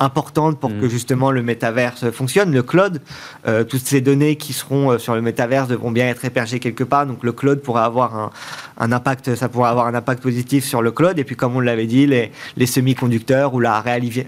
importantes 0.00 0.58
pour 0.58 0.70
que 0.70 0.88
justement 0.88 1.30
le 1.30 1.42
métaverse 1.42 2.10
fonctionne. 2.10 2.52
Le 2.52 2.62
cloud, 2.62 3.00
toutes 3.44 3.86
ces 3.86 4.00
données 4.00 4.36
qui 4.36 4.52
seront 4.52 4.98
sur 4.98 5.14
le 5.14 5.22
métaverse 5.22 5.68
devront 5.68 5.90
bien 5.90 6.08
être 6.08 6.24
hébergées 6.24 6.58
quelque 6.58 6.84
part. 6.84 7.06
Donc 7.06 7.22
le 7.22 7.32
cloud 7.32 7.60
pourra 7.60 7.84
avoir 7.84 8.16
un, 8.16 8.30
un 8.78 8.92
impact, 8.92 9.34
ça 9.34 9.48
pourrait 9.48 9.70
avoir 9.70 9.86
un 9.86 9.94
impact 9.94 10.22
positif 10.22 10.64
sur 10.64 10.82
le 10.82 10.90
cloud. 10.90 11.18
Et 11.18 11.24
puis 11.24 11.36
comme 11.36 11.54
on 11.56 11.60
l'avait 11.60 11.86
dit, 11.86 12.06
les, 12.06 12.32
les 12.56 12.66
semi-conducteurs 12.66 13.54
ou 13.54 13.60
la, 13.60 13.82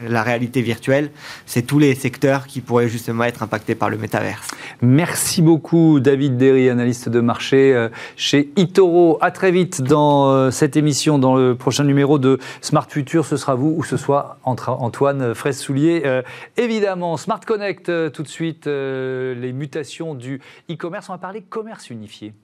la 0.08 0.22
réalité 0.22 0.62
virtuelle, 0.62 1.10
c'est 1.46 1.62
tous 1.62 1.78
les 1.78 1.94
secteurs 1.94 2.46
qui 2.46 2.60
pourraient 2.60 2.88
justement 2.88 3.24
être 3.24 3.42
impactés 3.42 3.74
par 3.74 3.90
le 3.90 3.96
métaverse. 3.96 4.48
Merci 4.82 5.42
beaucoup 5.42 6.00
David 6.00 6.36
Derry, 6.36 6.68
analyste 6.68 7.08
de 7.08 7.20
marché 7.20 7.74
euh, 7.74 7.88
chez 8.16 8.50
Itoro. 8.56 9.18
À 9.20 9.30
très 9.30 9.50
vite 9.50 9.82
dans 9.82 10.30
euh, 10.30 10.50
cette 10.50 10.76
émission, 10.76 11.18
dans 11.18 11.36
le 11.36 11.54
prochain 11.54 11.84
numéro 11.84 12.18
de 12.18 12.38
Smart 12.60 12.86
Future. 12.88 13.24
Ce 13.24 13.36
sera 13.36 13.54
vous 13.54 13.74
ou 13.76 13.84
ce 13.84 13.96
soit 13.96 14.38
Antoine 14.44 15.34
Fraisse-Soulier. 15.62 16.02
Euh, 16.04 16.22
évidemment, 16.56 17.16
Smart 17.16 17.40
Connect 17.40 17.90
tout 18.12 18.22
de 18.22 18.28
suite, 18.28 18.66
les 18.66 19.52
mutations 19.52 20.14
du 20.14 20.40
e-commerce. 20.70 21.08
On 21.08 21.12
va 21.12 21.18
parler 21.18 21.42
commerce 21.42 21.90
unifié. 21.90 22.34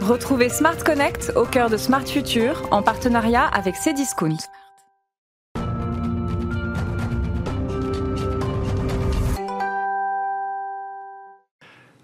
Retrouvez 0.00 0.48
Smart 0.48 0.76
Connect 0.78 1.32
au 1.36 1.44
cœur 1.44 1.68
de 1.68 1.76
Smart 1.76 2.06
Future 2.06 2.66
en 2.70 2.82
partenariat 2.82 3.44
avec 3.44 3.74
Cdiscount. 3.74 4.38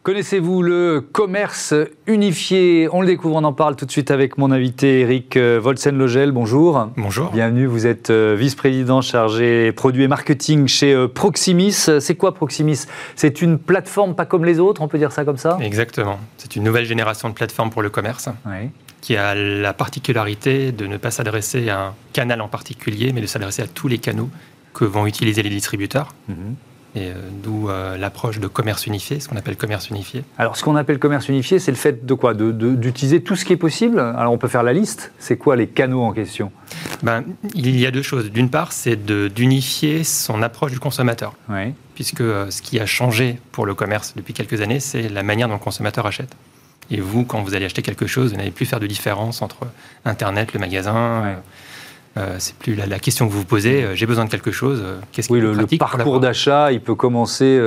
Connaissez-vous 0.06 0.62
le 0.62 1.00
commerce 1.00 1.74
unifié? 2.06 2.88
On 2.92 3.00
le 3.00 3.08
découvre, 3.08 3.34
on 3.34 3.42
en 3.42 3.52
parle 3.52 3.74
tout 3.74 3.86
de 3.86 3.90
suite 3.90 4.12
avec 4.12 4.38
mon 4.38 4.52
invité 4.52 5.00
Eric 5.00 5.36
euh, 5.36 5.58
Volsen-Logel. 5.60 6.30
Bonjour. 6.30 6.90
Bonjour. 6.96 7.32
Bienvenue, 7.32 7.66
vous 7.66 7.88
êtes 7.88 8.10
euh, 8.10 8.36
vice-président 8.38 9.00
chargé 9.00 9.72
produits 9.72 10.04
et 10.04 10.06
marketing 10.06 10.68
chez 10.68 10.94
euh, 10.94 11.08
Proximis. 11.08 11.72
C'est 11.72 12.14
quoi 12.14 12.34
Proximis? 12.34 12.84
C'est 13.16 13.42
une 13.42 13.58
plateforme 13.58 14.14
pas 14.14 14.26
comme 14.26 14.44
les 14.44 14.60
autres, 14.60 14.80
on 14.80 14.86
peut 14.86 14.98
dire 14.98 15.10
ça 15.10 15.24
comme 15.24 15.38
ça? 15.38 15.58
Exactement. 15.60 16.20
C'est 16.36 16.54
une 16.54 16.62
nouvelle 16.62 16.84
génération 16.84 17.28
de 17.28 17.34
plateforme 17.34 17.70
pour 17.70 17.82
le 17.82 17.90
commerce. 17.90 18.28
qui 19.00 19.16
a 19.16 19.34
la 19.34 19.72
particularité 19.72 20.70
de 20.70 20.86
ne 20.86 20.98
pas 20.98 21.10
s'adresser 21.10 21.68
à 21.68 21.86
un 21.86 21.94
canal 22.12 22.42
en 22.42 22.48
particulier, 22.48 23.10
mais 23.12 23.22
de 23.22 23.26
s'adresser 23.26 23.62
à 23.62 23.66
tous 23.66 23.88
les 23.88 23.98
canaux 23.98 24.30
que 24.72 24.84
vont 24.84 25.04
utiliser 25.08 25.42
les 25.42 25.50
distributeurs. 25.50 26.14
Mhm 26.28 26.54
et 26.96 27.10
euh, 27.10 27.14
d'où 27.42 27.68
euh, 27.68 27.98
l'approche 27.98 28.40
de 28.40 28.46
commerce 28.46 28.86
unifié, 28.86 29.20
ce 29.20 29.28
qu'on 29.28 29.36
appelle 29.36 29.56
commerce 29.56 29.90
unifié. 29.90 30.24
Alors, 30.38 30.56
ce 30.56 30.64
qu'on 30.64 30.76
appelle 30.76 30.98
commerce 30.98 31.28
unifié, 31.28 31.58
c'est 31.58 31.70
le 31.70 31.76
fait 31.76 32.06
de 32.06 32.14
quoi? 32.14 32.32
D'utiliser 32.32 33.22
tout 33.22 33.36
ce 33.36 33.44
qui 33.44 33.52
est 33.52 33.58
possible? 33.58 34.00
Alors, 34.00 34.32
on 34.32 34.38
peut 34.38 34.48
faire 34.48 34.62
la 34.62 34.72
liste. 34.72 35.12
C'est 35.18 35.36
quoi 35.36 35.56
les 35.56 35.66
canaux 35.66 36.02
en 36.02 36.12
question? 36.12 36.50
Ben, 37.02 37.22
Il 37.54 37.78
y 37.78 37.86
a 37.86 37.90
deux 37.90 38.02
choses. 38.02 38.30
D'une 38.30 38.48
part, 38.48 38.72
c'est 38.72 38.96
d'unifier 38.96 40.04
son 40.04 40.42
approche 40.42 40.72
du 40.72 40.80
consommateur. 40.80 41.34
Puisque 41.94 42.22
euh, 42.22 42.50
ce 42.50 42.62
qui 42.62 42.80
a 42.80 42.86
changé 42.86 43.38
pour 43.52 43.66
le 43.66 43.74
commerce 43.74 44.14
depuis 44.16 44.32
quelques 44.32 44.62
années, 44.62 44.80
c'est 44.80 45.10
la 45.10 45.22
manière 45.22 45.48
dont 45.48 45.54
le 45.54 45.60
consommateur 45.60 46.06
achète. 46.06 46.34
Et 46.90 47.00
vous, 47.00 47.24
quand 47.24 47.42
vous 47.42 47.54
allez 47.54 47.66
acheter 47.66 47.82
quelque 47.82 48.06
chose, 48.06 48.30
vous 48.30 48.38
n'allez 48.38 48.50
plus 48.50 48.64
faire 48.64 48.80
de 48.80 48.86
différence 48.86 49.42
entre 49.42 49.66
Internet, 50.04 50.54
le 50.54 50.60
magasin. 50.60 51.36
Euh, 52.16 52.36
c'est 52.38 52.56
plus 52.56 52.74
la, 52.74 52.98
question 52.98 53.26
que 53.26 53.32
vous 53.32 53.40
vous 53.40 53.44
posez. 53.44 53.82
Euh, 53.82 53.94
j'ai 53.94 54.06
besoin 54.06 54.24
de 54.24 54.30
quelque 54.30 54.50
chose. 54.50 54.80
Euh, 54.82 54.98
qu'est-ce 55.12 55.30
oui, 55.30 55.40
le, 55.40 55.52
le, 55.52 55.66
parcours 55.78 56.18
d'achat, 56.18 56.72
il 56.72 56.80
peut 56.80 56.94
commencer 56.94 57.60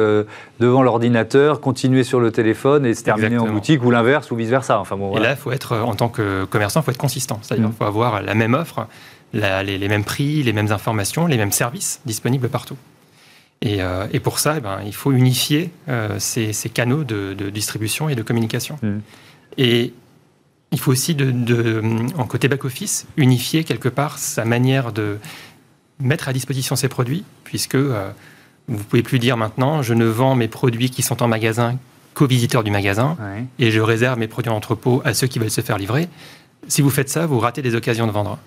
devant 0.60 0.82
l'ordinateur, 0.82 1.62
continuer 1.62 2.04
sur 2.04 2.20
le 2.20 2.32
téléphone 2.32 2.86
et 2.86 2.94
se 2.94 3.04
terminer 3.04 3.38
en 3.38 3.48
boutique 3.48 3.84
ou 3.84 3.92
l'inverse 3.92 4.32
ou 4.32 4.36
vice 4.36 4.50
versa. 4.50 4.80
Enfin 4.80 4.98
bon. 4.98 5.16
Et 5.18 5.20
là, 5.20 5.36
faut 5.36 5.52
être 5.52 5.78
en 5.78 5.94
tant 5.94 6.10
que 6.10 6.46
commerçant, 6.46 6.82
il 6.82 6.84
faut 6.84 6.92
être 6.92 6.98
consistant. 6.98 7.40
C'est-à-dire, 7.42 7.66
il 7.66 7.70
mm. 7.70 7.76
faut 7.78 7.86
avoir 7.86 8.22
la 8.22 8.34
même 8.34 8.54
offre, 8.54 8.88
les, 9.34 9.88
mêmes 9.88 10.04
prix, 10.04 10.42
les 10.42 10.54
mêmes 10.54 10.72
informations, 10.72 11.28
les 11.28 11.38
mêmes 11.38 11.52
services 11.52 12.02
disponibles 12.06 12.50
partout. 12.50 12.78
Et, 13.62 13.80
pour 14.24 14.40
ça, 14.40 14.56
eh 14.58 14.62
ben, 14.62 14.80
il 14.86 14.96
faut 14.96 15.12
unifier 15.12 15.70
ces, 16.18 16.54
canaux 16.74 17.04
de, 17.04 17.50
distribution 17.50 18.10
et 18.10 18.16
de 18.16 18.24
communication. 18.24 18.80
Mm. 18.82 19.00
Et 19.58 19.94
il 20.72 20.80
faut 20.80 20.92
aussi, 20.92 21.16
de, 21.16 21.82
en 22.18 22.26
côté 22.26 22.48
back-office, 22.48 23.08
unifier 23.18 23.64
quelque 23.64 23.90
part 23.90 24.18
sa 24.18 24.46
manière 24.46 24.92
de 24.92 25.18
mettre 26.00 26.28
à 26.30 26.34
disposition 26.34 26.76
ses 26.76 26.88
produits, 26.88 27.24
puisque 27.44 27.76
euh, 27.76 28.12
vous 28.68 28.78
ne 28.78 28.84
pouvez 28.84 29.04
plus 29.04 29.20
dire 29.20 29.36
maintenant, 29.36 29.82
je 29.82 29.94
ne 29.94 30.06
vends 30.06 30.36
mes 30.36 30.48
produits 30.48 30.90
qui 30.90 31.02
sont 31.02 31.24
en 31.24 31.28
magasin 31.28 31.78
qu'aux 32.14 32.28
visiteurs 32.28 32.64
du 32.64 32.72
magasin, 32.72 33.18
et 33.60 33.72
je 33.72 33.80
réserve 33.80 34.20
mes 34.20 34.28
produits 34.28 34.52
en 34.52 34.56
entrepôt 34.56 35.02
à 35.06 35.14
ceux 35.14 35.28
qui 35.28 35.40
veulent 35.40 35.52
se 35.52 35.62
faire 35.62 35.78
livrer. 35.78 36.10
Si 36.68 36.82
vous 36.82 36.90
faites 36.90 37.10
ça, 37.10 37.26
vous 37.26 37.40
ratez 37.40 37.62
des 37.62 37.76
occasions 37.76 38.08
de 38.08 38.12
vendre, 38.12 38.38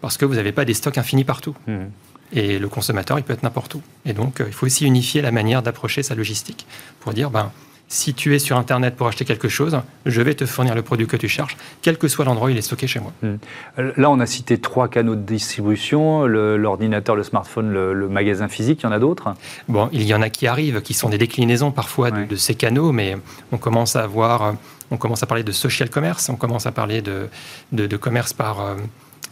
parce 0.00 0.16
que 0.16 0.24
vous 0.24 0.34
n'avez 0.34 0.52
pas 0.52 0.64
des 0.64 0.74
stocks 0.74 0.98
infinis 0.98 1.24
partout. 1.24 1.56
Mmh. 1.66 1.84
Et 2.32 2.58
le 2.58 2.68
consommateur, 2.68 3.18
il 3.18 3.24
peut 3.24 3.32
être 3.32 3.42
n'importe 3.42 3.74
où. 3.74 3.82
Et 4.06 4.14
donc, 4.14 4.40
euh, 4.40 4.44
il 4.46 4.52
faut 4.54 4.66
aussi 4.66 4.86
unifier 4.86 5.20
la 5.20 5.30
manière 5.32 5.62
d'approcher 5.62 6.02
sa 6.02 6.14
logistique 6.14 6.66
pour 7.00 7.12
dire, 7.12 7.30
ben, 7.30 7.52
si 7.92 8.14
tu 8.14 8.34
es 8.34 8.38
sur 8.38 8.56
Internet 8.56 8.96
pour 8.96 9.06
acheter 9.06 9.26
quelque 9.26 9.50
chose, 9.50 9.78
je 10.06 10.22
vais 10.22 10.32
te 10.32 10.46
fournir 10.46 10.74
le 10.74 10.80
produit 10.80 11.06
que 11.06 11.18
tu 11.18 11.28
cherches, 11.28 11.58
quel 11.82 11.98
que 11.98 12.08
soit 12.08 12.24
l'endroit 12.24 12.46
où 12.46 12.50
il 12.50 12.56
est 12.56 12.62
stocké 12.62 12.86
chez 12.86 13.00
moi. 13.00 13.12
Hmm. 13.22 13.36
Là, 13.76 14.10
on 14.10 14.18
a 14.18 14.24
cité 14.24 14.56
trois 14.56 14.88
canaux 14.88 15.14
de 15.14 15.20
distribution, 15.20 16.24
l'ordinateur, 16.24 17.16
le, 17.16 17.22
smartphone, 17.22 17.70
le, 17.70 18.08
magasin 18.08 18.48
physique, 18.48 18.80
il 18.80 18.84
y 18.84 18.86
en 18.86 18.92
a 18.92 18.98
d'autres? 18.98 19.34
Bon, 19.68 19.90
il 19.92 20.04
y 20.04 20.14
en 20.14 20.22
a 20.22 20.30
qui 20.30 20.46
arrivent, 20.46 20.80
qui 20.80 20.94
sont 20.94 21.10
des 21.10 21.18
déclinaisons 21.18 21.70
parfois 21.70 22.10
de, 22.10 22.34
ces 22.34 22.54
canaux, 22.54 22.92
mais 22.92 23.18
on 23.52 23.58
commence 23.58 23.94
à 23.94 24.04
avoir, 24.04 24.54
on 24.90 24.96
commence 24.96 25.22
à 25.22 25.26
parler 25.26 25.44
de 25.44 25.52
social 25.52 25.90
commerce, 25.90 26.30
on 26.30 26.36
commence 26.36 26.64
à 26.64 26.72
parler 26.72 27.02
de, 27.02 27.28
de, 27.72 27.96
commerce 27.98 28.32
par... 28.32 28.74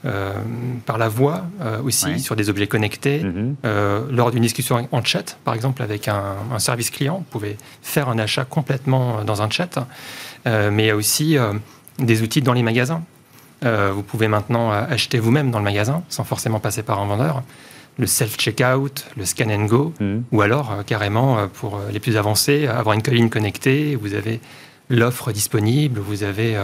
Euh, 0.07 0.33
par 0.87 0.97
la 0.97 1.11
voix 1.11 1.45
euh, 1.61 1.83
aussi, 1.83 2.21
sur 2.21 2.35
des 2.35 2.49
objets 2.49 2.67
connectés. 2.67 3.23
Mhm. 3.23 3.57
Euh, 3.67 4.01
lors 4.11 4.31
d'une 4.31 4.43
discussion 4.43 4.89
en 4.91 5.05
chat, 5.05 5.37
par 5.45 5.53
exemple, 5.53 5.83
avec 5.83 6.09
un, 6.09 6.37
service 6.59 6.89
client, 6.89 7.19
vous 7.19 7.31
pouvez 7.31 7.59
faire 7.83 8.09
un 8.09 8.19
achat 8.19 8.47
complètement 8.47 9.25
dans 9.25 9.43
un 9.43 9.51
chat. 9.51 9.87
mais 10.47 10.85
il 10.85 10.87
y 10.87 10.91
a 10.91 10.97
aussi 10.97 11.37
des 11.99 12.23
outils 12.23 12.41
dans 12.41 12.55
les 12.55 12.63
magasins. 12.63 13.03
vous 13.63 14.03
pouvez 14.03 14.29
maintenant 14.29 14.71
acheter 14.73 15.19
vous-même 15.19 15.51
dans 15.51 15.59
le 15.59 15.65
magasin, 15.65 16.03
sans 16.09 16.25
forcément 16.25 16.61
passer 16.61 16.83
par 16.83 16.99
un 17.01 17.07
vendeur. 17.07 17.43
Le 17.99 18.07
self-checkout, 18.07 19.07
le 19.19 19.25
scan 19.27 19.51
and 19.51 19.67
go, 19.67 19.93
mhm. 20.01 20.25
ou 20.33 20.41
alors 20.41 20.83
carrément, 20.87 21.47
pour 21.49 21.79
les 21.93 22.01
plus 22.01 22.17
avancés, 22.17 22.67
avoir 22.67 22.95
une 22.95 23.03
colline 23.03 23.29
connectée, 23.29 23.97
vous 23.97 24.15
avez 24.15 24.41
l'offre 24.89 25.31
disponible, 25.31 26.01
vous 26.01 26.23
avez 26.23 26.59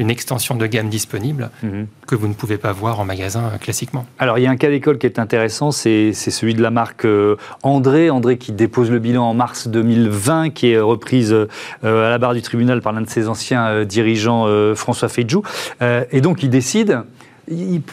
une 0.00 0.10
extension 0.10 0.56
de 0.56 0.66
gamme 0.66 0.88
disponible 0.88 1.50
mhm. 1.62 1.86
que 2.06 2.14
vous 2.14 2.26
ne 2.26 2.32
pouvez 2.32 2.56
pas 2.56 2.72
voir 2.72 2.98
en 3.00 3.04
magasin 3.04 3.50
euh, 3.54 3.58
classiquement. 3.58 4.06
Alors 4.18 4.38
il 4.38 4.42
y 4.42 4.46
a 4.46 4.50
un 4.50 4.56
cas 4.56 4.70
d'école 4.70 4.96
qui 4.96 5.06
est 5.06 5.18
intéressant, 5.18 5.70
c'est 5.72 6.12
celui 6.14 6.54
de 6.54 6.62
la 6.62 6.70
marque 6.70 7.04
euh, 7.04 7.36
André, 7.62 8.08
André 8.08 8.38
qui 8.38 8.52
dépose 8.52 8.90
le 8.90 8.98
bilan 8.98 9.24
en 9.24 9.34
mars 9.34 9.68
2020, 9.68 10.50
qui 10.50 10.70
est 10.70 10.80
reprise 10.80 11.32
euh, 11.34 11.46
à 11.82 12.08
la 12.08 12.16
barre 12.16 12.32
du 12.32 12.40
tribunal 12.40 12.80
par 12.80 12.94
l'un 12.94 13.02
de 13.02 13.10
ses 13.10 13.28
anciens 13.28 13.84
dirigeants, 13.84 14.46
François 14.74 15.08
Feijou. 15.08 15.42
Et 15.80 16.20
donc 16.20 16.42
il 16.42 16.50
décide 16.50 17.02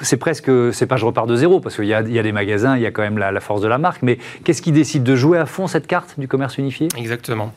c'est 0.01 0.17
presque, 0.17 0.51
c'est 0.71 0.85
pas 0.85 0.97
je 0.97 1.05
repars 1.05 1.25
de 1.25 1.35
zéro, 1.35 1.59
parce 1.59 1.75
qu'il 1.75 1.85
y, 1.85 1.93
a 1.93 2.03
des 2.03 2.31
magasins, 2.31 2.77
il 2.77 2.83
y 2.83 2.85
a 2.85 2.91
quand 2.91 3.01
même 3.01 3.17
la, 3.17 3.31
la 3.31 3.39
force 3.39 3.61
de 3.61 3.67
la 3.67 3.79
marque, 3.79 4.03
mais 4.03 4.19
qu'est-ce 4.43 4.61
qui 4.61 4.71
décide 4.71 5.03
de 5.03 5.15
jouer 5.15 5.39
à 5.39 5.47
fond 5.47 5.67
cette 5.67 5.87
carte 5.87 6.19
du 6.19 6.27
commerce 6.27 6.57
unifié? 6.57 6.87
Exactement. 6.95 7.51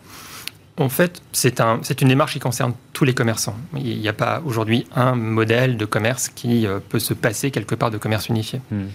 En 0.80 0.88
fait, 0.88 1.20
c'est 1.32 1.60
un, 1.60 1.80
une 2.00 2.08
démarche 2.08 2.32
qui 2.32 2.38
concerne 2.38 2.72
tous 2.94 3.04
les 3.04 3.12
commerçants. 3.12 3.54
Il 3.76 3.98
n'y 3.98 4.08
a 4.08 4.14
pas 4.14 4.40
aujourd'hui 4.46 4.86
un 4.96 5.14
modèle 5.14 5.76
de 5.76 5.84
commerce 5.84 6.30
qui 6.30 6.66
euh, 6.66 6.78
peut 6.80 6.98
se 6.98 7.12
passer 7.12 7.50
quelque 7.50 7.74
part 7.74 7.90
de 7.90 7.98
commerce 7.98 8.30
unifié. 8.30 8.62
Hmm. 8.70 8.86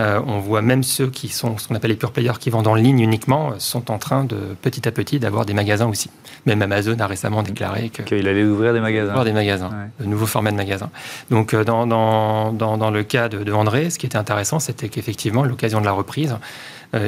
Euh, 0.00 0.20
on 0.26 0.38
voit 0.38 0.62
même 0.62 0.82
ceux 0.82 1.08
qui 1.08 1.28
sont 1.28 1.58
ce 1.58 1.68
qu'on 1.68 1.74
appelle 1.74 1.90
les 1.90 1.96
pure 1.96 2.12
players 2.12 2.38
qui 2.40 2.48
vendent 2.48 2.66
en 2.66 2.74
ligne 2.74 2.98
uniquement 2.98 3.50
euh, 3.50 3.54
sont 3.58 3.92
en 3.92 3.98
train 3.98 4.24
de 4.24 4.56
petit 4.60 4.88
à 4.88 4.90
petit 4.90 5.18
d'avoir 5.20 5.44
des 5.44 5.52
magasins 5.52 5.86
aussi. 5.86 6.10
Même 6.46 6.62
Amazon 6.62 6.98
a 6.98 7.06
récemment 7.06 7.42
déclaré 7.42 7.90
qu'il 7.90 8.26
allait 8.26 8.42
ouvrir 8.42 8.72
des 8.72 8.80
magasins. 8.80 9.12
Ouvrir 9.12 9.24
des 9.24 9.32
magasins, 9.32 9.70
de 10.00 10.06
nouveaux 10.06 10.26
formats 10.26 10.50
de 10.50 10.56
magasins. 10.56 10.90
Donc 11.30 11.54
dans, 11.54 11.86
dans, 11.86 12.52
dans, 12.52 12.90
le 12.90 13.02
cas 13.02 13.28
de, 13.28 13.44
de, 13.44 13.52
André, 13.52 13.90
ce 13.90 13.98
qui 13.98 14.06
était 14.06 14.18
intéressant, 14.18 14.58
c'était 14.58 14.88
qu'effectivement, 14.88 15.44
l'occasion 15.44 15.80
de 15.80 15.86
la 15.86 15.92
reprise, 15.92 16.36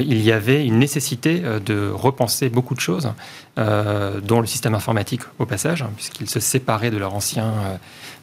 il 0.01 0.21
y 0.21 0.31
avait 0.31 0.65
une 0.65 0.79
nécessité 0.79 1.41
euh, 1.43 1.59
de 1.59 1.89
repenser 1.89 2.49
beaucoup 2.49 2.75
de 2.75 2.79
choses, 2.79 3.11
euh, 3.57 4.19
dont 4.21 4.41
le 4.41 4.47
système 4.47 4.75
informatique 4.75 5.21
au 5.39 5.45
passage, 5.45 5.81
hein, 5.81 5.91
puisqu'ils 5.95 6.29
se 6.29 6.39
séparaient 6.39 6.91
de 6.91 6.97
leur 6.97 7.13
ancien 7.13 7.53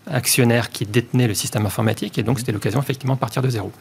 actionnaire 0.07 0.70
qui 0.70 0.85
détenait 0.85 1.27
le 1.27 1.35
système 1.35 1.64
informatique, 1.64 2.19
et 2.19 2.23
donc 2.23 2.38
c'était 2.38 2.52
l'occasion 2.52 2.81
effectivement 2.81 3.15
de 3.15 3.21
partir 3.21 3.42
de 3.42 3.48
zéro. 3.48 3.73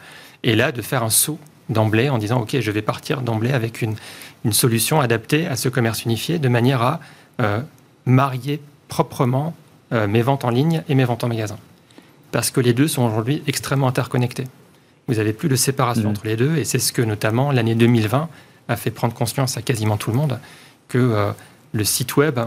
Et 0.42 0.56
là, 0.56 0.72
de 0.72 0.82
faire 0.82 1.02
un 1.02 1.10
saut 1.10 1.38
d'emblée 1.68 2.08
en 2.08 2.18
disant, 2.18 2.40
OK, 2.40 2.56
je 2.58 2.70
vais 2.70 2.82
partir 2.82 3.20
d'emblée 3.20 3.52
avec 3.52 3.82
une, 3.82 3.96
solution 4.50 5.00
adaptée 5.00 5.46
à 5.46 5.56
ce 5.56 5.70
commerce 5.70 6.04
unifié, 6.04 6.38
de 6.38 6.48
manière 6.48 6.82
à 6.82 7.00
marier 8.04 8.60
proprement 8.88 9.54
mes 9.90 10.20
ventes 10.20 10.44
en 10.44 10.50
ligne 10.50 10.82
et 10.86 10.94
mes 10.94 11.06
ventes 11.06 11.24
en 11.24 11.28
magasin. 11.28 11.56
Parce 12.30 12.50
que 12.50 12.60
les 12.60 12.74
deux 12.74 12.86
sont 12.86 13.06
aujourd'hui 13.06 13.42
extrêmement 13.46 13.88
interconnectés. 13.88 14.44
Vous 15.08 15.14
n'avez 15.14 15.32
plus 15.32 15.48
de 15.48 15.56
séparation 15.56 16.04
mm. 16.04 16.10
entre 16.10 16.26
les 16.26 16.36
deux, 16.36 16.56
et 16.56 16.64
c'est 16.64 16.78
ce 16.78 16.92
que 16.92 17.02
notamment 17.02 17.52
l'année 17.52 17.74
2020 17.74 18.28
a 18.68 18.76
fait 18.76 18.90
prendre 18.90 19.14
conscience 19.14 19.56
à 19.56 19.62
quasiment 19.62 19.96
tout 19.96 20.10
le 20.10 20.16
monde, 20.16 20.38
que 20.88 20.98
euh, 20.98 21.32
le 21.72 21.84
site 21.84 22.16
web 22.16 22.38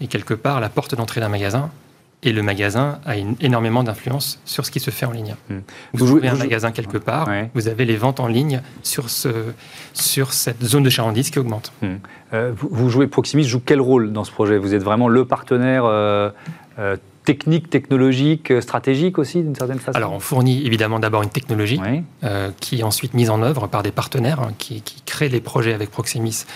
est 0.00 0.06
quelque 0.06 0.34
part 0.34 0.60
la 0.60 0.68
porte 0.68 0.94
d'entrée 0.94 1.20
d'un 1.20 1.28
magasin, 1.28 1.70
et 2.24 2.32
le 2.32 2.42
magasin 2.42 3.00
a 3.04 3.16
énormément 3.16 3.82
d'influence 3.82 4.40
sur 4.44 4.64
ce 4.64 4.70
qui 4.70 4.78
se 4.78 4.90
fait 4.90 5.06
en 5.06 5.10
ligne. 5.10 5.34
Hmm. 5.50 5.58
Vous, 5.92 6.12
ouvrez 6.12 6.28
un 6.28 6.36
magasin 6.36 6.70
quelque 6.70 6.98
part, 6.98 7.28
vous 7.54 7.66
avez 7.66 7.84
les 7.84 7.96
ventes 7.96 8.20
en 8.20 8.28
ligne 8.28 8.62
sur, 8.84 9.10
ce, 9.10 9.28
sur 9.92 10.32
cette 10.32 10.62
zone 10.62 10.84
de 10.84 10.90
chalandise 10.90 11.30
qui 11.30 11.40
augmente. 11.40 11.72
Hmm. 11.82 11.96
Euh, 12.32 12.52
vous, 12.56 12.90
jouez, 12.90 13.08
Proximus 13.08 13.42
joue 13.42 13.60
quel 13.64 13.80
rôle 13.80 14.12
dans 14.12 14.22
ce 14.22 14.30
projet? 14.30 14.56
Vous 14.56 14.72
êtes 14.72 14.84
vraiment 14.84 15.08
le 15.08 15.24
partenaire 15.24 15.84
euh, 15.84 16.30
technique, 17.24 17.70
technologique, 17.70 18.52
stratégique 18.60 19.18
aussi, 19.18 19.42
d'une 19.42 19.54
certaine 19.54 19.78
façon. 19.78 19.96
Alors, 19.96 20.12
on 20.12 20.20
fournit 20.20 20.66
évidemment 20.66 20.98
d'abord 20.98 21.22
une 21.22 21.30
technologie 21.30 21.80
qui 22.60 22.80
est 22.80 22.82
ensuite 22.82 23.14
mise 23.14 23.30
en 23.30 23.42
œuvre 23.42 23.66
par 23.66 23.82
des 23.82 23.92
partenaires 23.92 24.40
hein, 24.40 24.52
qui, 24.58 24.82
qui, 24.82 25.02
créent 25.02 25.28
les 25.28 25.40
projets 25.40 25.74
avec 25.74 25.90
Proximus 25.90 26.46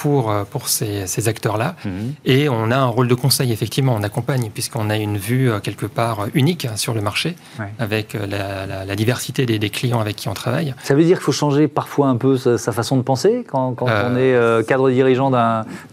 pour, 0.00 0.30
euh, 0.30 0.44
pour 0.44 0.68
ces, 0.68 1.06
ces 1.06 1.28
acteurs-là. 1.28 1.76
Mhm. 1.84 2.14
Et 2.24 2.48
on 2.48 2.70
a 2.70 2.76
un 2.76 2.86
rôle 2.86 3.06
de 3.06 3.14
conseil, 3.14 3.52
effectivement, 3.52 3.94
on 3.94 4.02
accompagne, 4.02 4.48
puisqu'on 4.52 4.88
a 4.88 4.96
une 4.96 5.18
vue 5.18 5.50
euh, 5.50 5.60
quelque 5.60 5.84
part 5.84 6.26
unique 6.32 6.66
sur 6.76 6.94
le 6.94 7.02
marché, 7.02 7.36
avec 7.78 8.14
euh, 8.14 8.26
la, 8.26 8.84
la, 8.86 8.96
diversité 8.96 9.44
des, 9.44 9.58
des, 9.58 9.68
clients 9.68 10.00
avec 10.00 10.16
qui 10.16 10.28
on 10.28 10.34
travaille. 10.34 10.74
Ça 10.82 10.94
veut 10.94 11.04
dire 11.04 11.18
qu'il 11.18 11.24
faut 11.24 11.32
changer 11.32 11.68
parfois 11.68 12.08
un 12.08 12.16
peu 12.16 12.38
sa, 12.38 12.72
façon 12.72 12.96
de 12.96 13.02
penser 13.02 13.44
quand, 13.46 13.74
quand 13.74 13.86
on 13.88 14.16
est 14.16 14.66
cadre 14.66 14.90
dirigeant 14.90 15.30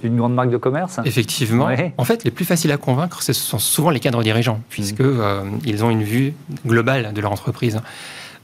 d'une 0.01 0.15
grande 0.15 0.33
marque 0.33 0.51
de 0.51 0.57
commerce? 0.57 0.99
Effectivement. 1.03 1.69
En 1.97 2.05
fait, 2.05 2.23
les 2.23 2.31
plus 2.31 2.45
faciles 2.45 2.71
à 2.71 2.77
convaincre, 2.77 3.21
ce 3.21 3.33
sont 3.33 3.59
souvent 3.59 3.89
les 3.89 3.99
cadres 3.99 4.23
dirigeants, 4.23 4.61
mhm. 4.77 5.59
ils 5.65 5.83
ont 5.83 5.89
une 5.89 6.03
vue 6.03 6.33
globale 6.65 7.11
de 7.13 7.21
leur 7.21 7.31
entreprise. 7.33 7.81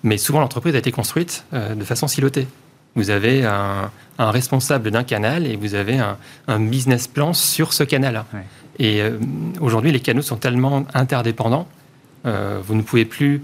Mais 0.03 0.17
souvent, 0.17 0.41
l'entreprise 0.41 0.75
a 0.75 0.79
été 0.79 0.91
construite 0.91 1.45
de 1.53 1.83
façon 1.85 2.07
silotée. 2.07 2.47
Vous 2.95 3.09
avez 3.09 3.45
un, 3.45 3.91
responsable 4.19 4.91
d'un 4.91 5.03
canal 5.03 5.47
et 5.47 5.55
vous 5.55 5.75
avez 5.75 5.99
un, 6.47 6.59
business 6.59 7.07
plan 7.07 7.33
sur 7.33 7.73
ce 7.73 7.83
canal. 7.83 8.23
Et 8.79 9.01
euh, 9.01 9.17
aujourd'hui, 9.59 9.91
les 9.91 9.99
canaux 9.99 10.21
sont 10.21 10.37
tellement 10.37 10.85
interdépendants, 10.93 11.67
euh, 12.25 12.59
vous 12.65 12.75
ne 12.75 12.81
pouvez 12.81 13.05
plus, 13.05 13.41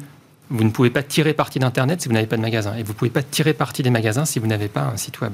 vous 0.50 0.64
ne 0.64 0.70
pouvez 0.70 0.90
pas 0.90 1.04
tirer 1.04 1.34
parti 1.34 1.60
d'Internet 1.60 2.02
si 2.02 2.08
vous 2.08 2.14
n'avez 2.14 2.28
pas 2.28 2.38
de 2.38 2.42
magasin, 2.42 2.76
et 2.76 2.84
vous 2.84 2.94
ne 2.94 2.98
pouvez 2.98 3.12
pas 3.12 3.22
tirer 3.22 3.54
parti 3.54 3.84
des 3.84 3.90
magasins 3.90 4.26
si 4.26 4.40
vous 4.40 4.48
n'avez 4.48 4.68
pas 4.68 4.84
un 4.94 4.98
site 4.98 5.22
web. 5.22 5.34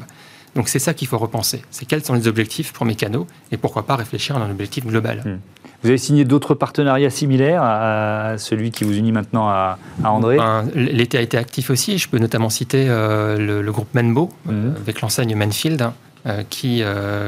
Donc 0.56 0.70
c'est 0.70 0.80
ça 0.80 0.94
qu'il 0.94 1.08
faut 1.08 1.18
repenser. 1.18 1.62
C'est 1.70 1.86
quels 1.86 2.04
sont 2.04 2.14
les 2.14 2.28
objectifs 2.28 2.72
pour 2.72 2.86
mes 2.86 2.96
canaux 2.96 3.28
et 3.52 3.58
pourquoi 3.58 3.86
pas 3.86 3.96
réfléchir 3.96 4.38
à 4.38 4.40
un 4.40 4.50
objectif 4.50 4.86
global. 4.86 5.22
Hmm. 5.26 5.40
Vous 5.86 5.90
avez 5.90 6.00
signé 6.00 6.26
d'autres 6.26 6.56
partenariats 6.56 7.12
similaires 7.12 7.62
à 7.62 8.40
celui 8.40 8.72
qui 8.72 8.84
vous 8.84 8.98
unit 8.98 9.12
maintenant 9.12 9.48
à, 9.48 9.78
André? 10.04 10.40
L'été 10.74 11.20
a 11.20 11.22
été 11.22 11.38
actif 11.38 11.70
aussi. 11.70 12.00
Je 12.00 12.10
peux 12.10 12.18
notamment 12.18 12.50
citer 12.50 12.88
euh, 12.90 13.62
le, 13.62 13.72
groupe 13.72 13.94
Menbo, 13.94 14.32
euh, 14.50 14.52
hmm. 14.52 14.76
avec 14.78 15.02
l'enseigne 15.02 15.36
Manfield, 15.36 15.84
hein, 15.84 15.94
euh, 16.26 16.42
qui, 16.50 16.82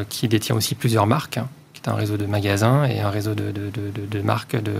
qui 0.09 0.27
détient 0.27 0.55
aussi 0.55 0.73
plusieurs 0.73 1.05
marques, 1.05 1.37
hein, 1.37 1.47
qui 1.75 1.83
est 1.85 1.87
un 1.87 1.93
réseau 1.93 2.17
de 2.17 2.25
magasins 2.25 2.85
et 2.85 2.99
un 2.99 3.11
réseau 3.11 3.35
de, 3.35 3.53
de, 3.53 4.21
marques 4.23 4.59
de, 4.59 4.73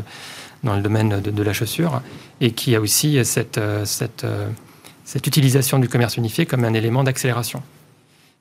dans 0.63 0.75
le 0.75 0.82
domaine 0.82 1.21
de, 1.21 1.43
la 1.43 1.53
chaussure, 1.53 2.01
et 2.41 2.53
qui 2.53 2.75
a 2.75 2.82
aussi 2.82 3.23
cette, 3.23 3.59
cette, 3.84 4.25
cette 5.05 5.28
utilisation 5.28 5.78
du 5.78 5.88
commerce 5.88 6.17
unifié 6.17 6.47
comme 6.47 6.65
un 6.65 6.73
élément 6.73 7.03
d'accélération 7.03 7.61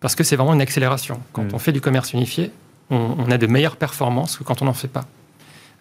parce 0.01 0.15
que 0.15 0.25
c'est 0.25 0.37
vraiment 0.37 0.55
une 0.55 0.61
accélération. 0.61 1.21
Quand 1.33 1.43
mm. 1.43 1.55
on 1.55 1.59
fait 1.59 1.73
du 1.73 1.81
commerce 1.81 2.13
unifié, 2.13 2.53
on, 2.91 3.31
a 3.31 3.39
de 3.39 3.47
meilleures 3.47 3.77
performances 3.77 4.37
que 4.37 4.45
quand 4.45 4.63
on 4.63 4.67
n'en 4.67 4.73
fait 4.73 4.89
pas. 4.89 5.05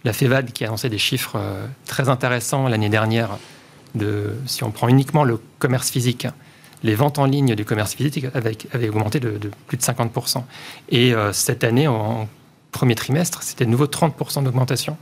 La 0.05 0.13
FEVAD, 0.13 0.53
qui 0.53 0.63
a 0.63 0.67
annoncé 0.67 0.87
des 0.87 0.99
chiffres 0.99 1.35
euh, 1.35 1.65
très 1.87 2.09
intéressants 2.09 2.67
l'année 2.67 2.89
dernière, 2.89 3.39
de, 3.95 4.35
si 4.45 4.63
on 4.63 4.69
prend 4.69 4.87
uniquement 4.87 5.23
le 5.23 5.41
commerce 5.57 5.89
physique, 5.89 6.27
les 6.83 6.93
ventes 6.93 7.17
en 7.17 7.25
ligne 7.25 7.55
du 7.55 7.65
commerce 7.65 7.95
physique 7.95 8.27
avaient, 8.35 8.55
augmenté 8.87 9.19
de, 9.19 9.39
plus 9.65 9.77
de 9.77 9.81
50%. 9.81 10.43
Et 10.89 11.15
euh, 11.15 11.33
cette 11.33 11.63
année, 11.63 11.87
en 11.87 12.29
premier 12.71 12.93
trimestre, 12.93 13.41
c'était 13.41 13.65
de 13.65 13.71
nouveau 13.71 13.87
30% 13.87 14.43
d'augmentation. 14.43 14.95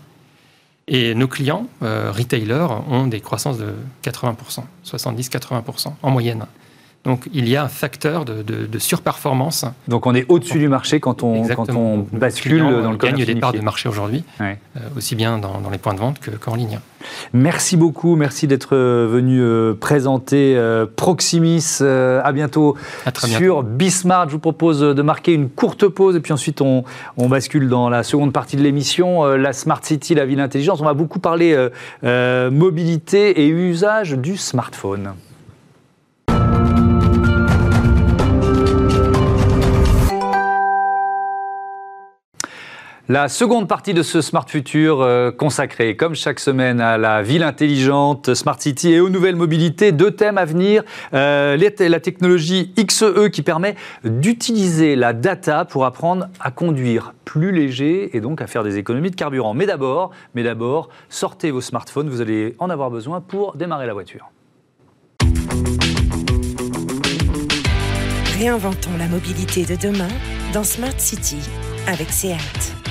Et 0.87 1.13
nos 1.15 1.27
clients, 1.27 1.67
euh, 1.81 2.09
retailers, 2.11 2.67
ont 2.89 3.07
des 3.07 3.19
croissances 3.19 3.57
de 3.57 3.73
80%, 4.03 4.63
70-80% 4.85 5.95
en 6.01 6.11
moyenne. 6.11 6.45
Donc 7.03 7.27
il 7.33 7.49
y 7.49 7.57
a 7.57 7.63
un 7.63 7.67
facteur 7.67 8.23
de, 8.23 8.41
de, 8.43 8.79
surperformance. 8.79 9.65
Donc 9.89 10.07
on 10.07 10.15
est 10.15 10.25
au-dessus 10.29 10.59
du 10.59 10.69
marché 10.69 11.01
quand 11.01 11.21
on, 11.21 11.45
quand 11.47 11.69
on 11.71 12.07
bascule 12.13 12.59
dans 12.59 12.91
le 12.91 12.97
commerce 12.97 13.17
gagne 13.17 13.25
des 13.25 13.35
parts 13.35 13.51
de 13.51 13.59
marché 13.59 13.89
aujourd'hui, 13.89 14.23
euh, 14.39 14.55
aussi 14.95 15.15
bien 15.15 15.37
dans, 15.37 15.69
les 15.69 15.77
points 15.77 15.93
de 15.93 15.99
vente 15.99 16.19
qu'en 16.39 16.55
ligne. 16.55 16.79
Merci 17.33 17.75
beaucoup, 17.75 18.15
merci 18.15 18.47
d'être 18.47 18.73
euh, 18.77 19.09
venu 19.11 19.41
euh, 19.41 19.73
présenter 19.73 20.57
Proximis. 20.95 21.79
à 21.81 22.31
bientôt 22.31 22.77
sur 23.17 23.63
Bismart. 23.63 24.29
Je 24.29 24.33
vous 24.33 24.39
propose 24.39 24.79
de 24.79 25.01
marquer 25.01 25.33
une 25.33 25.49
courte 25.49 25.85
pause 25.89 26.15
et 26.15 26.21
puis 26.21 26.31
ensuite 26.31 26.61
on, 26.61 26.85
on 27.17 27.27
bascule 27.27 27.67
dans 27.67 27.89
la 27.89 28.03
seconde 28.03 28.31
partie 28.31 28.55
de 28.55 28.61
l'émission, 28.61 29.25
la 29.25 29.51
Smart 29.51 29.83
City, 29.83 30.15
la 30.15 30.25
ville 30.25 30.39
intelligente. 30.39 30.79
On 30.79 30.85
va 30.85 30.93
beaucoup 30.93 31.19
parler 31.19 31.67
mobilité 32.01 33.41
et 33.41 33.47
usage 33.49 34.13
du 34.13 34.37
smartphone. 34.37 35.11
La 43.09 43.27
seconde 43.27 43.67
partie 43.67 43.93
de 43.93 44.01
ce 44.01 44.21
Smart 44.21 44.45
Future 44.47 45.01
euh, 45.01 45.29
consacrée, 45.29 45.97
comme 45.97 46.15
chaque 46.15 46.39
semaine, 46.39 46.79
à 46.79 46.97
la 46.97 47.21
ville 47.21 47.43
intelligente, 47.43 48.33
Smart 48.33 48.57
City 48.57 48.93
et 48.93 49.01
aux 49.01 49.09
nouvelles 49.09 49.35
mobilités. 49.35 49.91
Deux 49.91 50.11
thèmes 50.11 50.37
à 50.37 50.45
venir. 50.45 50.83
Euh, 51.13 51.57
la 51.57 51.99
technologie 51.99 52.73
XE 52.77 53.27
qui 53.29 53.41
permet 53.41 53.75
d'utiliser 54.05 54.95
la 54.95 55.11
data 55.11 55.65
pour 55.65 55.83
apprendre 55.83 56.27
à 56.39 56.49
conduire 56.49 57.13
plus 57.25 57.51
léger 57.51 58.15
et 58.15 58.21
donc 58.21 58.41
à 58.41 58.47
faire 58.47 58.63
des 58.63 58.77
économies 58.77 59.11
de 59.11 59.17
carburant. 59.17 59.53
Mais 59.53 59.65
d'abord, 59.65 60.11
mais 60.33 60.43
d'abord, 60.43 60.87
sortez 61.09 61.51
vos 61.51 61.59
smartphones, 61.59 62.07
vous 62.07 62.21
allez 62.21 62.55
en 62.57 62.69
avoir 62.69 62.89
besoin 62.89 63.19
pour 63.19 63.57
démarrer 63.57 63.85
la 63.85 63.93
voiture. 63.93 64.29
Réinventons 68.39 68.97
la 68.97 69.09
mobilité 69.09 69.65
de 69.65 69.75
demain 69.75 70.07
dans 70.53 70.63
Smart 70.63 70.97
City 70.97 71.41
avec 71.85 72.09
SEAT. 72.09 72.82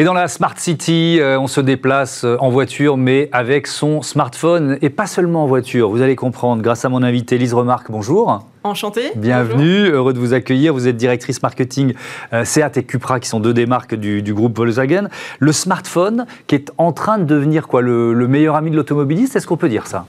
Et 0.00 0.04
dans 0.04 0.14
la 0.14 0.28
Smart 0.28 0.54
City, 0.56 1.18
euh, 1.18 1.40
on 1.40 1.48
se 1.48 1.60
déplace 1.60 2.22
euh, 2.22 2.36
en 2.38 2.50
voiture, 2.50 2.96
mais 2.96 3.28
avec 3.32 3.66
son 3.66 4.00
smartphone, 4.00 4.78
et 4.80 4.90
pas 4.90 5.08
seulement 5.08 5.42
en 5.42 5.46
voiture. 5.48 5.90
Vous 5.90 6.02
allez 6.02 6.14
comprendre, 6.14 6.62
grâce 6.62 6.84
à 6.84 6.88
mon 6.88 7.02
invité 7.02 7.36
Lise 7.36 7.52
Remarque. 7.52 7.90
Bonjour. 7.90 8.46
Enchantée. 8.62 9.10
Bienvenue, 9.16 9.88
heureux 9.88 10.12
de 10.12 10.20
vous 10.20 10.34
accueillir. 10.34 10.72
Vous 10.72 10.86
êtes 10.86 10.96
directrice 10.96 11.42
marketing 11.42 11.94
euh, 12.32 12.44
Seat 12.44 12.76
et 12.76 12.84
Cupra, 12.84 13.18
qui 13.18 13.28
sont 13.28 13.40
deux 13.40 13.52
des 13.52 13.66
marques 13.66 13.96
du, 13.96 14.22
groupe 14.32 14.56
Volkswagen. 14.56 15.08
Le 15.40 15.50
smartphone, 15.50 16.26
qui 16.46 16.54
est 16.54 16.70
en 16.78 16.92
train 16.92 17.18
de 17.18 17.24
devenir 17.24 17.66
quoi, 17.66 17.82
le 17.82 18.28
meilleur 18.28 18.54
ami 18.54 18.70
de 18.70 18.76
l'automobiliste, 18.76 19.34
est-ce 19.34 19.48
qu'on 19.48 19.56
peut 19.56 19.68
dire 19.68 19.88
ça? 19.88 20.06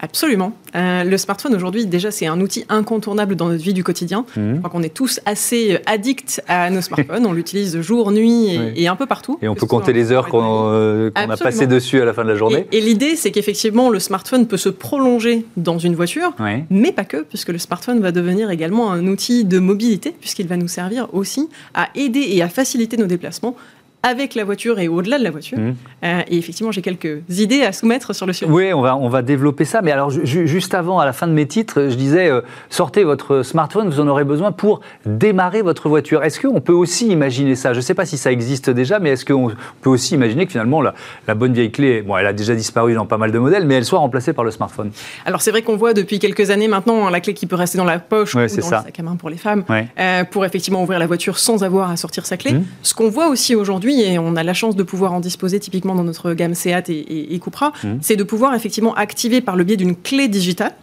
Absolument. 0.00 0.52
Euh, 0.74 1.04
le 1.04 1.16
smartphone 1.16 1.54
aujourd'hui, 1.54 1.86
déjà, 1.86 2.10
c'est 2.10 2.26
un 2.26 2.40
outil 2.40 2.64
incontournable 2.68 3.36
dans 3.36 3.48
notre 3.48 3.62
vie 3.62 3.74
du 3.74 3.82
quotidien. 3.82 4.24
Mmh. 4.36 4.54
Je 4.54 4.58
crois 4.58 4.70
qu'on 4.70 4.82
est 4.82 4.94
tous 4.94 5.20
assez 5.26 5.74
euh, 5.74 5.78
addicts 5.86 6.42
à 6.48 6.70
nos 6.70 6.80
smartphones. 6.80 7.26
on 7.26 7.32
l'utilise 7.32 7.80
jour, 7.80 8.12
nuit 8.12 8.58
et, 8.76 8.88
un 8.88 8.96
peu 8.96 9.06
partout. 9.06 9.38
Et 9.42 9.48
on 9.48 9.54
peut 9.54 9.66
compter 9.66 9.92
les 9.92 10.12
heures 10.12 10.28
qu'on 10.28 10.70
euh, 10.72 11.10
a 11.14 11.36
passées 11.36 11.66
dessus 11.66 12.00
à 12.00 12.04
la 12.04 12.12
fin 12.12 12.22
de 12.22 12.28
la 12.28 12.36
journée. 12.36 12.66
Et, 12.72 12.80
l'idée, 12.80 13.16
c'est 13.16 13.30
qu'effectivement, 13.30 13.90
le 13.90 13.98
smartphone 13.98 14.46
peut 14.46 14.56
se 14.56 14.68
prolonger 14.68 15.46
dans 15.56 15.78
une 15.78 15.94
voiture, 15.94 16.34
mais 16.70 16.92
pas 16.92 17.04
que, 17.04 17.22
puisque 17.22 17.50
le 17.50 17.58
smartphone 17.58 18.00
va 18.00 18.12
devenir 18.12 18.50
également 18.50 18.92
un 18.92 19.06
outil 19.06 19.44
de 19.44 19.58
mobilité, 19.58 20.14
puisqu'il 20.18 20.46
va 20.46 20.56
nous 20.56 20.68
servir 20.68 21.08
aussi 21.12 21.48
à 21.74 21.88
aider 21.94 22.26
et 22.30 22.42
à 22.42 22.48
faciliter 22.48 22.96
nos 22.96 23.06
déplacements 23.06 23.56
avec 24.02 24.34
la 24.34 24.44
voiture 24.44 24.78
et 24.78 24.88
au-delà 24.88 25.18
de 25.18 25.24
la 25.24 25.30
voiture. 25.30 25.58
Mmh. 25.58 25.74
Euh, 26.04 26.20
et 26.28 26.38
effectivement, 26.38 26.70
j'ai 26.70 26.82
quelques 26.82 27.20
idées 27.28 27.62
à 27.62 27.72
soumettre 27.72 28.14
sur 28.14 28.26
le 28.26 28.32
sujet. 28.32 28.50
Oui, 28.50 28.72
on 28.72 28.80
va, 28.80 28.96
on 28.96 29.08
va 29.08 29.22
développer 29.22 29.64
ça. 29.64 29.82
Mais 29.82 29.90
alors, 29.90 30.10
juste 30.10 30.74
avant, 30.74 31.00
à 31.00 31.04
la 31.04 31.12
fin 31.12 31.26
de 31.26 31.32
mes 31.32 31.46
titres, 31.46 31.88
je 31.88 31.94
disais, 31.96 32.30
euh, 32.30 32.42
sortez 32.70 33.02
votre 33.02 33.42
smartphone, 33.42 33.88
vous 33.88 34.00
en 34.00 34.06
aurez 34.06 34.24
besoin 34.24 34.52
pour 34.52 34.80
démarrer 35.04 35.62
votre 35.62 35.88
voiture. 35.88 36.22
Est-ce 36.22 36.40
qu'on 36.40 36.60
peut 36.60 36.72
aussi 36.72 37.08
imaginer 37.08 37.56
ça? 37.56 37.72
Je 37.72 37.78
ne 37.78 37.82
sais 37.82 37.94
pas 37.94 38.06
si 38.06 38.16
ça 38.16 38.30
existe 38.30 38.70
déjà, 38.70 39.00
mais 39.00 39.10
est-ce 39.10 39.24
qu'on 39.24 39.50
peut 39.80 39.90
aussi 39.90 40.14
imaginer 40.14 40.46
que 40.46 40.52
finalement, 40.52 40.80
la, 40.80 40.94
la, 41.26 41.34
bonne 41.34 41.52
vieille 41.52 41.72
clé, 41.72 42.02
bon, 42.02 42.16
elle 42.16 42.26
a 42.26 42.32
déjà 42.32 42.54
disparu 42.54 42.94
dans 42.94 43.06
pas 43.06 43.18
mal 43.18 43.32
de 43.32 43.38
modèles, 43.38 43.66
mais 43.66 43.74
elle 43.74 43.84
soit 43.84 43.98
remplacée 43.98 44.32
par 44.32 44.44
le 44.44 44.52
smartphone? 44.52 44.92
Alors, 45.26 45.42
c'est 45.42 45.50
vrai 45.50 45.62
qu'on 45.62 45.76
voit 45.76 45.92
depuis 45.92 46.20
quelques 46.20 46.50
années 46.50 46.68
maintenant 46.68 47.10
la 47.10 47.20
clé 47.20 47.34
qui 47.34 47.46
peut 47.46 47.56
rester 47.56 47.78
dans 47.78 47.84
la 47.84 47.98
poche 47.98 48.34
ou 48.34 48.38
dans 48.38 48.48
ça. 48.48 48.56
le 48.56 48.62
sac 48.62 49.00
à 49.00 49.02
main 49.02 49.16
pour 49.16 49.30
les 49.30 49.36
femmes, 49.36 49.64
euh, 49.98 50.24
pour 50.24 50.44
effectivement 50.44 50.82
ouvrir 50.82 51.00
la 51.00 51.06
voiture 51.06 51.38
sans 51.38 51.64
avoir 51.64 51.90
à 51.90 51.96
sortir 51.96 52.26
sa 52.26 52.36
clé. 52.36 52.52
Mmh. 52.52 52.64
Ce 52.82 52.94
qu'on 52.94 53.10
voit 53.10 53.28
aussi 53.28 53.56
aujourd'hui, 53.56 53.87
et 53.94 54.18
on 54.18 54.36
a 54.36 54.42
la 54.42 54.54
chance 54.54 54.76
de 54.76 54.82
pouvoir 54.82 55.12
en 55.12 55.20
disposer 55.20 55.60
typiquement 55.60 55.94
dans 55.94 56.04
notre 56.04 56.34
gamme 56.34 56.54
Seat 56.54 56.88
et, 56.88 57.34
et, 57.34 57.38
Cupra, 57.38 57.72
mmh. 57.82 57.88
c'est 58.00 58.16
de 58.16 58.24
pouvoir 58.24 58.54
effectivement 58.54 58.94
activer 58.94 59.40
par 59.40 59.56
le 59.56 59.64
biais 59.64 59.76
d'une 59.76 59.96
clé 59.96 60.28
digitale 60.28 60.74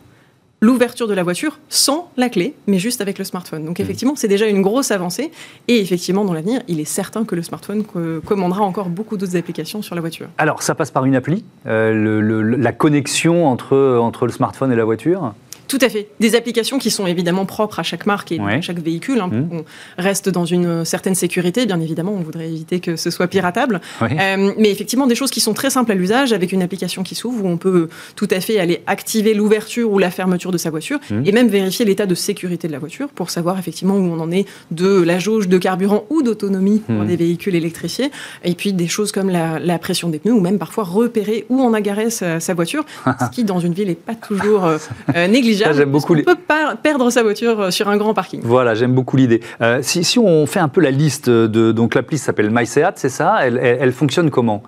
l'ouverture 0.61 1.07
de 1.07 1.13
la 1.13 1.21
voiture 1.21 1.59
sans 1.69 2.09
la 2.17 2.29
clé, 2.29 2.55
mais 2.65 2.79
juste 2.79 3.01
avec 3.01 3.19
le 3.19 3.25
smartphone. 3.25 3.65
Donc 3.65 3.77
mmh. 3.77 3.81
effectivement, 3.83 4.15
c'est 4.15 4.27
déjà 4.27 4.47
une 4.47 4.61
grosse 4.61 4.89
avancée. 4.89 5.31
Et 5.67 5.79
effectivement, 5.79 6.25
dans 6.25 6.33
l'avenir, 6.33 6.61
il 6.67 6.79
est 6.79 6.85
certain 6.85 7.23
que 7.23 7.35
le 7.35 7.43
smartphone 7.43 7.83
commandera 8.25 8.63
encore 8.63 8.89
beaucoup 8.89 9.17
d'autres 9.17 9.35
applications 9.35 9.81
sur 9.81 9.95
la 9.95 10.01
voiture. 10.01 10.27
Alors, 10.37 10.63
ça 10.63 10.73
passe 10.73 10.91
par 10.91 11.05
une 11.05 11.15
appli, 11.15 11.43
euh, 11.67 12.57
la 12.57 12.71
connexion 12.71 13.47
entre, 13.47 13.99
entre 14.01 14.25
le 14.25 14.31
smartphone 14.31 14.71
et 14.71 14.75
la 14.75 14.85
voiture? 14.85 15.33
Tout 15.77 15.85
à 15.85 15.89
fait. 15.89 16.07
Des 16.21 16.35
applications 16.35 16.77
qui 16.77 16.89
sont 16.89 17.05
évidemment 17.05 17.45
propres 17.45 17.79
à 17.79 17.83
chaque 17.83 18.05
marque 18.05 18.31
et 18.31 18.39
à 18.39 18.61
chaque 18.61 18.79
véhicule. 18.79 19.19
Hein, 19.19 19.27
mmh. 19.27 19.49
On 19.51 19.65
reste 19.97 20.29
dans 20.29 20.45
une 20.45 20.85
certaine 20.85 21.15
sécurité, 21.15 21.65
bien 21.65 21.81
évidemment. 21.81 22.13
On 22.13 22.21
voudrait 22.21 22.47
éviter 22.47 22.79
que 22.79 22.95
ce 22.95 23.09
soit 23.09 23.27
piratable. 23.27 23.81
Euh, 24.01 24.53
mais 24.57 24.71
effectivement, 24.71 25.05
des 25.05 25.15
choses 25.15 25.31
qui 25.31 25.41
sont 25.41 25.53
très 25.53 25.69
simples 25.69 25.91
à 25.91 25.95
l'usage 25.95 26.31
avec 26.31 26.53
une 26.53 26.61
application 26.61 27.03
qui 27.03 27.13
s'ouvre 27.13 27.43
où 27.43 27.49
on 27.49 27.57
peut 27.57 27.89
tout 28.15 28.29
à 28.31 28.39
fait 28.39 28.57
aller 28.57 28.83
activer 28.87 29.33
l'ouverture 29.33 29.91
ou 29.91 29.99
la 29.99 30.11
fermeture 30.11 30.53
de 30.53 30.57
sa 30.57 30.69
voiture 30.69 30.99
mmh. 31.09 31.23
et 31.25 31.31
même 31.33 31.49
vérifier 31.49 31.83
l'état 31.83 32.05
de 32.05 32.15
sécurité 32.15 32.69
de 32.69 32.71
la 32.71 32.79
voiture 32.79 33.09
pour 33.09 33.29
savoir 33.29 33.59
effectivement 33.59 33.95
où 33.95 34.13
on 34.13 34.19
en 34.21 34.31
est 34.31 34.45
de 34.71 35.01
la 35.01 35.19
jauge 35.19 35.49
de 35.49 35.57
carburant 35.57 36.05
ou 36.09 36.21
d'autonomie 36.21 36.79
pour 36.79 37.03
mmh. 37.03 37.07
des 37.07 37.17
véhicules 37.17 37.55
électrifiés. 37.55 38.11
Et 38.45 38.55
puis 38.55 38.71
des 38.71 38.87
choses 38.87 39.11
comme 39.11 39.29
la, 39.29 39.77
pression 39.79 40.07
des 40.07 40.19
pneus 40.19 40.31
ou 40.31 40.39
même 40.39 40.57
parfois 40.57 40.85
repérer 40.85 41.45
où 41.49 41.59
on 41.59 41.73
a 41.73 41.81
garé 41.81 42.09
sa, 42.09 42.53
voiture, 42.53 42.85
ce 43.05 43.29
qui 43.35 43.43
dans 43.43 43.59
une 43.59 43.73
ville 43.73 43.89
n'est 43.89 43.95
pas 43.95 44.15
toujours 44.15 44.63
euh, 44.63 44.77
euh, 45.15 45.27
négligeable. 45.67 45.77
J'aime 45.77 45.91
beaucoup. 45.91 46.15
On 46.15 46.23
peut 46.23 46.35
pas 46.35 46.75
perdre 46.75 47.09
sa 47.09 47.23
voiture 47.23 47.71
sur 47.71 47.89
un 47.89 47.97
grand 47.97 48.13
parking? 48.13 48.41
Voilà, 48.43 48.75
j'aime 48.75 48.93
beaucoup 48.93 49.17
l'idée. 49.17 49.41
si, 49.81 50.03
si, 50.03 50.19
on 50.19 50.45
fait 50.45 50.59
un 50.59 50.67
peu 50.67 50.81
la 50.81 50.91
liste 50.91 51.29
de 51.29 51.71
donc 51.71 51.95
l'appli 51.95 52.17
s'appelle 52.17 52.49
MySeat, 52.51 52.93
c'est 52.95 53.09
ça? 53.09 53.39
Elle, 53.41 53.57
elle, 53.57 53.91
fonctionne 53.91 54.29
comment? 54.29 54.63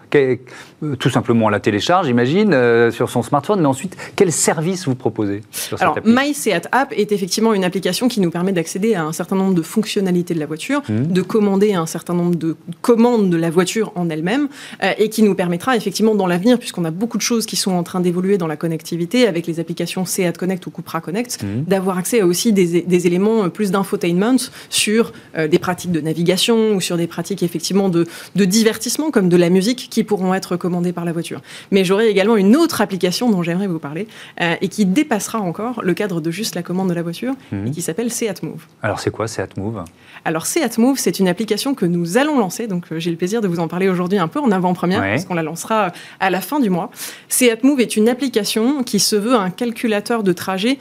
Euh, 0.83 0.95
tout 0.95 1.09
simplement, 1.09 1.45
on 1.45 1.49
la 1.49 1.59
télécharge, 1.59 2.05
j'imagine, 2.05 2.53
euh, 2.53 2.91
sur 2.91 3.09
son 3.09 3.23
smartphone, 3.23 3.59
mais 3.59 3.65
ensuite, 3.65 3.97
quel 4.15 4.31
service 4.31 4.85
vous 4.85 4.93
proposez 4.93 5.41
sur 5.51 5.81
Alors, 5.81 5.97
MySeat 6.05 6.67
App 6.71 6.93
est 6.95 7.11
effectivement 7.11 7.53
une 7.53 7.63
application 7.63 8.07
qui 8.07 8.19
nous 8.19 8.29
permet 8.29 8.51
d'accéder 8.51 8.93
à 8.93 9.03
un 9.03 9.11
certain 9.11 9.35
nombre 9.35 9.55
de 9.55 9.63
fonctionnalités 9.63 10.35
de 10.35 10.39
la 10.39 10.45
voiture, 10.45 10.83
mmh. 10.87 11.07
de 11.07 11.21
commander 11.23 11.73
un 11.73 11.87
certain 11.87 12.13
nombre 12.13 12.35
de 12.35 12.55
commandes 12.81 13.31
de 13.31 13.37
la 13.37 13.49
voiture 13.49 13.91
en 13.95 14.09
elle-même, 14.09 14.49
euh, 14.83 14.93
et 14.99 15.09
qui 15.09 15.23
nous 15.23 15.33
permettra 15.33 15.75
effectivement 15.75 16.13
dans 16.13 16.27
l'avenir, 16.27 16.59
puisqu'on 16.59 16.85
a 16.85 16.91
beaucoup 16.91 17.17
de 17.17 17.23
choses 17.23 17.47
qui 17.47 17.55
sont 17.55 17.71
en 17.71 17.81
train 17.81 17.99
d'évoluer 17.99 18.37
dans 18.37 18.47
la 18.47 18.57
connectivité 18.57 19.27
avec 19.27 19.47
les 19.47 19.59
applications 19.59 20.05
Seat 20.05 20.37
Connect 20.37 20.67
ou 20.67 20.69
Cupra 20.69 21.01
Connect, 21.01 21.41
mmh. 21.41 21.63
d'avoir 21.63 21.97
accès 21.97 22.21
à 22.21 22.27
aussi 22.27 22.53
des, 22.53 22.83
des 22.83 23.07
éléments 23.07 23.49
plus 23.49 23.71
d'infotainment 23.71 24.37
sur 24.69 25.11
des 25.37 25.59
pratiques 25.59 25.91
de 25.91 26.01
navigation 26.01 26.75
ou 26.75 26.81
sur 26.81 26.97
des 26.97 27.07
pratiques 27.07 27.41
effectivement 27.41 27.89
de, 27.89 28.05
de 28.35 28.45
divertissement 28.45 29.11
comme 29.11 29.29
de 29.29 29.37
la 29.37 29.49
musique 29.49 29.87
qui 29.89 30.03
pourront 30.03 30.33
être 30.33 30.57
commandé 30.67 30.91
par 30.91 31.05
la 31.05 31.13
voiture. 31.13 31.39
Mais 31.71 31.85
j'aurai 31.85 32.09
également 32.09 32.35
une 32.35 32.53
autre 32.57 32.81
application 32.81 33.31
dont 33.31 33.41
j'aimerais 33.41 33.67
vous 33.67 33.79
parler 33.79 34.05
euh, 34.41 34.55
et 34.59 34.67
qui 34.67 34.85
dépassera 34.85 35.39
encore 35.39 35.81
le 35.81 35.93
cadre 35.93 36.19
de 36.19 36.29
juste 36.29 36.55
la 36.55 36.61
commande 36.61 36.89
de 36.89 36.93
la 36.93 37.03
voiture 37.03 37.35
mhm. 37.53 37.67
et 37.67 37.71
qui 37.71 37.81
s'appelle 37.81 38.11
Seat 38.11 38.43
Move. 38.43 38.65
Alors 38.83 38.99
c'est 38.99 39.09
quoi 39.09 39.29
Seat 39.29 39.55
Move? 39.55 39.85
Alors 40.25 40.45
Seat 40.45 40.77
Move, 40.77 40.97
c'est 40.97 41.19
une 41.19 41.29
application 41.29 41.73
que 41.73 41.85
nous 41.85 42.17
allons 42.17 42.37
lancer, 42.37 42.67
donc 42.67 42.91
euh, 42.91 42.99
j'ai 42.99 43.11
le 43.11 43.15
plaisir 43.15 43.39
de 43.39 43.47
vous 43.47 43.59
en 43.59 43.69
parler 43.69 43.87
aujourd'hui 43.87 44.17
un 44.17 44.27
peu 44.27 44.41
en 44.41 44.51
avant-première 44.51 44.99
parce 44.99 45.23
qu'on 45.23 45.35
la 45.35 45.43
lancera 45.43 45.93
à 46.19 46.29
la 46.29 46.41
fin 46.41 46.59
du 46.59 46.69
mois. 46.69 46.91
Seat 47.29 47.63
Move 47.63 47.79
est 47.79 47.95
une 47.95 48.09
application 48.09 48.83
qui 48.83 48.99
se 48.99 49.15
veut 49.15 49.35
un 49.35 49.49
calculateur 49.49 50.21
de 50.23 50.33
trajet 50.33 50.79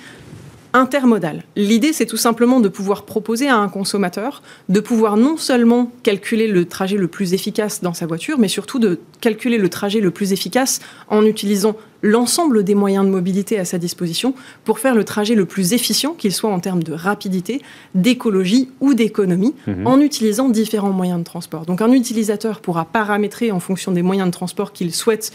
intermodal. 0.76 1.42
L'idée, 1.56 1.92
c'est 1.94 2.04
tout 2.04 2.18
simplement 2.18 2.60
de 2.60 2.68
pouvoir 2.68 3.04
proposer 3.04 3.48
à 3.48 3.56
un 3.56 3.68
consommateur 3.68 4.42
de 4.68 4.80
pouvoir 4.80 5.16
non 5.16 5.38
seulement 5.38 5.90
calculer 6.02 6.48
le 6.48 6.66
trajet 6.66 6.98
le 6.98 7.08
plus 7.08 7.32
efficace 7.32 7.80
dans 7.82 7.94
sa 7.94 8.06
voiture, 8.06 8.38
mais 8.38 8.48
surtout 8.48 8.78
de 8.78 9.00
calculer 9.20 9.56
le 9.56 9.70
trajet 9.70 10.00
le 10.00 10.10
plus 10.10 10.32
efficace 10.32 10.80
en 11.08 11.24
utilisant 11.24 11.76
l'ensemble 12.02 12.62
des 12.62 12.74
moyens 12.74 13.06
de 13.06 13.10
mobilité 13.10 13.58
à 13.58 13.64
sa 13.64 13.78
disposition 13.78 14.34
pour 14.64 14.78
faire 14.78 14.94
le 14.94 15.02
trajet 15.02 15.34
le 15.34 15.46
plus 15.46 15.72
efficient, 15.72 16.12
qu'il 16.12 16.32
soit 16.32 16.50
en 16.50 16.60
termes 16.60 16.82
de 16.82 16.92
rapidité, 16.92 17.62
d'écologie 17.94 18.68
ou 18.80 18.92
d'économie, 18.92 19.54
mhm. 19.66 19.86
en 19.86 20.00
utilisant 20.00 20.50
différents 20.50 20.92
moyens 20.92 21.18
de 21.18 21.24
transport. 21.24 21.64
Donc 21.64 21.80
un 21.80 21.92
utilisateur 21.92 22.60
pourra 22.60 22.84
paramétrer 22.84 23.50
en 23.50 23.60
fonction 23.60 23.92
des 23.92 24.02
moyens 24.02 24.28
de 24.28 24.32
transport 24.32 24.72
qu'il 24.72 24.94
souhaite 24.94 25.32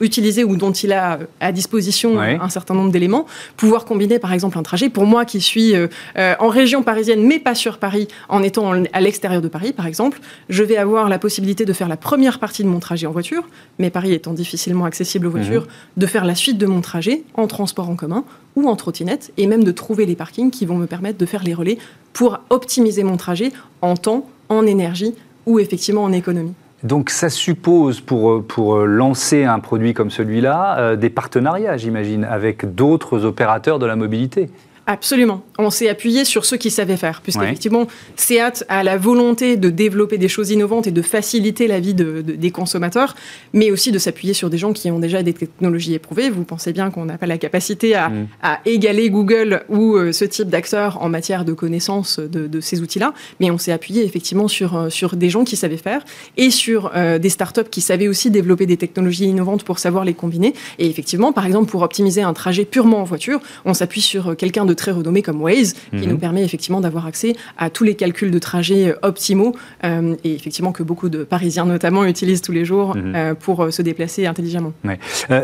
utiliser 0.00 0.44
ou 0.44 0.56
dont 0.56 0.72
il 0.72 0.92
a 0.92 1.18
à 1.40 1.52
disposition 1.52 2.18
un 2.20 2.48
certain 2.48 2.74
nombre 2.74 2.90
d'éléments, 2.90 3.26
pouvoir 3.56 3.84
combiner 3.84 4.18
par 4.18 4.32
exemple 4.32 4.58
un 4.58 4.62
trajet. 4.62 4.88
Pour 4.88 5.06
moi 5.06 5.24
qui 5.24 5.40
suis 5.40 5.74
euh, 5.74 5.88
euh, 6.16 6.34
en 6.38 6.48
région 6.48 6.82
parisienne 6.82 7.24
mais 7.26 7.38
pas 7.38 7.54
sur 7.54 7.78
Paris, 7.78 8.08
en 8.28 8.42
étant 8.42 8.72
à 8.92 9.00
l'extérieur 9.00 9.42
de 9.42 9.48
Paris 9.48 9.72
par 9.72 9.86
exemple, 9.86 10.20
je 10.48 10.62
vais 10.62 10.76
avoir 10.76 11.08
la 11.08 11.18
possibilité 11.18 11.64
de 11.64 11.72
faire 11.72 11.88
la 11.88 11.96
première 11.96 12.38
partie 12.38 12.62
de 12.62 12.68
mon 12.68 12.80
trajet 12.80 13.06
en 13.06 13.12
voiture, 13.12 13.48
mais 13.78 13.90
Paris 13.90 14.12
étant 14.12 14.32
difficilement 14.32 14.84
accessible 14.84 15.26
aux 15.26 15.30
voitures, 15.30 15.62
mhm. 15.62 15.68
de 15.96 16.06
faire 16.06 16.24
la 16.24 16.34
suite 16.34 16.58
de 16.58 16.66
mon 16.66 16.80
trajet 16.80 17.22
en 17.34 17.46
transport 17.46 17.88
en 17.88 17.96
commun 17.96 18.24
ou 18.56 18.68
en 18.68 18.76
trottinette 18.76 19.32
et 19.36 19.46
même 19.46 19.64
de 19.64 19.72
trouver 19.72 20.06
les 20.06 20.16
parkings 20.16 20.50
qui 20.50 20.66
vont 20.66 20.76
me 20.76 20.86
permettre 20.86 21.18
de 21.18 21.26
faire 21.26 21.44
les 21.44 21.54
relais 21.54 21.78
pour 22.12 22.40
optimiser 22.50 23.04
mon 23.04 23.16
trajet 23.16 23.52
en 23.82 23.96
temps, 23.96 24.28
en 24.48 24.66
énergie 24.66 25.14
ou 25.46 25.58
effectivement 25.58 26.04
en 26.04 26.12
économie. 26.12 26.54
Donc 26.84 27.10
ça 27.10 27.28
suppose 27.28 28.00
pour, 28.00 28.30
euh, 28.30 28.46
euh, 28.58 28.84
lancer 28.84 29.44
un 29.44 29.58
produit 29.58 29.94
comme 29.94 30.10
celui-là 30.10 30.78
euh, 30.78 30.96
des 30.96 31.10
partenariats, 31.10 31.76
j'imagine, 31.76 32.24
avec 32.24 32.74
d'autres 32.74 33.24
opérateurs 33.24 33.80
de 33.80 33.86
la 33.86 33.96
mobilité. 33.96 34.48
Absolument. 34.90 35.42
On 35.58 35.68
s'est 35.68 35.90
appuyé 35.90 36.24
sur 36.24 36.46
ceux 36.46 36.56
qui 36.56 36.70
savaient 36.70 36.96
faire, 36.96 37.20
puisqu'effectivement, 37.20 37.82
effectivement, 37.82 38.56
SEAT 38.56 38.64
a 38.70 38.82
la 38.82 38.96
volonté 38.96 39.58
de 39.58 39.68
développer 39.68 40.16
des 40.16 40.28
choses 40.28 40.50
innovantes 40.50 40.86
et 40.86 40.92
de 40.92 41.02
faciliter 41.02 41.66
la 41.66 41.78
vie 41.78 41.92
des 41.92 42.50
consommateurs, 42.50 43.14
mais 43.52 43.70
aussi 43.70 43.92
de 43.92 43.98
s'appuyer 43.98 44.32
sur 44.32 44.48
des 44.48 44.56
gens 44.56 44.72
qui 44.72 44.90
ont 44.90 44.98
déjà 44.98 45.22
des 45.22 45.34
technologies 45.34 45.92
éprouvées. 45.92 46.30
Vous 46.30 46.44
pensez 46.44 46.72
bien 46.72 46.90
qu'on 46.90 47.04
n'a 47.04 47.18
pas 47.18 47.26
la 47.26 47.36
capacité 47.36 47.94
à, 47.94 48.08
mm. 48.08 48.26
égaler 48.64 49.10
Google 49.10 49.62
ou 49.68 49.94
euh, 49.94 50.12
ce 50.12 50.24
type 50.24 50.48
d'acteurs 50.48 51.02
en 51.02 51.10
matière 51.10 51.44
de 51.44 51.52
connaissance 51.52 52.18
de, 52.18 52.60
ces 52.60 52.80
outils-là, 52.80 53.12
mais 53.40 53.50
on 53.50 53.58
s'est 53.58 53.72
appuyé 53.72 54.04
effectivement 54.04 54.48
sur, 54.48 54.74
euh, 54.74 54.88
sur 54.88 55.16
des 55.16 55.28
gens 55.28 55.44
qui 55.44 55.56
savaient 55.56 55.76
faire 55.76 56.02
et 56.38 56.48
sur 56.48 56.92
euh, 56.96 57.18
des 57.18 57.28
startups 57.28 57.68
qui 57.70 57.82
savaient 57.82 58.08
aussi 58.08 58.30
développer 58.30 58.64
des 58.64 58.78
technologies 58.78 59.26
innovantes 59.26 59.64
pour 59.64 59.80
savoir 59.80 60.06
les 60.06 60.14
combiner. 60.14 60.54
Et 60.78 60.88
effectivement, 60.88 61.34
par 61.34 61.44
exemple, 61.44 61.70
pour 61.70 61.82
optimiser 61.82 62.22
un 62.22 62.32
trajet 62.32 62.64
purement 62.64 63.02
en 63.02 63.04
voiture, 63.04 63.40
on 63.66 63.74
s'appuie 63.74 64.00
sur 64.00 64.34
quelqu'un 64.34 64.64
de 64.64 64.77
très 64.78 64.92
renommé 64.92 65.20
comme 65.20 65.42
Waze, 65.42 65.74
qui 65.90 66.06
mhm. 66.06 66.12
nous 66.12 66.18
permet 66.18 66.44
effectivement 66.44 66.80
d'avoir 66.80 67.06
accès 67.06 67.36
à 67.58 67.68
tous 67.68 67.84
les 67.84 67.94
calculs 67.94 68.30
de 68.30 68.38
trajets 68.38 68.88
euh, 68.88 68.98
optimaux 69.02 69.54
euh, 69.84 70.14
et 70.24 70.34
effectivement 70.34 70.72
que 70.72 70.82
beaucoup 70.82 71.08
de 71.08 71.24
Parisiens 71.24 71.66
notamment 71.66 72.04
utilisent 72.04 72.40
tous 72.40 72.52
les 72.52 72.64
jours 72.64 72.96
mhm. 72.96 73.12
euh, 73.14 73.34
pour 73.34 73.72
se 73.72 73.82
déplacer 73.82 74.26
intelligemment. 74.26 74.72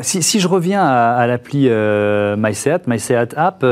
Si, 0.02 0.40
je 0.40 0.48
reviens 0.48 0.82
à, 0.82 1.26
l'appli 1.26 1.68
MySeat, 1.68 2.86
MySeat 2.86 3.34
App, 3.36 3.64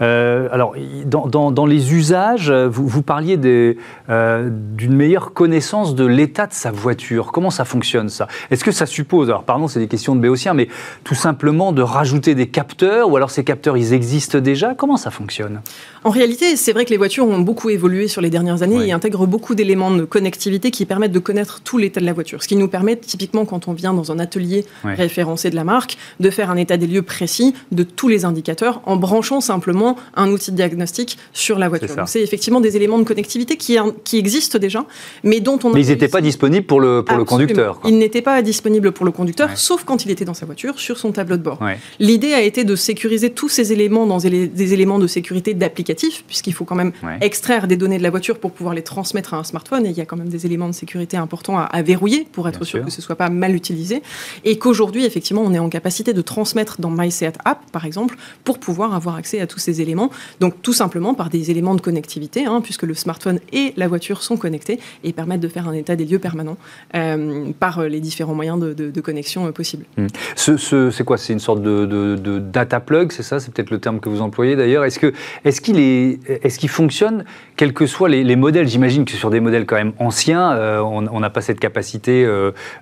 alors 0.00 0.74
dans, 1.04 1.50
dans, 1.50 1.66
les 1.66 1.92
usages, 1.92 2.50
vous, 2.50 2.86
vous 2.86 3.02
parliez 3.02 3.36
d'une 3.36 4.94
meilleure 4.94 5.32
connaissance 5.32 5.94
de 5.94 6.06
l'état 6.06 6.46
de 6.46 6.52
sa 6.52 6.70
voiture. 6.70 7.32
Comment 7.32 7.50
ça 7.50 7.64
fonctionne 7.64 8.08
ça? 8.08 8.28
Est-ce 8.50 8.64
que 8.64 8.72
ça 8.72 8.86
suppose, 8.86 9.28
alors 9.28 9.44
pardon, 9.44 9.68
c'est 9.68 9.80
des 9.80 9.88
questions 9.88 10.14
de 10.14 10.20
béotien, 10.20 10.54
mais 10.54 10.68
tout 11.04 11.14
simplement 11.14 11.72
de 11.72 11.82
rajouter 11.82 12.34
des 12.34 12.48
capteurs 12.48 13.10
ou 13.10 13.16
alors 13.16 13.30
ces 13.30 13.44
capteurs 13.44 13.76
ils 13.76 13.92
existent 13.92 14.38
déjà? 14.38 14.74
Comment 14.74 14.96
ça 14.96 15.07
fonctionne 15.10 15.60
En 16.04 16.10
réalité, 16.10 16.56
c'est 16.56 16.72
vrai 16.72 16.84
que 16.84 16.90
les 16.90 16.96
voitures 16.96 17.26
ont 17.26 17.40
beaucoup 17.40 17.70
évolué 17.70 18.08
sur 18.08 18.20
les 18.20 18.30
dernières 18.30 18.62
années 18.62 18.86
et 18.86 18.92
intègrent 18.92 19.26
beaucoup 19.26 19.54
d'éléments 19.54 19.90
de 19.90 20.04
connectivité 20.04 20.70
qui 20.70 20.84
permettent 20.86 21.12
de 21.12 21.18
connaître 21.18 21.60
tout 21.60 21.78
l'état 21.78 22.00
de 22.00 22.06
la 22.06 22.12
voiture. 22.12 22.42
Ce 22.42 22.48
qui 22.48 22.56
nous 22.56 22.68
permet 22.68 22.96
typiquement 22.96 23.44
quand 23.44 23.68
on 23.68 23.72
vient 23.72 23.94
dans 23.94 24.12
un 24.12 24.18
atelier 24.18 24.64
référencé 24.84 25.50
de 25.50 25.56
la 25.56 25.64
marque 25.64 25.96
de 26.20 26.30
faire 26.30 26.50
un 26.50 26.56
état 26.56 26.76
des 26.76 26.86
lieux 26.86 27.02
précis 27.02 27.54
de 27.72 27.82
tous 27.82 28.08
les 28.08 28.24
indicateurs 28.24 28.80
en 28.86 28.96
branchant 28.96 29.40
simplement 29.40 29.96
un 30.14 30.30
outil 30.30 30.50
de 30.50 30.56
diagnostic 30.56 31.18
sur 31.32 31.58
la 31.58 31.68
voiture. 31.68 31.94
C'est 32.06 32.22
effectivement 32.22 32.60
des 32.60 32.76
éléments 32.76 32.98
de 32.98 33.04
connectivité 33.04 33.56
qui, 33.56 33.76
qui 34.04 34.18
existent 34.18 34.58
déjà, 34.58 34.84
mais 35.24 35.40
dont 35.40 35.58
on... 35.64 35.70
Mais 35.70 35.82
ils 35.84 35.88
n'étaient 35.88 36.08
pas 36.08 36.20
disponibles 36.20 36.66
pour 36.66 36.80
le, 36.80 37.02
pour 37.02 37.16
le 37.16 37.24
conducteur. 37.24 37.80
Ils 37.84 37.98
n'étaient 37.98 38.22
pas 38.22 38.40
disponibles 38.42 38.92
pour 38.92 39.04
le 39.04 39.12
conducteur, 39.12 39.56
sauf 39.56 39.84
quand 39.84 40.04
il 40.04 40.10
était 40.10 40.24
dans 40.24 40.34
sa 40.34 40.46
voiture, 40.46 40.78
sur 40.78 40.98
son 40.98 41.12
tableau 41.12 41.36
de 41.36 41.42
bord. 41.42 41.60
L'idée 41.98 42.32
a 42.32 42.42
été 42.42 42.64
de 42.64 42.76
sécuriser 42.76 43.30
tous 43.30 43.48
ces 43.48 43.72
éléments 43.72 44.06
dans 44.06 44.18
des 44.18 44.72
éléments 44.72 44.87
de 44.98 45.06
sécurité 45.06 45.52
d'applicatif, 45.52 46.24
puisqu'il 46.26 46.54
faut 46.54 46.64
quand 46.64 46.74
même 46.74 46.92
extraire 47.20 47.66
des 47.66 47.76
données 47.76 47.98
de 47.98 48.02
la 48.02 48.10
voiture 48.10 48.38
pour 48.38 48.52
pouvoir 48.52 48.74
les 48.74 48.82
transmettre 48.82 49.34
à 49.34 49.38
un 49.38 49.44
smartphone. 49.44 49.84
Et 49.84 49.90
il 49.90 49.96
y 49.96 50.00
a 50.00 50.06
quand 50.06 50.16
même 50.16 50.28
des 50.28 50.46
éléments 50.46 50.68
de 50.68 50.72
sécurité 50.72 51.16
importants 51.16 51.58
à, 51.58 51.82
verrouiller 51.82 52.26
pour 52.32 52.48
être 52.48 52.64
sûr, 52.64 52.84
que 52.84 52.90
ce 52.90 52.98
ne 52.98 53.02
soit 53.02 53.16
pas 53.16 53.28
mal 53.28 53.54
utilisé. 53.54 54.02
Et 54.44 54.58
qu'aujourd'hui, 54.58 55.04
effectivement, 55.04 55.42
on 55.44 55.52
est 55.52 55.58
en 55.58 55.68
capacité 55.68 56.12
de 56.12 56.22
transmettre 56.22 56.80
dans 56.80 56.90
MySeat 56.90 57.38
App, 57.44 57.70
par 57.70 57.84
exemple, 57.84 58.16
pour 58.44 58.58
pouvoir 58.58 58.94
avoir 58.94 59.16
accès 59.16 59.40
à 59.40 59.46
tous 59.46 59.58
ces 59.58 59.80
éléments. 59.80 60.10
Donc, 60.40 60.62
tout 60.62 60.72
simplement 60.72 61.14
par 61.14 61.28
des 61.28 61.50
éléments 61.50 61.74
de 61.74 61.80
connectivité, 61.80 62.46
hein, 62.46 62.60
puisque 62.62 62.84
le 62.84 62.94
smartphone 62.94 63.40
et 63.52 63.74
la 63.76 63.88
voiture 63.88 64.22
sont 64.22 64.36
connectés 64.36 64.78
et 65.04 65.12
permettent 65.12 65.40
de 65.40 65.48
faire 65.48 65.68
un 65.68 65.72
état 65.72 65.96
des 65.96 66.04
lieux 66.04 66.18
permanent 66.18 66.56
euh, 66.94 67.52
par 67.58 67.82
les 67.82 68.00
différents 68.00 68.34
moyens 68.34 68.58
de, 68.58 69.00
connexion 69.00 69.46
euh, 69.46 69.52
possibles. 69.52 69.84
Hmm. 69.96 70.06
Ce, 70.36 70.90
c'est 70.90 71.04
quoi? 71.04 71.18
C'est 71.18 71.32
une 71.32 71.38
sorte 71.40 71.62
de, 71.62 71.86
de 71.86 72.38
data 72.38 72.80
plug, 72.80 73.12
c'est 73.12 73.22
ça? 73.22 73.40
C'est 73.40 73.52
peut-être 73.52 73.70
le 73.70 73.78
terme 73.78 74.00
que 74.00 74.08
vous 74.08 74.20
employez 74.20 74.56
d'ailleurs? 74.56 74.77
D'ailleurs, 74.78 74.86
est-ce 74.86 74.98
que 74.98 75.12
est-ce 75.44 75.60
qu'il 75.60 75.78
est, 75.78 76.20
est-ce 76.44 76.58
qu'il 76.58 76.68
fonctionne 76.68 77.24
quels 77.56 77.72
que 77.72 77.86
soient 77.86 78.08
les, 78.08 78.36
modèles? 78.36 78.68
J'imagine 78.68 79.04
que 79.04 79.12
sur 79.12 79.30
des 79.30 79.40
modèles 79.40 79.66
quand 79.66 79.76
même 79.76 79.92
anciens, 79.98 80.56
on 80.82 81.20
n'a 81.20 81.30
pas 81.30 81.40
cette 81.40 81.58
capacité 81.58 82.24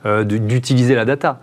d'utiliser 0.05 0.95
la 0.95 1.05
data. 1.05 1.41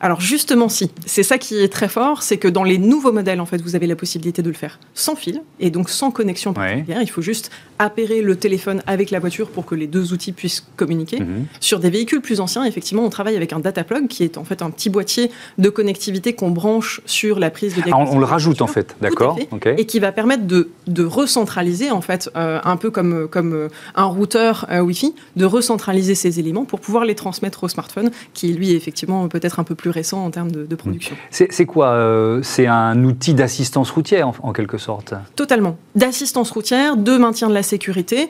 Alors 0.00 0.20
justement, 0.20 0.68
si. 0.68 0.90
C'est 1.04 1.22
ça 1.22 1.38
qui 1.38 1.58
est 1.58 1.68
très 1.68 1.88
fort, 1.88 2.22
c'est 2.22 2.36
que 2.36 2.48
dans 2.48 2.64
les 2.64 2.78
nouveaux 2.78 3.12
modèles, 3.12 3.40
en 3.40 3.46
fait, 3.46 3.60
vous 3.60 3.76
avez 3.76 3.86
la 3.86 3.96
possibilité 3.96 4.42
de 4.42 4.48
le 4.48 4.54
faire 4.54 4.78
sans 4.94 5.16
fil 5.16 5.42
et 5.60 5.70
donc 5.70 5.90
sans 5.90 6.10
connexion 6.10 6.52
particulière. 6.52 7.02
Il 7.02 7.10
faut 7.10 7.22
juste 7.22 7.50
appairer 7.78 8.22
le 8.22 8.36
téléphone 8.36 8.82
avec 8.86 9.10
la 9.10 9.18
voiture 9.18 9.48
pour 9.48 9.66
que 9.66 9.74
les 9.74 9.86
deux 9.86 10.12
outils 10.12 10.32
puissent 10.32 10.66
communiquer. 10.76 11.20
Mhm. 11.20 11.46
Sur 11.60 11.80
des 11.80 11.90
véhicules 11.90 12.20
plus 12.20 12.40
anciens, 12.40 12.64
effectivement, 12.64 13.04
on 13.04 13.10
travaille 13.10 13.36
avec 13.36 13.52
un 13.52 13.60
data 13.60 13.84
plug 13.84 14.08
qui 14.08 14.24
est 14.24 14.38
en 14.38 14.44
fait 14.44 14.62
un 14.62 14.70
petit 14.70 14.90
boîtier 14.90 15.30
de 15.58 15.68
connectivité 15.68 16.34
qu'on 16.34 16.50
branche 16.50 17.00
sur 17.06 17.38
la 17.38 17.50
prise 17.50 17.74
de 17.74 17.82
ah, 17.90 17.96
on, 17.98 18.18
le 18.18 18.24
rajoute 18.24 18.62
en 18.62 18.66
fait, 18.66 18.96
d'accord 19.00 19.38
Et 19.76 19.86
qui 19.86 19.95
va 20.00 20.12
permettre 20.12 20.44
de, 20.44 20.68
recentraliser, 21.04 21.90
en 21.90 22.00
fait, 22.00 22.30
euh, 22.36 22.60
un 22.64 22.76
peu 22.76 22.90
comme, 22.90 23.28
comme 23.28 23.52
euh, 23.54 23.68
un 23.94 24.04
routeur 24.04 24.66
euh, 24.70 24.80
Wi-Fi, 24.80 25.14
de 25.36 25.44
recentraliser 25.44 26.14
ces 26.14 26.38
éléments 26.40 26.64
pour 26.64 26.80
pouvoir 26.80 27.04
les 27.04 27.14
transmettre 27.14 27.64
au 27.64 27.68
smartphone, 27.68 28.10
qui 28.34 28.52
lui, 28.52 28.72
effectivement, 28.72 29.28
peut-être 29.28 29.60
un 29.60 29.64
peu 29.64 29.74
plus 29.74 29.90
récent 29.90 30.24
en 30.24 30.30
termes 30.30 30.50
de, 30.50 30.74
production. 30.76 31.14
Hmm. 31.14 31.44
C'est 31.50 31.66
quoi 31.66 31.88
euh, 31.90 32.40
C'est 32.42 32.66
un 32.66 33.02
outil 33.04 33.34
d'assistance 33.34 33.90
routière 33.90 34.32
en, 34.42 34.52
quelque 34.52 34.78
sorte? 34.78 35.14
Totalement. 35.34 35.76
D'assistance 35.94 36.50
routière, 36.50 36.96
de 36.96 37.16
maintien 37.16 37.48
de 37.48 37.54
la 37.54 37.62
sécurité, 37.62 38.28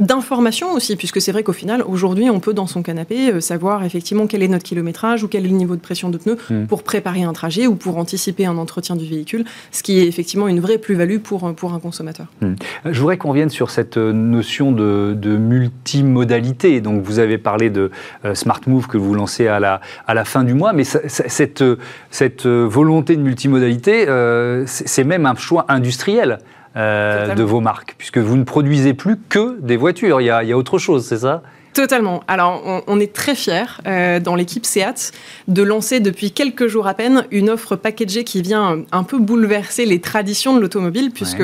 d'information 0.00 0.72
aussi, 0.72 0.96
puisque 0.96 1.20
c'est 1.20 1.32
vrai 1.32 1.42
qu'au 1.42 1.52
final, 1.52 1.82
aujourd'hui, 1.82 2.30
on 2.30 2.40
peut 2.40 2.54
dans 2.54 2.66
son 2.66 2.82
canapé 2.82 3.40
savoir 3.40 3.84
effectivement 3.84 4.26
quel 4.26 4.42
est 4.42 4.48
notre 4.48 4.64
kilométrage 4.64 5.24
ou 5.24 5.28
quel 5.28 5.44
est 5.44 5.48
le 5.48 5.56
niveau 5.56 5.76
de 5.76 5.80
pression 5.80 6.10
de 6.10 6.18
pneus 6.18 6.38
hmm. 6.50 6.66
pour 6.66 6.82
préparer 6.82 7.22
un 7.22 7.32
trajet 7.32 7.66
ou 7.66 7.74
pour 7.74 7.98
anticiper 7.98 8.46
un 8.46 8.56
entretien 8.56 8.96
du 8.96 9.06
véhicule, 9.06 9.44
ce 9.72 9.82
qui 9.82 9.98
est 9.98 10.06
effectivement 10.06 10.48
une 10.48 10.60
vraie 10.60 10.78
plus-value 10.94 11.18
pour, 11.18 11.54
pour 11.54 11.74
un 11.74 11.80
consommateur. 11.80 12.26
Hmm. 12.40 12.54
Je 12.84 13.00
voudrais 13.00 13.16
qu'on 13.16 13.32
vienne 13.32 13.50
sur 13.50 13.70
cette 13.70 13.96
notion 13.96 14.72
de, 14.72 15.14
de, 15.16 15.36
multimodalité. 15.36 16.80
Donc 16.80 17.02
vous 17.02 17.18
avez 17.18 17.38
parlé 17.38 17.70
de 17.70 17.90
Smart 18.34 18.60
Move 18.66 18.86
que 18.86 18.96
vous 18.96 19.14
lancez 19.14 19.48
à 19.48 19.58
la, 19.60 19.80
à 20.06 20.14
la 20.14 20.24
fin 20.24 20.44
du 20.44 20.54
mois 20.54 20.72
mais 20.72 20.84
cette, 20.84 21.64
cette 22.10 22.46
volonté 22.46 23.16
de 23.16 23.22
multimodalité, 23.22 24.08
euh, 24.08 24.64
c'est 24.66 25.04
même 25.04 25.26
un 25.26 25.34
choix 25.34 25.64
industriel. 25.68 26.38
Euh, 26.76 27.36
de 27.36 27.44
vos 27.44 27.60
marques, 27.60 27.94
puisque 27.98 28.18
vous 28.18 28.36
ne 28.36 28.42
produisez 28.42 28.94
plus 28.94 29.16
que 29.28 29.60
des 29.60 29.76
voitures, 29.76 30.20
il 30.20 30.24
y 30.24 30.30
a, 30.30 30.42
il 30.42 30.48
y 30.48 30.52
a 30.52 30.56
autre 30.56 30.78
chose, 30.78 31.06
c'est 31.06 31.18
ça? 31.18 31.40
Totalement. 31.74 32.22
Alors, 32.28 32.84
on, 32.86 33.00
est 33.00 33.12
très 33.12 33.34
fiers 33.34 33.80
euh, 33.84 34.20
dans 34.20 34.36
l'équipe 34.36 34.64
SEAT 34.64 35.10
de 35.48 35.62
lancer 35.62 35.98
depuis 35.98 36.30
quelques 36.30 36.68
jours 36.68 36.86
à 36.86 36.94
peine 36.94 37.26
une 37.32 37.50
offre 37.50 37.74
packagée 37.74 38.22
qui 38.22 38.42
vient 38.42 38.84
un 38.92 39.02
peu 39.02 39.18
bouleverser 39.18 39.84
les 39.84 40.00
traditions 40.00 40.54
de 40.54 40.60
l'automobile, 40.60 41.10
puisque 41.10 41.42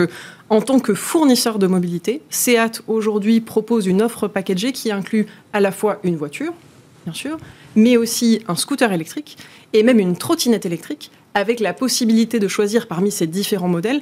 en 0.49 0.61
tant 0.61 0.79
que 0.79 0.95
fournisseur 0.95 1.59
de 1.59 1.67
mobilité, 1.67 2.23
SEAT 2.31 2.83
aujourd'hui 2.87 3.41
propose 3.41 3.87
une 3.87 4.03
offre 4.03 4.29
packagée 4.29 4.71
qui 4.71 4.93
inclut 4.93 5.27
à 5.53 5.59
la 5.59 5.73
fois 5.73 5.99
une 6.05 6.17
voiture, 6.17 6.53
bien 7.07 7.15
sûr, 7.15 7.37
mais 7.75 7.97
aussi 7.97 8.43
un 8.47 8.55
scooter 8.55 8.93
électrique 8.93 9.37
et 9.73 9.83
même 9.83 9.99
une 9.99 10.17
trottinette 10.17 10.65
électrique, 10.65 11.11
avec 11.35 11.59
la 11.59 11.73
possibilité 11.73 12.39
de 12.39 12.47
choisir 12.47 12.87
parmi 12.87 13.11
ces 13.11 13.27
différents 13.27 13.69
modèles 13.69 14.01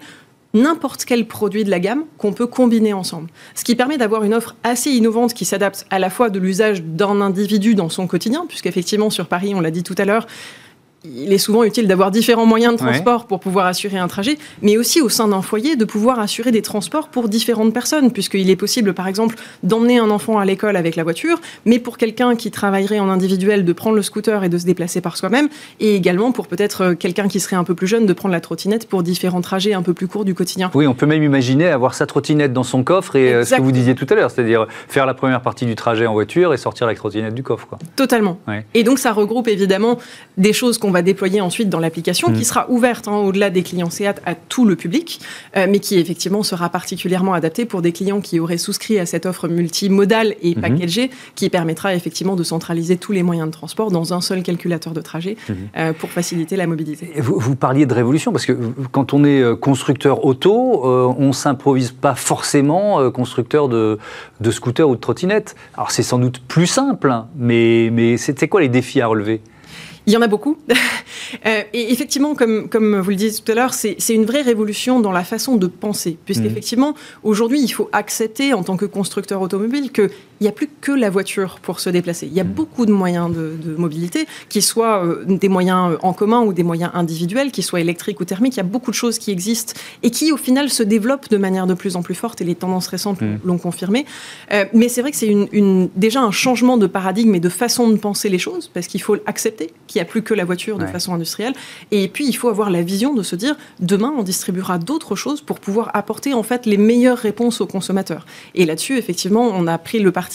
n'importe 0.62 1.04
quel 1.04 1.26
produit 1.26 1.64
de 1.64 1.70
la 1.70 1.80
gamme 1.80 2.04
qu'on 2.18 2.32
peut 2.32 2.46
combiner 2.46 2.92
ensemble. 2.92 3.28
Ce 3.54 3.64
qui 3.64 3.76
permet 3.76 3.98
d'avoir 3.98 4.24
une 4.24 4.34
offre 4.34 4.56
assez 4.64 4.90
innovante 4.90 5.34
qui 5.34 5.44
s'adapte 5.44 5.86
à 5.90 5.98
la 5.98 6.10
fois 6.10 6.30
de 6.30 6.38
l'usage 6.38 6.82
d'un 6.82 7.20
individu 7.20 7.74
dans 7.74 7.88
son 7.88 8.06
quotidien, 8.06 8.44
puisqu'effectivement 8.48 9.10
sur 9.10 9.26
Paris, 9.26 9.54
on 9.54 9.60
l'a 9.60 9.70
dit 9.70 9.82
tout 9.82 9.94
à 9.98 10.04
l'heure, 10.04 10.26
il 11.04 11.32
est 11.32 11.38
souvent 11.38 11.62
utile 11.64 11.86
d'avoir 11.86 12.10
différents 12.10 12.46
moyens 12.46 12.72
de 12.72 12.78
transport 12.78 13.26
pour 13.26 13.40
pouvoir 13.40 13.66
assurer 13.66 13.98
un 13.98 14.08
trajet, 14.08 14.36
mais 14.62 14.76
aussi 14.76 15.00
au 15.00 15.08
sein 15.08 15.28
d'un 15.28 15.42
foyer 15.42 15.76
de 15.76 15.84
pouvoir 15.84 16.18
assurer 16.18 16.50
des 16.50 16.62
transports 16.62 17.08
pour 17.08 17.28
différentes 17.28 17.72
personnes, 17.72 18.10
puisqu'il 18.10 18.50
est 18.50 18.56
possible, 18.56 18.94
par 18.94 19.06
exemple, 19.06 19.36
d'emmener 19.62 19.98
un 19.98 20.10
enfant 20.10 20.38
à 20.38 20.44
l'école 20.44 20.76
avec 20.76 20.96
la 20.96 21.04
voiture, 21.04 21.40
mais 21.64 21.78
pour 21.78 21.98
quelqu'un 21.98 22.36
qui 22.36 22.50
travaillerait 22.50 22.98
en 22.98 23.08
individuel, 23.08 23.64
de 23.64 23.72
prendre 23.72 23.96
le 23.96 24.02
scooter 24.02 24.44
et 24.44 24.48
de 24.48 24.58
se 24.58 24.66
déplacer 24.66 25.00
par 25.00 25.16
soi-même, 25.16 25.48
et 25.80 25.94
également 25.94 26.32
pour 26.32 26.48
peut-être 26.48 26.82
euh, 26.82 26.94
quelqu'un 26.94 27.28
qui 27.28 27.40
serait 27.40 27.56
un 27.56 27.64
peu 27.64 27.74
plus 27.74 27.86
jeune, 27.86 28.06
de 28.06 28.12
prendre 28.12 28.32
la 28.32 28.40
trottinette 28.40 28.88
pour 28.88 29.02
différents 29.02 29.40
trajets 29.40 29.74
un 29.74 29.82
peu 29.82 29.94
plus 29.94 30.08
courts 30.08 30.24
du 30.24 30.34
quotidien. 30.34 30.70
Oui, 30.74 30.86
on 30.86 30.94
peut 30.94 31.06
même 31.06 31.22
imaginer 31.22 31.68
avoir 31.68 31.94
sa 31.94 32.06
trottinette 32.06 32.52
dans 32.52 32.62
son 32.62 32.82
coffre 32.82 33.16
et 33.16 33.32
euh, 33.32 33.44
ce 33.44 33.54
que 33.54 33.62
vous 33.62 33.72
disiez 33.72 33.94
tout 33.94 34.06
à 34.10 34.14
l'heure, 34.14 34.30
c'est-à-dire 34.30 34.66
faire 34.88 35.06
la 35.06 35.14
première 35.14 35.42
partie 35.42 35.66
du 35.66 35.74
trajet 35.74 36.06
en 36.06 36.12
voiture 36.12 36.52
et 36.54 36.56
sortir 36.56 36.86
la 36.86 36.94
trottinette 36.94 37.34
du 37.34 37.42
coffre. 37.42 37.66
Quoi. 37.66 37.78
Totalement. 37.96 38.38
Et 38.74 38.82
donc 38.82 38.98
ça 38.98 39.12
regroupe 39.12 39.48
évidemment 39.48 39.98
des 40.36 40.52
choses 40.52 40.78
qu'on 40.78 40.90
va 40.90 40.97
déployer 41.02 41.40
ensuite 41.40 41.68
dans 41.68 41.80
l'application, 41.80 42.28
qui 42.32 42.40
mm. 42.40 42.44
sera 42.44 42.70
ouverte 42.70 43.08
hein, 43.08 43.16
au-delà 43.16 43.50
des 43.50 43.62
clients 43.62 43.90
SEAT 43.90 44.14
à 44.24 44.34
tout 44.34 44.64
le 44.64 44.76
public, 44.76 45.20
euh, 45.56 45.66
mais 45.68 45.78
qui 45.78 45.98
effectivement 45.98 46.42
sera 46.42 46.68
particulièrement 46.68 47.34
adaptée 47.34 47.64
pour 47.64 47.82
des 47.82 47.92
clients 47.92 48.20
qui 48.20 48.40
auraient 48.40 48.58
souscrit 48.58 48.98
à 48.98 49.06
cette 49.06 49.26
offre 49.26 49.48
multimodale 49.48 50.34
et 50.42 50.52
mm-hmm. 50.52 50.60
packagée, 50.60 51.10
qui 51.34 51.48
permettra 51.50 51.94
effectivement 51.94 52.36
de 52.36 52.42
centraliser 52.42 52.96
tous 52.96 53.12
les 53.12 53.22
moyens 53.22 53.48
de 53.48 53.52
transport 53.52 53.90
dans 53.90 54.14
un 54.14 54.20
seul 54.20 54.42
calculateur 54.42 54.92
de 54.92 55.00
trajet 55.00 55.36
mm-hmm. 55.48 55.54
euh, 55.76 55.92
pour 55.92 56.10
faciliter 56.10 56.56
la 56.56 56.66
mobilité. 56.66 57.10
Vous, 57.18 57.38
vous, 57.38 57.56
parliez 57.56 57.86
de 57.86 57.94
révolution, 57.94 58.32
parce 58.32 58.46
que 58.46 58.56
quand 58.92 59.12
on 59.12 59.24
est 59.24 59.40
euh, 59.40 59.56
constructeur 59.56 60.24
auto, 60.24 60.84
on 61.18 61.32
s'improvise 61.32 61.92
pas 61.92 62.14
forcément 62.14 63.10
constructeur 63.10 63.68
de, 63.68 63.98
de 64.40 64.50
scooters 64.50 64.88
ou 64.88 64.94
de 64.94 65.00
trottinettes. 65.00 65.54
Alors 65.74 65.90
c'est 65.90 66.02
sans 66.02 66.18
doute 66.18 66.40
plus 66.46 66.66
simple, 66.66 67.10
hein, 67.10 67.28
mais, 67.36 67.90
mais 67.92 68.16
c'était 68.16 68.48
quoi 68.48 68.60
les 68.60 68.68
défis 68.68 69.00
à 69.00 69.06
relever? 69.06 69.40
Il 70.08 70.12
y 70.12 70.16
en 70.16 70.22
a 70.22 70.26
beaucoup. 70.26 70.56
Euh, 71.46 71.62
et 71.74 71.92
effectivement, 71.92 72.34
comme, 72.34 72.70
comme 72.70 73.00
vous 73.00 73.10
le 73.10 73.16
disiez 73.16 73.42
tout 73.42 73.52
à 73.52 73.54
l'heure, 73.54 73.74
c'est 73.74 73.96
une 74.08 74.24
vraie 74.24 74.40
révolution 74.40 74.98
dans 74.98 75.12
la 75.12 75.24
façon 75.24 75.56
de 75.56 75.66
penser. 75.66 76.16
Puisqu'effectivement, 76.24 76.92
mmh. 76.92 76.94
aujourd'hui, 77.22 77.60
il 77.60 77.68
faut 77.68 77.90
accepter 77.92 78.54
en 78.54 78.62
tant 78.62 78.78
que 78.78 78.86
constructeur 78.86 79.42
automobile 79.42 79.92
que 79.92 80.10
il 80.40 80.44
n'y 80.44 80.48
a 80.48 80.52
plus 80.52 80.68
que 80.80 80.92
la 80.92 81.10
voiture 81.10 81.58
pour 81.60 81.80
se 81.80 81.90
déplacer. 81.90 82.26
Il 82.26 82.32
y 82.32 82.40
a 82.40 82.44
mm. 82.44 82.48
beaucoup 82.48 82.86
de 82.86 82.92
moyens 82.92 83.34
de, 83.34 83.76
mobilité, 83.76 84.26
qui 84.48 84.62
soient 84.62 85.04
euh, 85.04 85.24
des 85.26 85.48
moyens 85.48 85.92
euh, 85.92 85.98
en 86.02 86.12
commun 86.12 86.42
ou 86.42 86.52
des 86.52 86.62
moyens 86.62 86.90
individuels, 86.94 87.50
qui 87.50 87.62
soient 87.62 87.80
électriques 87.80 88.20
ou 88.20 88.24
thermiques. 88.24 88.54
Il 88.54 88.58
y 88.58 88.60
a 88.60 88.64
beaucoup 88.64 88.90
de 88.90 88.96
choses 88.96 89.18
qui 89.18 89.30
existent 89.30 89.74
et 90.02 90.10
qui, 90.10 90.32
au 90.32 90.36
final, 90.36 90.70
se 90.70 90.82
développent 90.82 91.28
de 91.28 91.36
manière 91.36 91.66
de 91.66 91.74
plus 91.74 91.96
en 91.96 92.02
plus 92.02 92.14
forte 92.14 92.40
et 92.40 92.44
les 92.44 92.54
tendances 92.54 92.88
récentes 92.88 93.20
mm. 93.20 93.38
l'ont 93.44 93.58
confirmé. 93.58 94.06
Euh, 94.52 94.64
mais 94.72 94.88
c'est 94.88 95.02
vrai 95.02 95.10
que 95.10 95.16
c'est 95.16 95.26
une, 95.26 95.88
déjà 95.96 96.20
un 96.20 96.30
changement 96.30 96.76
de 96.76 96.86
paradigme 96.86 97.34
et 97.34 97.40
de 97.40 97.48
façon 97.48 97.88
de 97.88 97.96
penser 97.96 98.28
les 98.28 98.38
choses, 98.38 98.70
parce 98.72 98.86
qu'il 98.86 99.02
faut 99.02 99.16
accepter 99.26 99.70
qu'il 99.86 99.98
n'y 99.98 100.02
a 100.02 100.08
plus 100.08 100.22
que 100.22 100.34
la 100.34 100.44
voiture 100.44 100.78
de 100.78 100.86
façon 100.86 101.14
industrielle. 101.14 101.54
Et 101.90 102.08
puis, 102.08 102.26
il 102.26 102.34
faut 102.34 102.48
avoir 102.48 102.70
la 102.70 102.82
vision 102.82 103.14
de 103.14 103.22
se 103.22 103.34
dire, 103.34 103.56
demain, 103.80 104.14
on 104.16 104.22
distribuera 104.22 104.78
d'autres 104.78 105.16
choses 105.16 105.40
pour 105.40 105.58
pouvoir 105.58 105.90
apporter, 105.94 106.34
en 106.34 106.42
fait, 106.42 106.66
les 106.66 106.76
meilleures 106.76 107.18
réponses 107.18 107.60
aux 107.60 107.66
consommateurs. 107.66 108.26
Et 108.54 108.66
là-dessus, 108.66 108.96
effectivement, 108.98 109.42
on 109.42 109.66
a 109.66 109.78
pris 109.78 109.98
le 109.98 110.12
parti 110.12 110.27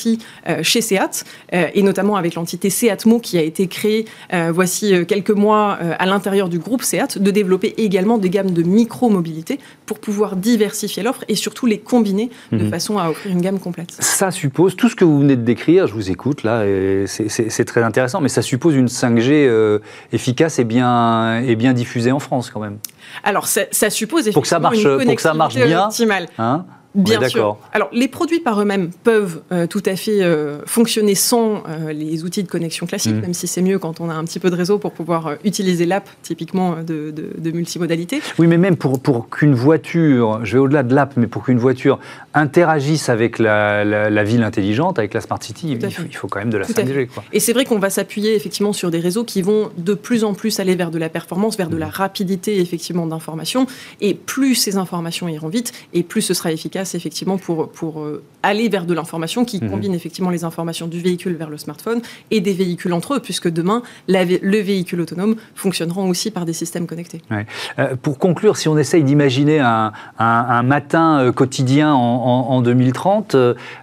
euh, 0.47 0.63
chez 0.63 0.81
SEAT, 0.81 1.23
euh, 1.53 1.67
et 1.73 1.83
notamment 1.83 2.15
avec 2.15 2.35
l'entité 2.35 2.69
SEATMO 2.69 3.19
qui 3.19 3.37
a 3.37 3.41
été 3.41 3.67
créée 3.67 4.05
euh, 4.33 4.51
voici 4.53 4.93
quelques 5.07 5.31
mois 5.31 5.73
à 5.73 6.05
l'intérieur 6.05 6.49
du 6.49 6.59
groupe 6.59 6.83
SEAT, 6.83 7.19
de 7.19 7.31
développer 7.31 7.73
également 7.77 8.17
des 8.17 8.29
gammes 8.29 8.51
de 8.51 8.63
micro-mobilité 8.63 9.59
pour 9.85 9.99
pouvoir 9.99 10.35
diversifier 10.35 11.03
l'offre 11.03 11.23
et 11.27 11.35
surtout 11.35 11.65
les 11.65 11.79
combiner 11.79 12.29
de 12.51 12.63
mhm. 12.63 12.69
façon 12.69 12.97
à 12.97 13.09
offrir 13.09 13.31
une 13.31 13.41
gamme 13.41 13.59
complète. 13.59 13.91
Ça 13.99 14.31
suppose, 14.31 14.75
tout 14.75 14.89
ce 14.89 14.95
que 14.95 15.05
vous 15.05 15.19
venez 15.19 15.35
de 15.35 15.41
décrire, 15.41 15.87
je 15.87 15.93
vous 15.93 16.11
écoute 16.11 16.43
là, 16.43 16.63
c'est 17.07 17.65
très 17.65 17.83
intéressant, 17.83 18.21
mais 18.21 18.29
ça 18.29 18.41
suppose 18.41 18.75
une 18.75 18.87
5G 18.87 19.79
efficace 20.11 20.59
et 20.59 20.63
bien, 20.63 21.41
et 21.41 21.55
bien 21.55 21.73
diffusée 21.73 22.11
en 22.11 22.19
France 22.19 22.49
quand 22.49 22.59
même. 22.59 22.77
Alors 23.23 23.47
ça, 23.47 23.89
suppose 23.89 24.27
effectivement 24.27 24.33
pour 24.33 24.41
que 24.43 24.47
ça 24.47 24.59
marche, 24.59 24.83
une 24.83 25.05
pour 25.05 25.15
que 25.15 25.21
ça 25.21 25.33
marche 25.33 25.55
bien, 25.55 25.87
optimale. 25.87 26.27
Hein 26.37 26.65
Bien 26.95 27.27
sûr. 27.27 27.57
Alors, 27.71 27.89
les 27.91 28.07
produits 28.07 28.39
par 28.39 28.61
eux-mêmes 28.61 28.91
peuvent 29.03 29.41
euh, 29.51 29.65
tout 29.65 29.81
à 29.85 29.95
fait 29.95 30.21
euh, 30.21 30.59
fonctionner 30.65 31.15
sans 31.15 31.63
euh, 31.67 31.91
les 31.91 32.23
outils 32.23 32.43
de 32.43 32.47
connexion 32.47 32.85
classiques, 32.85 33.15
mm. 33.15 33.21
même 33.21 33.33
si 33.33 33.47
c'est 33.47 33.61
mieux 33.61 33.79
quand 33.79 33.99
on 33.99 34.09
a 34.09 34.13
un 34.13 34.23
petit 34.25 34.39
peu 34.39 34.51
de 34.51 34.55
réseau 34.55 34.77
pour 34.77 34.91
pouvoir 34.91 35.35
utiliser 35.43 35.85
l'app, 35.85 36.07
typiquement 36.21 36.77
de, 36.83 37.11
de, 37.11 37.51
multimodalité. 37.51 38.21
Oui, 38.37 38.47
mais 38.47 38.57
même 38.57 38.75
pour, 38.75 38.99
pour 38.99 39.29
qu'une 39.29 39.55
voiture, 39.55 40.39
je 40.43 40.53
vais 40.53 40.59
au-delà 40.59 40.83
de 40.83 40.93
l'app, 40.93 41.13
mais 41.17 41.27
pour 41.27 41.43
qu'une 41.43 41.57
voiture 41.57 41.99
interagisse 42.33 43.09
avec 43.09 43.39
la, 43.39 43.83
la, 43.83 44.23
ville 44.23 44.43
intelligente, 44.43 44.99
avec 44.99 45.13
la 45.13 45.21
Smart 45.21 45.41
City, 45.41 45.77
il 45.79 46.15
faut, 46.15 46.27
quand 46.27 46.39
même 46.39 46.49
de 46.49 46.57
la 46.57 46.65
5G. 46.65 47.07
Quoi. 47.07 47.23
Et 47.33 47.39
c'est 47.39 47.53
vrai 47.53 47.65
qu'on 47.65 47.79
va 47.79 47.89
s'appuyer 47.89 48.35
effectivement 48.35 48.73
sur 48.73 48.91
des 48.91 48.99
réseaux 48.99 49.23
qui 49.23 49.41
vont 49.41 49.71
de 49.77 49.93
plus 49.93 50.23
en 50.23 50.33
plus 50.33 50.59
aller 50.59 50.75
vers 50.75 50.91
de 50.91 50.99
la 50.99 51.09
performance, 51.09 51.57
vers 51.57 51.69
de 51.69 51.77
la 51.77 51.87
mm. 51.87 51.91
rapidité 51.91 52.59
effectivement 52.59 53.07
d'information. 53.07 53.65
Et 54.01 54.13
plus 54.13 54.55
ces 54.55 54.77
informations 54.77 55.27
iront 55.27 55.49
vite, 55.49 55.73
et 55.93 56.03
plus 56.03 56.21
ce 56.21 56.33
sera 56.33 56.51
efficace 56.51 56.82
effectivement 56.93 57.37
pour, 57.37 57.69
pour 57.69 58.01
euh, 58.01 58.23
aller 58.43 58.69
vers 58.69 58.85
de 58.85 58.93
l'information 58.93 59.45
qui 59.45 59.61
mhm. 59.61 59.69
combine 59.69 59.93
effectivement 59.93 60.29
les 60.29 60.43
informations 60.43 60.87
du 60.87 60.99
véhicule 60.99 61.35
vers 61.35 61.49
le 61.49 61.57
smartphone 61.57 62.01
et 62.31 62.41
des 62.41 62.53
véhicules 62.53 62.93
entre 62.93 63.15
eux, 63.15 63.19
puisque 63.19 63.49
demain, 63.49 63.81
le 64.07 64.61
véhicule 64.61 65.01
autonome 65.01 65.35
fonctionnera 65.55 66.01
aussi 66.01 66.31
par 66.31 66.45
des 66.45 66.53
systèmes 66.53 66.87
connectés. 66.87 67.21
Euh, 67.79 67.95
pour 68.01 68.17
conclure, 68.19 68.57
si 68.57 68.67
on 68.67 68.77
essaye 68.77 69.03
d'imaginer 69.03 69.59
un, 69.59 69.91
un, 70.19 70.63
matin 70.63 71.19
euh, 71.19 71.31
quotidien 71.31 71.93
en, 71.93 72.61
2030, 72.61 73.35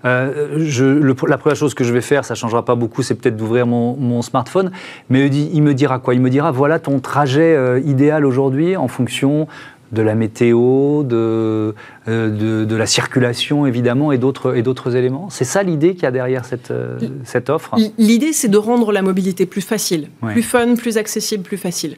je, 0.05 0.85
la 0.85 1.39
première 1.39 1.57
chose 1.57 1.75
que 1.75 1.85
je 1.85 1.93
vais 1.93 2.01
faire, 2.01 2.25
ça 2.25 2.35
ne 2.35 2.39
changera 2.39 2.65
pas 2.65 2.75
beaucoup, 2.75 3.03
c'est 3.03 3.15
peut-être 3.15 3.37
d'ouvrir 3.37 3.67
mon, 3.67 3.97
mon, 3.97 4.23
smartphone, 4.23 4.71
mais 5.09 5.27
il 5.27 5.63
me 5.63 5.75
dira 5.75 5.99
quoi? 5.99 6.15
Il 6.15 6.21
me 6.21 6.31
dira, 6.31 6.51
voilà 6.51 6.79
ton 6.79 7.01
trajet 7.01 7.81
idéal 7.85 8.25
aujourd'hui 8.25 8.77
en 8.77 8.89
fonction 8.89 9.49
de 9.93 10.03
la 10.03 10.15
météo, 10.15 11.03
de, 11.03 11.75
de, 12.07 12.77
la 12.77 12.87
circulation 12.87 13.67
évidemment 13.67 14.13
et 14.13 14.19
d'autres 14.19 14.97
éléments 14.97 15.29
C'est 15.31 15.45
ça 15.45 15.63
l'idée 15.63 15.95
qu'il 15.95 16.05
y 16.05 16.07
a 16.07 16.11
derrière 16.11 16.45
cette, 16.45 16.73
cette 17.25 17.51
offre? 17.51 17.75
L'idée, 17.99 18.33
c'est 18.33 18.49
de 18.49 18.59
rendre 18.59 18.93
la 18.93 19.03
mobilité 19.03 19.47
plus 19.47 19.61
facile, 19.61 20.09
plus 20.23 20.43
fun, 20.43 20.75
plus 20.77 20.97
accessible, 20.97 21.43
plus 21.43 21.59
facile. 21.59 21.97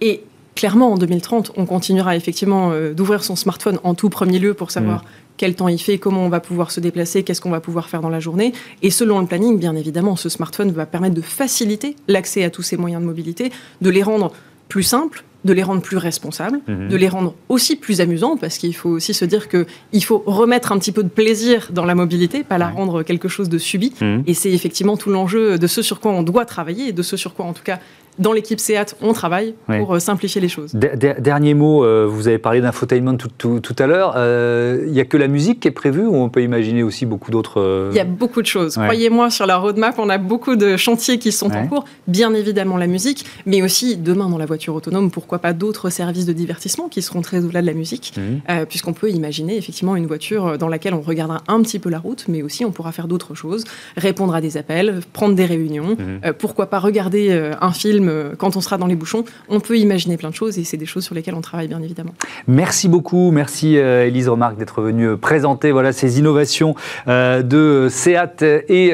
et 0.00 0.22
clairement, 0.54 0.92
en 0.92 0.96
2030, 0.96 1.52
on 1.56 1.66
continuera 1.66 2.14
effectivement 2.16 2.72
d'ouvrir 2.94 3.24
son 3.24 3.36
smartphone 3.36 3.78
en 3.84 3.94
tout 3.94 4.08
premier 4.08 4.38
lieu 4.38 4.54
pour 4.54 4.70
savoir 4.70 5.02
mm 5.02 5.06
quel 5.36 5.54
temps 5.54 5.68
il 5.68 5.78
fait, 5.78 5.98
comment 5.98 6.24
on 6.24 6.28
va 6.28 6.38
pouvoir 6.38 6.70
se 6.70 6.80
déplacer, 6.80 7.22
qu'est-ce 7.22 7.40
qu'on 7.40 7.50
va 7.50 7.60
pouvoir 7.60 7.88
faire 7.88 8.00
dans 8.00 8.08
la 8.08 8.20
journée. 8.20 8.52
Et 8.82 8.90
selon 8.90 9.20
le 9.20 9.26
planning, 9.26 9.58
bien 9.58 9.74
évidemment, 9.74 10.16
ce 10.16 10.28
smartphone 10.28 10.70
va 10.70 10.86
permettre 10.86 11.14
de 11.14 11.20
faciliter 11.20 11.96
l'accès 12.08 12.44
à 12.44 12.50
tous 12.50 12.62
ces 12.62 12.76
moyens 12.76 13.02
de 13.02 13.06
mobilité, 13.06 13.50
de 13.80 13.90
les 13.90 14.02
rendre 14.02 14.32
plus 14.68 14.82
simples, 14.82 15.24
de 15.44 15.52
les 15.52 15.62
rendre 15.62 15.82
plus 15.82 15.96
responsables, 15.96 16.60
mhm. 16.68 16.88
de 16.88 16.96
les 16.96 17.08
rendre 17.08 17.34
aussi 17.48 17.76
plus 17.76 18.00
amusants, 18.00 18.36
parce 18.36 18.58
qu'il 18.58 18.74
faut 18.74 18.90
aussi 18.90 19.14
se 19.14 19.24
dire 19.24 19.48
qu'il 19.48 20.04
faut 20.04 20.22
remettre 20.26 20.72
un 20.72 20.78
petit 20.78 20.92
peu 20.92 21.02
de 21.02 21.08
plaisir 21.08 21.68
dans 21.72 21.84
la 21.84 21.94
mobilité, 21.94 22.44
pas 22.44 22.58
la 22.58 22.68
rendre 22.68 23.02
quelque 23.02 23.28
chose 23.28 23.48
de 23.48 23.58
subi. 23.58 23.92
Mhm. 24.00 24.24
Et 24.26 24.34
c'est 24.34 24.52
effectivement 24.52 24.96
tout 24.96 25.10
l'enjeu 25.10 25.58
de 25.58 25.66
ce 25.66 25.82
sur 25.82 26.00
quoi 26.00 26.12
on 26.12 26.22
doit 26.22 26.44
travailler, 26.44 26.88
et 26.88 26.92
de 26.92 27.02
ce 27.02 27.16
sur 27.16 27.34
quoi 27.34 27.44
en 27.44 27.52
tout 27.52 27.64
cas 27.64 27.80
dans 28.18 28.32
l'équipe 28.32 28.60
SEAT, 28.60 28.94
on 29.00 29.12
travaille 29.14 29.54
pour 29.66 29.94
euh, 29.94 29.98
simplifier 29.98 30.40
les 30.40 30.48
choses. 30.48 30.74
Dernier 30.74 31.54
mot, 31.54 31.82
euh, 31.84 32.06
vous 32.06 32.28
avez 32.28 32.38
parlé 32.38 32.60
d'infotainment 32.60 33.16
tout, 33.16 33.30
tout, 33.36 33.60
tout, 33.60 33.76
à 33.78 33.86
l'heure. 33.86 34.14
Euh, 34.16 34.84
il 34.86 34.92
n'y 34.92 35.00
a 35.00 35.06
que 35.06 35.16
la 35.16 35.28
musique 35.28 35.60
qui 35.60 35.68
est 35.68 35.72
prévue 35.72 36.06
ou 36.06 36.16
on 36.16 36.28
peut 36.28 36.42
imaginer 36.42 36.82
aussi 36.82 37.06
beaucoup 37.06 37.30
d'autres... 37.30 37.88
Il 37.90 37.96
y 37.96 38.00
a 38.00 38.04
beaucoup 38.04 38.42
de 38.42 38.46
choses. 38.46 38.74
Croyez-moi, 38.74 39.30
sur 39.30 39.46
la 39.46 39.56
roadmap, 39.56 39.98
on 39.98 40.10
a 40.10 40.18
beaucoup 40.18 40.56
de 40.56 40.76
chantiers 40.76 41.18
qui 41.18 41.32
sont 41.32 41.50
en 41.52 41.66
cours. 41.66 41.84
Bien 42.06 42.34
évidemment 42.34 42.76
la 42.76 42.86
musique, 42.86 43.24
mais 43.46 43.62
aussi 43.62 43.96
demain 43.96 44.28
dans 44.28 44.38
la 44.38 44.46
voiture 44.46 44.74
autonome, 44.74 45.10
pourquoi 45.10 45.38
pas 45.38 45.52
d'autres 45.52 45.88
services 45.88 46.26
de 46.26 46.32
divertissement 46.32 46.88
qui 46.88 47.00
seront 47.00 47.22
très 47.22 47.38
au-delà 47.38 47.62
de 47.62 47.66
la 47.66 47.74
musique, 47.74 48.12
mmh. 48.16 48.66
puisqu'on 48.66 48.92
peut 48.92 49.10
imaginer 49.10 49.56
effectivement 49.56 49.96
une 49.96 50.06
voiture 50.06 50.58
dans 50.58 50.68
laquelle 50.68 50.94
on 50.94 51.00
regardera 51.00 51.42
un 51.48 51.62
petit 51.62 51.78
peu 51.78 51.88
la 51.88 51.98
route, 51.98 52.26
mais 52.28 52.42
aussi 52.42 52.64
on 52.64 52.72
pourra 52.72 52.92
faire 52.92 53.08
d'autres 53.08 53.34
choses, 53.34 53.64
répondre 53.96 54.34
à 54.34 54.40
des 54.40 54.56
appels, 54.56 55.00
prendre 55.12 55.34
des 55.34 55.46
réunions, 55.46 55.96
mmh. 55.96 56.32
pourquoi 56.38 56.66
pas 56.66 56.78
regarder 56.78 57.52
un 57.60 57.72
film 57.72 58.01
euh, 58.08 58.34
quand 58.36 58.56
on 58.56 58.60
sera 58.60 58.78
dans 58.78 58.86
les 58.86 58.94
bouchons. 58.94 59.24
On 59.48 59.60
peut 59.60 59.78
imaginer 59.78 60.16
plein 60.16 60.30
de 60.30 60.34
choses 60.34 60.58
et 60.58 60.64
c'est 60.64 60.76
des 60.76 60.86
choses 60.86 61.04
sur 61.04 61.14
lesquelles 61.14 61.34
on 61.34 61.40
travaille 61.40 61.68
bien 61.68 61.82
évidemment. 61.82 62.14
Merci 62.46 62.88
beaucoup, 62.88 63.30
merci 63.30 63.76
euh, 63.78 64.06
Elise 64.06 64.28
Remarque 64.28 64.56
d'être 64.56 64.82
venue 64.82 65.08
euh, 65.08 65.16
présenter 65.16 65.72
voilà, 65.72 65.92
ces 65.92 66.18
innovations 66.18 66.74
de 67.06 67.88
SEAT 67.90 68.42
et 68.68 68.92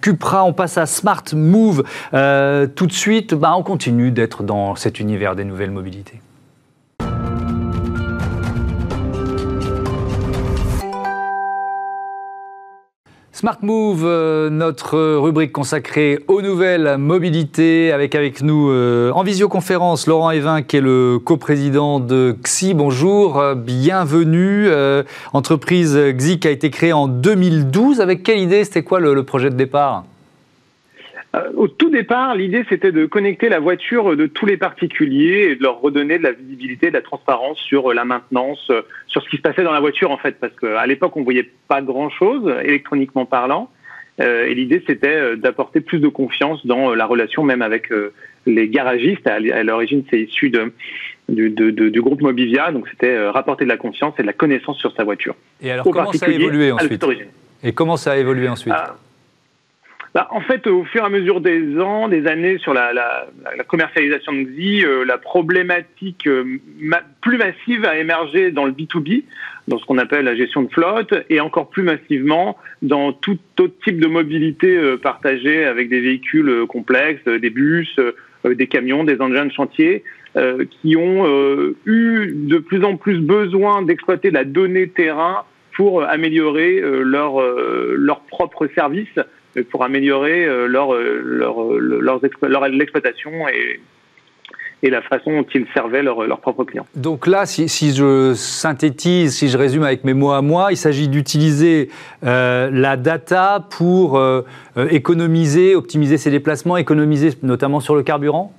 Cupra. 0.00 0.44
On 0.44 0.52
passe 0.52 0.78
à 0.78 0.86
Smart 0.86 1.24
Move 1.32 1.84
tout 2.12 2.86
de 2.86 2.92
suite. 2.92 3.34
Bah, 3.34 3.54
on 3.56 3.62
continue 3.62 4.10
d'être 4.10 4.42
dans 4.42 4.74
cet 4.74 5.00
univers 5.00 5.36
des 5.36 5.44
nouvelles 5.44 5.70
mobilités. 5.70 6.20
Smart 13.40 13.56
Move, 13.62 14.02
euh, 14.04 14.50
notre 14.50 15.16
rubrique 15.16 15.50
consacrée 15.50 16.18
aux 16.28 16.42
nouvelles 16.42 16.98
mobilités, 16.98 17.90
avec 17.90 18.14
avec 18.14 18.42
nous 18.42 18.68
euh, 18.68 19.12
en 19.12 19.22
visioconférence 19.22 20.06
Laurent 20.06 20.30
Evin, 20.30 20.60
qui 20.60 20.76
est 20.76 20.82
le 20.82 21.18
coprésident 21.18 22.00
de 22.00 22.36
XI. 22.44 22.74
Bonjour, 22.74 23.38
euh, 23.38 23.54
bienvenue. 23.54 24.68
entreprise 25.32 25.98
XI 26.18 26.38
qui 26.38 26.48
a 26.48 26.50
été 26.50 26.68
créée 26.68 26.92
en 26.92 27.08
2012. 27.08 28.02
Avec 28.02 28.24
quelle 28.24 28.40
idée? 28.40 28.62
C'était 28.64 28.82
quoi 28.82 29.00
le 29.00 29.22
projet 29.22 29.48
de 29.48 29.56
départ? 29.56 30.04
Au 31.54 31.68
tout 31.68 31.90
départ, 31.90 32.34
l'idée 32.34 32.64
c'était 32.68 32.90
de 32.90 33.06
connecter 33.06 33.48
la 33.48 33.60
voiture 33.60 34.16
de 34.16 34.26
tous 34.26 34.46
les 34.46 34.56
particuliers 34.56 35.50
et 35.50 35.56
de 35.56 35.62
leur 35.62 35.80
redonner 35.80 36.18
de 36.18 36.24
la 36.24 36.32
visibilité, 36.32 36.88
de 36.88 36.94
la 36.94 37.02
transparence 37.02 37.58
sur 37.58 37.90
euh, 37.90 37.94
la 37.94 38.04
maintenance, 38.04 38.66
euh, 38.70 38.82
sur 39.06 39.22
ce 39.22 39.28
qui 39.28 39.36
se 39.36 39.42
passait 39.42 39.62
dans 39.62 39.72
la 39.72 39.80
voiture 39.80 40.10
en 40.10 40.16
fait, 40.16 40.40
parce 40.40 40.52
qu'à 40.56 40.84
l'époque 40.86 41.16
on 41.16 41.22
voyait 41.22 41.48
pas 41.68 41.82
grand 41.82 42.10
chose 42.10 42.52
électroniquement 42.64 43.26
parlant. 43.26 43.70
et 44.18 44.54
l'idée 44.54 44.82
c'était 44.86 45.36
d'apporter 45.36 45.80
plus 45.80 46.00
de 46.00 46.08
confiance 46.08 46.66
dans 46.66 46.94
la 46.94 47.06
relation 47.06 47.44
même 47.44 47.62
avec 47.62 47.90
les 48.44 48.68
garagistes. 48.68 49.26
À 49.26 49.62
l'origine 49.62 50.02
c'est 50.10 50.20
issu 50.20 50.50
de, 50.50 50.72
du, 51.28 51.50
du, 51.50 52.02
groupe 52.02 52.20
Mobivia, 52.20 52.72
donc 52.72 52.88
c'était 52.88 53.16
rapporter 53.28 53.64
de 53.64 53.70
la 53.70 53.78
confiance 53.78 54.14
et 54.18 54.22
de 54.22 54.26
la 54.26 54.34
connaissance 54.34 54.78
sur 54.78 54.92
sa 54.94 55.04
voiture. 55.04 55.36
Et 55.62 55.70
alors 55.70 55.84
comment 55.84 56.12
ça 56.12 56.26
a 56.26 56.30
évolué 56.30 56.72
ensuite? 56.72 57.06
Et 57.62 57.72
comment 57.72 57.96
ça 57.96 58.12
a 58.12 58.16
évolué 58.16 58.48
ensuite? 58.48 58.74
Ah, 58.76 58.96
bah, 60.12 60.26
en 60.32 60.40
fait, 60.40 60.66
au 60.66 60.82
fur 60.84 61.02
et 61.02 61.06
à 61.06 61.08
mesure 61.08 61.40
des 61.40 61.78
ans, 61.78 62.08
des 62.08 62.26
années 62.26 62.58
sur 62.58 62.74
la, 62.74 62.92
la, 62.92 63.28
la 63.56 63.62
commercialisation 63.62 64.32
de 64.32 64.42
Xi, 64.42 64.84
euh, 64.84 65.04
la 65.04 65.18
problématique 65.18 66.26
euh, 66.26 66.58
plus 67.20 67.38
massive 67.38 67.84
a 67.84 67.96
émergé 67.96 68.50
dans 68.50 68.64
le 68.64 68.72
B2B, 68.72 69.22
dans 69.68 69.78
ce 69.78 69.84
qu'on 69.84 69.98
appelle 69.98 70.24
la 70.24 70.34
gestion 70.34 70.62
de 70.62 70.72
flotte, 70.72 71.14
et 71.30 71.38
encore 71.38 71.70
plus 71.70 71.84
massivement 71.84 72.58
dans 72.82 73.12
tout 73.12 73.38
autre 73.60 73.74
type 73.84 74.00
de 74.00 74.08
mobilité 74.08 74.76
euh, 74.76 74.96
partagée 74.96 75.64
avec 75.64 75.88
des 75.88 76.00
véhicules 76.00 76.66
complexes, 76.66 77.24
des 77.24 77.50
bus, 77.50 77.94
des 78.44 78.66
camions, 78.66 79.04
des 79.04 79.20
engins 79.20 79.46
de 79.46 79.52
chantier, 79.52 80.02
qui 80.70 80.96
ont 80.96 81.26
eu 81.84 82.32
de 82.32 82.58
plus 82.58 82.84
en 82.84 82.96
plus 82.96 83.18
besoin 83.18 83.82
d'exploiter 83.82 84.30
la 84.30 84.44
donnée 84.44 84.88
terrain 84.88 85.42
pour 85.76 86.04
améliorer 86.04 86.80
leur, 86.80 87.40
leur 87.96 88.20
propre 88.20 88.68
service 88.74 89.18
pour 89.70 89.84
améliorer 89.84 90.44
euh, 90.44 90.66
leur, 90.66 90.94
euh, 90.94 91.20
leur, 91.24 91.62
euh, 91.62 91.78
leur, 91.80 92.68
l'exploitation 92.68 93.48
et, 93.48 93.80
et 94.82 94.90
la 94.90 95.02
façon 95.02 95.32
dont 95.32 95.46
ils 95.54 95.66
servaient 95.74 96.02
leurs 96.02 96.40
propres 96.40 96.64
clients. 96.64 96.86
Donc 96.94 97.26
là, 97.26 97.46
si, 97.46 97.68
si, 97.68 97.94
je 97.94 98.32
synthétise, 98.34 99.36
si 99.36 99.48
je 99.48 99.58
résume 99.58 99.82
avec 99.82 100.04
mes 100.04 100.14
mots 100.14 100.30
à 100.30 100.42
moi, 100.42 100.68
il 100.70 100.76
s'agit 100.76 101.08
d'utiliser 101.08 101.90
la 102.22 102.96
data 102.96 103.66
pour 103.70 104.18
économiser, 104.90 105.74
optimiser 105.74 106.16
ses 106.16 106.30
déplacements, 106.30 106.78
économiser 106.78 107.30
notamment 107.42 107.80
sur 107.80 107.94
le 107.94 108.02
carburant? 108.02 108.54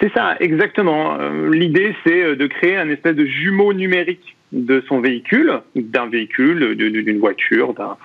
C'est 0.00 0.12
ça, 0.12 0.34
exactement. 0.40 1.16
L'idée, 1.48 1.94
c'est 2.04 2.34
de 2.34 2.46
créer 2.48 2.76
un 2.76 2.88
espèce 2.88 3.14
de 3.14 3.24
jumeau 3.24 3.72
numérique 3.72 4.36
de 4.50 4.82
son 4.88 5.00
véhicule, 5.00 5.60
d'un 5.76 6.06
véhicule, 6.06 6.74
d'une 6.74 7.20
voiture, 7.20 7.72
d'un 7.74 7.96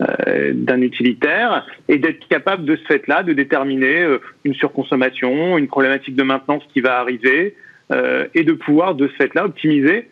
euh, 0.00 0.50
d'un 0.52 0.80
utilitaire 0.80 1.64
et 1.88 1.98
d'être 1.98 2.26
capable 2.26 2.64
de 2.64 2.74
ce 2.74 2.82
fait-là 2.82 3.22
de 3.22 3.32
déterminer 3.32 4.02
euh, 4.02 4.18
une 4.42 4.52
surconsommation, 4.52 5.56
une 5.56 5.68
problématique 5.68 6.16
de 6.16 6.24
maintenance 6.24 6.64
qui 6.72 6.80
va 6.80 6.98
arriver 6.98 7.54
euh, 7.92 8.26
et 8.34 8.42
de 8.42 8.54
pouvoir 8.54 8.96
de 8.96 9.06
ce 9.06 9.12
fait-là 9.12 9.44
optimiser 9.44 10.08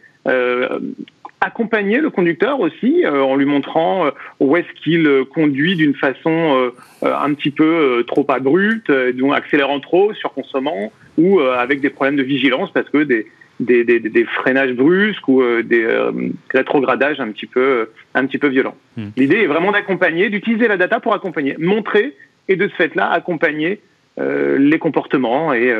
accompagner 1.41 1.99
le 1.99 2.11
conducteur 2.11 2.61
aussi 2.61 3.05
en 3.05 3.35
lui 3.35 3.45
montrant 3.45 4.07
où 4.39 4.57
est-ce 4.57 4.72
qu'il 4.85 5.24
conduit 5.35 5.74
d'une 5.74 5.97
façon 5.97 6.70
un 7.03 7.35
petit 7.35 7.51
peu 7.51 8.05
trop 8.07 8.24
abrupte, 8.28 8.93
donc 9.16 9.35
accélérant 9.35 9.80
trop, 9.80 10.14
surconsommant 10.14 10.93
ou 11.18 11.41
avec 11.41 11.80
des 11.80 11.91
problèmes 11.91 12.14
de 12.14 12.22
vigilance 12.22 12.70
parce 12.72 12.89
que 12.89 12.99
des, 12.99 13.26
des, 13.61 14.24
freinages 14.24 14.72
brusques 14.72 15.26
ou 15.28 15.42
euh, 15.42 15.62
des 15.62 15.84
euh, 15.84 16.11
rétrogradages 16.53 17.20
un 17.20 17.28
petit 17.28 17.46
peu, 17.46 17.61
euh, 17.61 17.84
un 18.14 18.26
petit 18.26 18.38
peu 18.38 18.48
violents. 18.48 18.76
Hmm. 18.96 19.09
L'idée 19.16 19.36
est 19.36 19.46
vraiment 19.46 19.72
d'accompagner, 19.72 20.30
d'utiliser 20.30 20.68
la 20.68 20.76
data 20.76 21.00
pour 21.00 21.14
accompagner, 21.14 21.57
montrer 21.59 22.14
et 22.48 22.57
de 22.57 22.68
ce 22.68 22.74
fait-là 22.74 23.11
accompagner 23.11 23.80
les 24.18 24.78
comportements 24.78 25.55
et, 25.55 25.72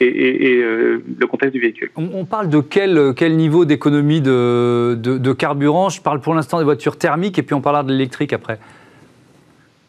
le 0.00 1.26
contexte 1.26 1.52
du 1.52 1.60
véhicule. 1.60 1.90
On, 1.96 2.24
parle 2.24 2.48
de 2.48 2.60
quel, 2.60 3.12
quel 3.16 3.36
niveau 3.36 3.64
d'économie 3.64 4.20
de, 4.20 4.94
de, 4.94 5.32
carburant? 5.32 5.88
Je 5.88 6.00
parle 6.00 6.20
pour 6.20 6.32
l'instant 6.32 6.58
des 6.58 6.64
voitures 6.64 6.96
thermiques 6.96 7.40
et 7.40 7.42
puis 7.42 7.54
on 7.54 7.60
parlera 7.60 7.82
de 7.82 7.90
l'électrique 7.90 8.32
après. 8.32 8.60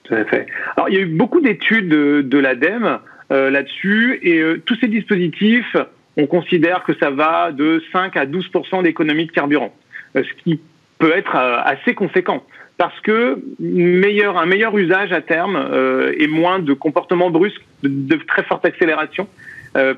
Tout 0.05 0.15
à 0.15 0.25
fait. 0.25 0.47
Alors 0.75 0.89
il 0.89 0.95
y 0.95 0.97
a 0.97 1.01
eu 1.01 1.05
beaucoup 1.05 1.39
d'études 1.39 1.87
de, 1.87 2.21
de 2.21 2.37
l'ADEME 2.39 2.97
là-dessus 3.29 4.19
et 4.23 4.41
tous 4.65 4.75
ces 4.81 4.87
dispositifs 4.87 5.77
on 6.17 6.27
considère 6.27 6.83
que 6.83 6.93
ça 6.99 7.09
va 7.09 7.51
de 7.51 7.81
5 7.91 8.15
à 8.17 8.25
12% 8.25 8.83
d'économie 8.83 9.25
de 9.25 9.31
carburant, 9.31 9.73
euh, 10.15 10.23
ce 10.23 10.43
qui 10.43 10.59
peut 10.99 11.11
être 11.15 11.35
euh, 11.35 11.57
assez 11.63 11.95
conséquent 11.95 12.43
parce 12.77 12.99
que 13.01 13.39
meilleur, 13.59 14.37
un 14.37 14.47
meilleur 14.47 14.75
usage 14.75 15.11
à 15.11 15.21
terme 15.21 15.55
euh, 15.55 16.11
et 16.17 16.27
moins 16.27 16.57
de 16.57 16.73
comportements 16.73 17.29
brusques, 17.29 17.63
de, 17.83 18.15
très 18.27 18.43
forte 18.43 18.65
accélération, 18.65 19.27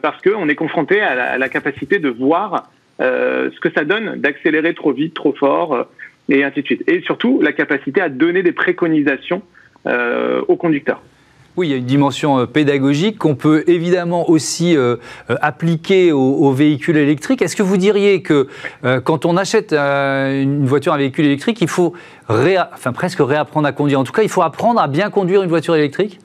parce 0.02 0.22
qu'on 0.22 0.48
est 0.48 0.56
confronté 0.56 1.02
à 1.02 1.38
la, 1.38 1.50
capacité 1.50 2.00
de 2.00 2.08
voir 2.08 2.70
ce 3.00 3.60
que 3.60 3.70
ça 3.76 3.84
donne 3.84 4.22
d'accélérer 4.22 4.74
trop 4.74 4.94
vite, 4.94 5.14
trop 5.14 5.34
fort, 5.34 5.88
et 6.30 6.46
ainsi 6.46 6.62
de 6.62 6.66
suite. 6.66 6.84
Et 6.88 7.02
surtout, 7.02 7.42
la 7.42 7.52
capacité 7.52 8.00
à 8.00 8.08
donner 8.08 8.42
des 8.42 8.54
préconisations 8.54 9.42
aux 9.86 10.56
conducteurs. 10.56 11.02
Oui, 11.58 11.68
il 11.68 11.72
y 11.72 11.74
a 11.74 11.78
une 11.78 11.86
dimension 11.86 12.40
euh, 12.40 12.46
pédagogique 12.46 13.18
qu'on 13.18 13.36
peut 13.36 13.64
évidemment 13.68 14.30
aussi 14.30 14.76
euh, 14.76 14.98
euh, 15.30 15.36
appliquer 15.42 16.12
aux, 16.12 16.52
véhicules 16.52 16.98
électriques. 16.98 17.42
Est-ce 17.42 17.56
que 17.56 17.64
vous 17.64 17.78
diriez 17.78 18.22
que 18.22 18.48
quand 19.04 19.26
on 19.26 19.36
achète 19.36 19.74
une 19.74 20.66
voiture, 20.66 20.94
un 20.94 20.98
véhicule 20.98 21.26
électrique, 21.26 21.60
il 21.62 21.68
faut 21.68 21.94
enfin, 22.30 22.94
presque 22.94 23.20
réapprendre 23.20 23.68
à 23.68 23.72
conduire? 23.72 24.00
En 24.00 24.04
tout 24.04 24.14
cas, 24.14 24.22
il 24.22 24.30
faut 24.30 24.42
apprendre 24.42 24.80
à 24.80 24.88
bien 24.88 25.10
conduire 25.10 25.44
une 25.44 25.50
voiture 25.50 25.76
électrique? 25.76 26.20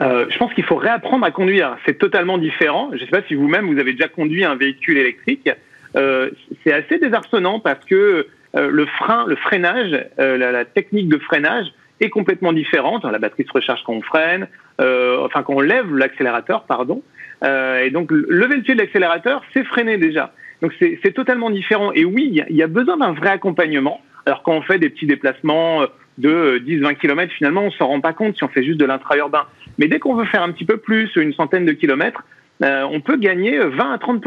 Je 0.00 0.38
pense 0.38 0.52
qu'il 0.52 0.64
faut 0.64 0.76
réapprendre 0.76 1.24
à 1.24 1.30
conduire. 1.30 1.76
C'est 1.86 1.98
totalement 1.98 2.36
différent. 2.36 2.90
Je 2.92 2.96
ne 2.96 3.00
sais 3.00 3.10
pas 3.10 3.22
si 3.28 3.34
vous-même, 3.34 3.72
vous 3.72 3.78
avez 3.78 3.92
déjà 3.92 4.08
conduit 4.08 4.44
un 4.44 4.56
véhicule 4.56 4.98
électrique. 4.98 5.48
c'est 5.94 6.72
assez 6.72 6.98
désarçonnant 6.98 7.60
parce 7.60 7.84
que 7.84 8.26
le 8.54 8.86
frein, 8.86 9.24
le 9.26 9.36
freinage, 9.36 9.96
la, 10.18 10.64
technique 10.64 11.08
de 11.08 11.18
freinage 11.18 11.66
est 12.00 12.10
complètement 12.10 12.52
différente. 12.52 13.04
La 13.04 13.18
batterie 13.18 13.44
se 13.44 13.52
recharge 13.52 13.82
quand 13.84 13.94
on 13.94 14.02
freine, 14.02 14.48
enfin 14.78 15.42
quand 15.42 15.54
on 15.54 15.60
lève 15.60 15.94
l'accélérateur, 15.94 16.64
pardon. 16.64 17.02
et 17.42 17.90
donc 17.90 18.10
lever 18.10 18.56
le 18.56 18.62
pied 18.62 18.74
de 18.74 18.80
l'accélérateur, 18.80 19.42
c'est 19.52 19.64
freiner 19.64 19.96
déjà. 19.96 20.32
Donc 20.64 20.72
c'est 20.80 21.12
totalement 21.12 21.50
différent. 21.50 21.92
Et 21.92 22.06
oui, 22.06 22.42
il 22.48 22.56
y, 22.56 22.62
a 22.62 22.66
besoin 22.66 22.96
d'un 22.96 23.12
vrai 23.12 23.28
accompagnement. 23.28 24.00
Alors 24.24 24.42
quand 24.42 24.52
on 24.52 24.62
fait 24.62 24.78
des 24.78 24.88
petits 24.88 25.06
déplacements 25.06 25.82
euh, 25.82 25.86
de 26.16 26.58
10-20 26.64 26.86
euh, 26.86 26.94
km, 26.94 27.32
finalement, 27.34 27.64
on 27.64 27.70
s'en 27.70 27.88
rend 27.88 28.00
pas 28.00 28.14
compte 28.14 28.36
si 28.36 28.44
on 28.44 28.48
fait 28.48 28.64
juste 28.64 28.78
de 28.78 28.86
l'intra-urbain. 28.86 29.44
Mais 29.76 29.88
dès 29.88 29.98
qu'on 29.98 30.14
veut 30.14 30.24
faire 30.24 30.42
un 30.42 30.52
petit 30.52 30.64
peu 30.64 30.78
plus, 30.78 31.14
une 31.16 31.34
centaine 31.34 31.66
de 31.66 31.72
kilomètres, 31.72 32.22
euh, 32.62 32.86
on 32.90 33.00
peut 33.00 33.18
gagner 33.18 33.58
20 33.58 33.92
à 33.92 33.98
30 33.98 34.24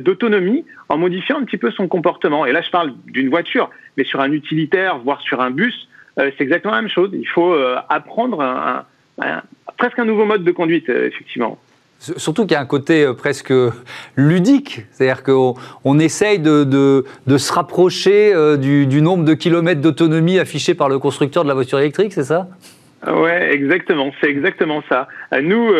d'autonomie 0.00 0.64
en 0.88 0.98
modifiant 0.98 1.38
un 1.38 1.44
petit 1.44 1.56
peu 1.56 1.72
son 1.72 1.88
comportement. 1.88 2.46
Et 2.46 2.52
là, 2.52 2.60
je 2.60 2.70
parle 2.70 2.92
d'une 3.06 3.28
voiture, 3.28 3.70
mais 3.96 4.04
sur 4.04 4.20
un 4.20 4.30
utilitaire, 4.30 4.98
voire 4.98 5.20
sur 5.22 5.40
un 5.40 5.50
bus, 5.50 5.88
c'est 6.16 6.40
exactement 6.40 6.74
la 6.74 6.82
même 6.82 6.90
chose. 6.90 7.10
Il 7.12 7.28
faut 7.28 7.54
apprendre 7.88 8.84
presque 9.78 9.98
un 9.98 10.04
nouveau 10.04 10.24
mode 10.24 10.44
de 10.44 10.52
conduite, 10.52 10.88
effectivement. 10.88 11.58
Surtout 12.00 12.42
qu'il 12.42 12.52
y 12.52 12.54
a 12.54 12.60
un 12.60 12.66
côté 12.66 13.04
euh, 13.04 13.12
presque 13.12 13.52
ludique, 14.16 14.86
c'est-à-dire 14.90 15.22
qu'on 15.22 15.54
on 15.84 15.98
essaye 15.98 16.38
de, 16.38 16.64
de, 16.64 17.38
se 17.38 17.52
rapprocher 17.52 18.34
euh, 18.34 18.56
du, 18.56 18.86
du, 18.86 19.02
nombre 19.02 19.24
de 19.24 19.34
kilomètres 19.34 19.82
d'autonomie 19.82 20.38
affiché 20.38 20.74
par 20.74 20.88
le 20.88 20.98
constructeur 20.98 21.42
de 21.42 21.48
la 21.48 21.54
voiture 21.54 21.78
électrique, 21.78 22.14
c'est 22.14 22.24
ça? 22.24 22.48
Ouais, 23.06 23.52
exactement, 23.52 24.12
c'est 24.20 24.30
exactement 24.30 24.82
ça. 24.88 25.08
Euh, 25.34 25.42
nous, 25.42 25.74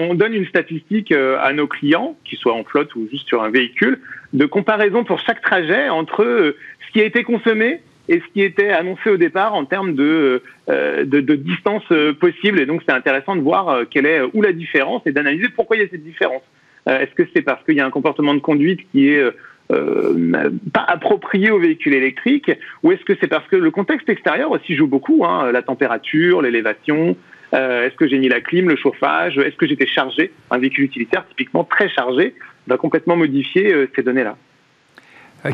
on 0.00 0.14
donne 0.14 0.34
une 0.34 0.46
statistique 0.46 1.12
à 1.12 1.52
nos 1.52 1.66
clients, 1.66 2.16
qu'ils 2.24 2.38
soient 2.38 2.54
en 2.54 2.62
flotte 2.62 2.94
ou 2.94 3.08
juste 3.10 3.26
sur 3.26 3.42
un 3.42 3.50
véhicule, 3.50 3.98
de 4.32 4.46
comparaison 4.46 5.02
pour 5.02 5.18
chaque 5.20 5.42
trajet 5.42 5.88
entre 5.88 6.54
ce 6.86 6.92
qui 6.92 7.00
a 7.00 7.04
été 7.04 7.24
consommé 7.24 7.80
et 8.08 8.20
ce 8.20 8.32
qui 8.32 8.42
était 8.42 8.70
annoncé 8.70 9.10
au 9.10 9.16
départ 9.16 9.54
en 9.54 9.64
termes 9.64 9.94
de, 9.94 10.42
euh, 10.68 11.04
de, 11.04 11.20
de, 11.20 11.34
distance 11.36 11.84
euh, 11.90 12.12
possible. 12.12 12.60
Et 12.60 12.66
donc, 12.66 12.82
c'est 12.86 12.94
intéressant 12.94 13.34
de 13.34 13.40
voir 13.40 13.68
euh, 13.68 13.84
quelle 13.88 14.06
est 14.06 14.20
où 14.34 14.42
la 14.42 14.52
différence 14.52 15.02
et 15.06 15.12
d'analyser 15.12 15.48
pourquoi 15.48 15.76
il 15.76 15.82
y 15.82 15.84
a 15.84 15.88
cette 15.88 16.04
différence. 16.04 16.42
Est-ce 16.86 17.14
que 17.14 17.22
c'est 17.34 17.40
parce 17.40 17.64
qu'il 17.64 17.76
y 17.76 17.80
a 17.80 17.86
un 17.86 17.90
comportement 17.90 18.34
de 18.34 18.40
conduite 18.40 18.80
qui 18.92 19.08
est 19.08 19.24
pas 19.70 20.84
approprié 20.86 21.50
au 21.50 21.58
véhicule 21.58 21.94
électrique 21.94 22.52
ou 22.82 22.92
est-ce 22.92 23.02
que 23.06 23.14
c'est 23.18 23.26
parce 23.26 23.48
que 23.48 23.56
le 23.56 23.70
contexte 23.70 24.06
extérieur 24.10 24.50
aussi 24.50 24.76
joue 24.76 24.86
beaucoup, 24.86 25.24
hein, 25.24 25.50
la 25.50 25.62
température, 25.62 26.42
l'élévation, 26.42 27.16
est-ce 27.54 27.94
que 27.96 28.06
j'ai 28.06 28.18
mis 28.18 28.28
la 28.28 28.42
clim, 28.42 28.68
le 28.68 28.76
chauffage, 28.76 29.38
est-ce 29.38 29.56
que 29.56 29.66
j'étais 29.66 29.86
chargé? 29.86 30.30
Un 30.50 30.58
véhicule 30.58 30.84
utilitaire 30.84 31.24
typiquement 31.26 31.64
très 31.64 31.88
chargé 31.88 32.34
va 32.66 32.76
complètement 32.76 33.16
modifier 33.16 33.74
ces 33.96 34.02
données-là. 34.02 34.36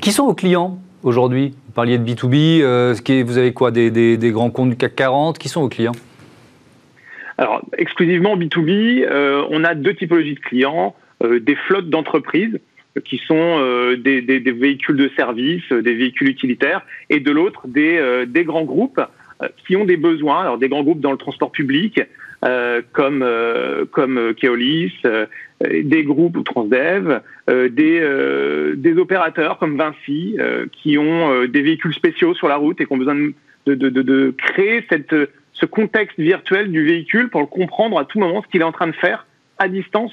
qui 0.01 0.11
sont 0.11 0.26
vos 0.26 0.34
clients? 0.34 0.80
Aujourd'hui 1.03 1.55
Vous 1.66 1.72
parliez 1.72 1.98
de 1.98 2.05
B2B, 2.05 2.62
euh, 2.62 2.94
vous 3.24 3.38
avez 3.38 3.53
quoi 3.53 3.70
des, 3.70 4.18
grands 4.32 4.51
comptes 4.51 4.70
du 4.70 4.76
CAC 4.76 4.96
40 4.96 5.38
Qui 5.38 5.48
sont 5.48 5.62
vos 5.62 5.68
clients 5.68 5.94
Alors, 7.38 7.62
exclusivement 7.76 8.36
B2B, 8.36 9.05
euh, 9.05 9.44
on 9.51 9.64
a 9.64 9.74
deux 9.74 9.94
typologies 9.94 10.34
de 10.34 10.40
clients, 10.40 10.94
euh, 11.22 11.40
des 11.40 11.57
flottes 11.57 11.90
d'entreprises 11.90 12.59
qui 13.05 13.18
sont 13.18 13.61
des, 14.03 14.20
véhicules 14.51 14.96
de 14.96 15.11
service, 15.14 15.62
des 15.70 15.94
véhicules 15.94 16.28
utilitaires, 16.28 16.82
et 17.09 17.20
de 17.20 17.30
l'autre, 17.30 17.68
des, 17.68 18.44
grands 18.44 18.64
groupes 18.64 19.01
qui 19.64 19.76
ont 19.76 19.84
des 19.84 19.96
besoins, 19.96 20.40
alors 20.40 20.59
des 20.59 20.68
grands 20.68 20.82
groupes 20.82 21.01
dans 21.01 21.12
le 21.12 21.16
transport 21.16 21.53
public, 21.53 22.01
comme 22.92 23.24
comme 23.92 24.34
Keolis, 24.34 24.92
des 25.62 26.04
groupes 26.04 26.36
ou 26.36 26.42
Transdev, 26.42 27.20
des 27.48 28.74
des 28.76 28.96
opérateurs 28.96 29.58
comme 29.58 29.76
Vinci 29.76 30.36
qui 30.72 30.96
ont 30.96 31.44
des 31.46 31.62
véhicules 31.62 31.94
spéciaux 31.94 32.34
sur 32.34 32.48
la 32.48 32.56
route 32.56 32.80
et 32.80 32.86
qui 32.86 32.92
ont 32.92 32.98
besoin 32.98 33.14
de, 33.14 33.74
de, 33.74 33.88
de, 33.88 34.02
de 34.02 34.34
créer 34.36 34.84
cette 34.90 35.14
ce 35.52 35.66
contexte 35.66 36.18
virtuel 36.18 36.70
du 36.70 36.84
véhicule 36.84 37.28
pour 37.28 37.42
le 37.42 37.46
comprendre 37.46 37.98
à 37.98 38.06
tout 38.06 38.18
moment 38.18 38.42
ce 38.42 38.48
qu'il 38.48 38.62
est 38.62 38.64
en 38.64 38.72
train 38.72 38.86
de 38.86 38.92
faire 38.92 39.26
à 39.58 39.68
distance 39.68 40.12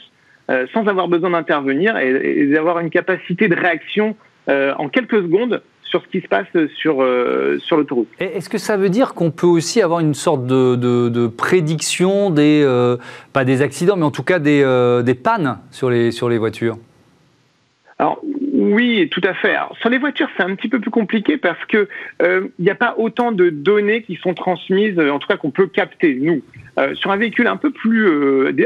sans 0.74 0.86
avoir 0.88 1.08
besoin 1.08 1.30
d'intervenir 1.30 1.98
et, 1.98 2.42
et 2.42 2.48
d'avoir 2.48 2.80
une 2.80 2.90
capacité 2.90 3.48
de 3.48 3.56
réaction 3.56 4.16
en 4.48 4.90
quelques 4.90 5.22
secondes 5.22 5.62
sur 5.90 6.02
ce 6.04 6.08
qui 6.08 6.22
se 6.22 6.28
passe 6.28 6.48
sur, 6.76 7.02
euh, 7.02 7.58
sur 7.60 7.78
l'autoroute. 7.78 8.08
Est-ce 8.20 8.50
que 8.50 8.58
ça 8.58 8.78
veut 8.78 8.90
dire 8.90 9.14
qu'on 9.14 9.32
peut 9.32 9.48
aussi 9.48 9.82
avoir 9.82 10.00
une 10.00 10.14
sorte 10.14 10.46
de, 10.46 10.76
de, 10.76 11.28
prédiction 11.28 12.30
des, 12.30 12.62
euh, 12.64 12.98
pas 13.34 13.46
des 13.46 13.62
accidents, 13.62 13.96
mais 13.96 14.06
en 14.06 14.12
tout 14.12 14.24
cas 14.24 14.40
des, 14.40 14.62
euh, 14.64 15.02
des 15.02 15.16
pannes 15.16 15.60
sur 15.72 15.90
les, 15.90 16.12
sur 16.12 16.30
les 16.30 16.38
voitures? 16.38 16.78
Alors, 18.00 18.22
oui, 18.60 19.08
tout 19.10 19.22
à 19.24 19.36
fait. 19.36 19.56
sur 19.80 19.90
les 19.90 20.00
voitures, 20.00 20.30
c'est 20.36 20.44
un 20.44 20.56
petit 20.56 20.68
peu 20.68 20.80
plus 20.80 20.90
compliqué 20.92 21.38
parce 21.38 21.64
que 21.66 21.88
il 22.24 22.50
n'y 22.58 22.72
a 22.72 22.76
pas 22.76 22.96
autant 22.98 23.32
de 23.32 23.50
données 23.50 24.02
qui 24.02 24.16
sont 24.16 24.34
transmises, 24.34 25.00
en 25.00 25.20
tout 25.20 25.28
cas 25.28 25.38
qu'on 25.38 25.52
peut 25.52 25.68
capter 25.68 26.16
nous. 26.16 26.42
sur 26.96 27.12
un 27.12 27.18
véhicule 27.18 27.48
un 27.48 27.58
peu 27.58 27.70
plus, 27.72 28.08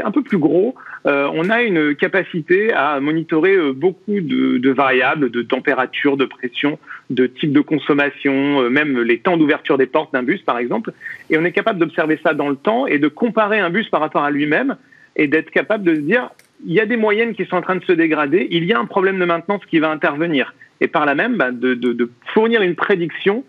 un 0.02 0.10
peu 0.10 0.22
plus 0.22 0.38
gros, 0.38 0.74
euh, 1.06 1.28
on 1.34 1.50
a 1.50 1.62
une 1.62 1.96
capacité 1.96 2.72
à 2.72 3.00
monitorer 3.00 3.56
euh, 3.56 3.72
beaucoup 3.72 4.20
de, 4.20 4.70
variables, 4.70 5.30
de 5.30 5.42
température, 5.42 6.16
de 6.16 6.24
pression, 6.24 6.78
de 7.10 7.26
type 7.26 7.52
de 7.52 7.60
consommation, 7.60 8.62
euh, 8.62 8.70
même 8.70 9.00
les 9.00 9.18
temps 9.18 9.36
d'ouverture 9.36 9.78
des 9.78 9.86
portes 9.86 10.12
d'un 10.12 10.22
bus, 10.22 10.42
par 10.42 10.58
exemple. 10.58 10.92
Et 11.28 11.38
on 11.38 11.44
est 11.44 11.52
capable 11.52 11.80
d'observer 11.80 12.20
ça 12.22 12.34
dans 12.34 12.48
le 12.48 12.56
temps 12.56 12.86
et 12.86 12.98
de 12.98 13.08
comparer 13.08 13.58
un 13.58 13.70
bus 13.70 13.88
par 13.88 14.00
rapport 14.00 14.22
à 14.22 14.30
lui-même 14.30 14.76
et 15.16 15.26
d'être 15.26 15.50
capable 15.50 15.84
de 15.84 15.94
se 15.96 16.00
dire, 16.00 16.30
il 16.64 16.72
y 16.72 16.80
a 16.80 16.86
des 16.86 16.96
moyennes 16.96 17.34
qui 17.34 17.44
sont 17.46 17.56
en 17.56 17.62
train 17.62 17.76
de 17.76 17.84
se 17.84 17.92
dégrader, 17.92 18.48
il 18.50 18.64
y 18.64 18.72
a 18.72 18.78
un 18.78 18.86
problème 18.86 19.18
de 19.18 19.24
maintenance 19.24 19.62
qui 19.66 19.78
va 19.78 19.90
intervenir. 19.90 20.54
Et 20.80 20.88
par 20.88 21.06
là 21.06 21.14
même, 21.14 21.36
bah, 21.36 21.50
de 21.52 22.10
fournir 22.32 22.62
une 22.62 22.74
prédiction 22.74 23.44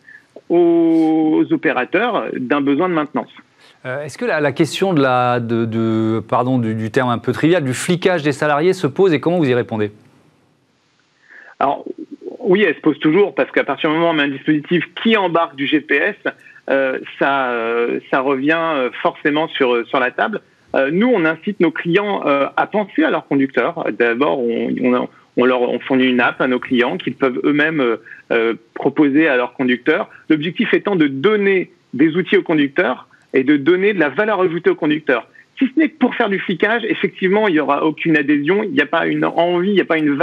aux 0.49 1.45
opérateurs 1.51 2.25
d'un 2.37 2.61
besoin 2.61 2.89
de 2.89 2.93
maintenance. 2.93 3.31
Euh, 3.85 4.03
est-ce 4.03 4.17
que 4.17 4.25
la, 4.25 4.51
question 4.51 4.93
de 4.93 5.01
la, 5.01 5.39
de, 5.39 6.21
pardon, 6.27 6.57
du, 6.57 6.91
terme 6.91 7.09
un 7.09 7.17
peu 7.17 7.33
trivial, 7.33 7.63
du 7.63 7.73
flicage 7.73 8.23
des 8.23 8.31
salariés 8.31 8.73
se 8.73 8.87
pose 8.87 9.13
et 9.13 9.19
comment 9.19 9.37
vous 9.37 9.49
y 9.49 9.53
répondez? 9.53 9.91
Alors, 11.59 11.83
oui, 12.39 12.63
elle 12.63 12.75
se 12.75 12.81
pose 12.81 12.99
toujours 12.99 13.35
parce 13.35 13.51
qu'à 13.51 13.63
partir 13.63 13.89
du 13.89 13.95
moment 13.95 14.09
où 14.09 14.11
on 14.11 14.15
met 14.15 14.23
un 14.23 14.29
dispositif 14.29 14.85
qui 15.01 15.17
embarque 15.17 15.55
du 15.55 15.67
GPS, 15.67 16.15
euh, 16.69 16.99
ça, 17.19 17.51
euh, 17.51 17.99
ça 18.09 18.21
revient 18.21 18.89
forcément 19.01 19.47
sur, 19.49 19.85
sur 19.87 19.99
la 19.99 20.11
table. 20.11 20.41
Nous, 20.91 21.07
on 21.07 21.25
incite 21.25 21.59
nos 21.59 21.71
clients 21.71 22.21
à 22.21 22.67
penser 22.67 23.03
à 23.03 23.11
leurs 23.11 23.27
conducteurs. 23.27 23.85
D'abord, 23.97 24.39
on, 24.39 25.07
on, 25.37 25.45
leur 25.45 25.61
on 25.61 25.79
fournit 25.79 26.05
une 26.05 26.19
app 26.19 26.41
à 26.41 26.47
nos 26.47 26.59
clients 26.59 26.97
qu'ils 26.97 27.15
peuvent 27.15 27.39
eux-mêmes 27.43 27.97
proposer 28.73 29.27
à 29.27 29.37
leurs 29.37 29.53
conducteurs. 29.53 30.09
L'objectif 30.29 30.73
étant 30.73 30.95
de 30.95 31.07
donner 31.07 31.71
des 31.93 32.15
outils 32.15 32.37
aux 32.37 32.43
conducteurs 32.43 33.07
et 33.33 33.43
de 33.43 33.57
donner 33.57 33.93
de 33.93 33.99
la 33.99 34.09
valeur 34.09 34.41
ajoutée 34.41 34.69
au 34.69 34.75
conducteur. 34.75 35.27
Si 35.59 35.65
ce 35.65 35.79
n'est 35.79 35.89
que 35.89 35.97
pour 35.97 36.15
faire 36.15 36.29
du 36.29 36.39
flicage, 36.39 36.83
effectivement, 36.85 37.47
il 37.47 37.53
n'y 37.53 37.59
aura 37.59 37.85
aucune 37.85 38.17
adhésion, 38.17 38.63
il 38.63 38.71
n'y 38.71 38.81
a 38.81 38.85
pas 38.85 39.05
une 39.05 39.25
envie, 39.25 39.69
il 39.69 39.75
n'y 39.75 39.81
a 39.81 39.85
pas 39.85 39.97
une 39.97 40.17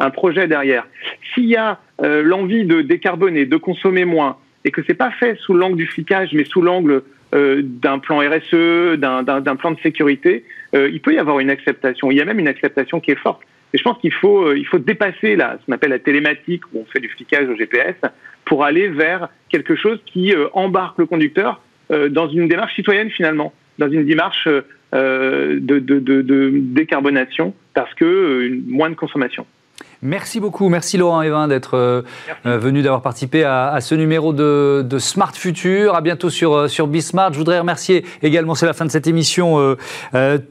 un 0.00 0.10
projet 0.10 0.46
derrière. 0.46 0.86
S'il 1.34 1.46
y 1.46 1.56
a 1.56 1.80
euh, 2.02 2.22
l'envie 2.22 2.64
de 2.64 2.82
décarboner, 2.82 3.46
de 3.46 3.56
consommer 3.56 4.04
moins, 4.04 4.36
et 4.64 4.70
que 4.70 4.82
c'est 4.86 4.94
pas 4.94 5.10
fait 5.10 5.36
sous 5.40 5.54
l'angle 5.54 5.76
du 5.76 5.86
flicage, 5.86 6.30
mais 6.32 6.44
sous 6.44 6.62
l'angle 6.62 7.02
euh, 7.34 7.62
d'un 7.62 7.98
plan 7.98 8.18
RSE, 8.18 8.96
d'un 8.98 9.56
plan 9.56 9.70
de 9.72 9.80
sécurité, 9.80 10.44
euh, 10.74 10.88
il 10.92 11.00
peut 11.00 11.14
y 11.14 11.18
avoir 11.18 11.40
une 11.40 11.50
acceptation. 11.50 12.10
Il 12.10 12.16
y 12.16 12.20
a 12.20 12.24
même 12.24 12.38
une 12.38 12.48
acceptation 12.48 13.00
qui 13.00 13.10
est 13.10 13.18
forte. 13.18 13.42
Et 13.74 13.78
je 13.78 13.82
pense 13.82 13.98
qu'il 13.98 14.12
faut, 14.12 14.54
il 14.54 14.66
faut 14.66 14.78
dépasser 14.78 15.36
là, 15.36 15.58
ce 15.60 15.66
qu'on 15.66 15.72
appelle 15.72 15.90
la 15.90 15.98
télématique, 15.98 16.62
où 16.72 16.80
on 16.80 16.84
fait 16.86 17.00
du 17.00 17.08
flicage 17.08 17.48
au 17.48 17.54
GPS, 17.54 17.96
pour 18.46 18.64
aller 18.64 18.88
vers 18.88 19.28
quelque 19.50 19.76
chose 19.76 20.00
qui 20.06 20.34
embarque 20.54 20.98
le 20.98 21.06
conducteur 21.06 21.60
euh, 21.90 22.08
dans 22.10 22.28
une 22.28 22.48
démarche 22.48 22.74
citoyenne 22.74 23.10
finalement, 23.10 23.52
dans 23.78 23.90
une 23.90 24.04
démarche 24.04 24.46
euh, 24.94 25.58
de, 25.58 25.78
de, 25.78 25.98
de, 25.98 26.20
de, 26.20 26.50
décarbonation 26.52 27.54
parce 27.72 27.92
que 27.94 28.04
euh, 28.04 28.60
moins 28.66 28.90
de 28.90 28.94
consommation. 28.94 29.46
Merci 30.02 30.38
beaucoup, 30.38 30.68
merci 30.68 30.96
Laurent 30.96 31.22
Evin 31.22 31.48
d'être 31.48 31.76
euh, 31.76 32.02
euh, 32.46 32.56
venu, 32.56 32.82
d'avoir 32.82 33.02
participé 33.02 33.42
à, 33.42 33.76
ce 33.80 33.96
numéro 33.96 34.32
de, 34.32 34.86
Smart 34.98 35.32
Future. 35.34 35.96
À 35.96 36.02
bientôt 36.02 36.30
sur, 36.30 36.54
euh, 36.54 36.68
sur 36.68 36.86
Bismart. 36.86 37.32
Je 37.32 37.38
voudrais 37.38 37.58
remercier 37.58 38.04
également, 38.22 38.54
c'est 38.54 38.66
la 38.66 38.74
fin 38.74 38.84
de 38.84 38.92
cette 38.92 39.08
émission, 39.08 39.76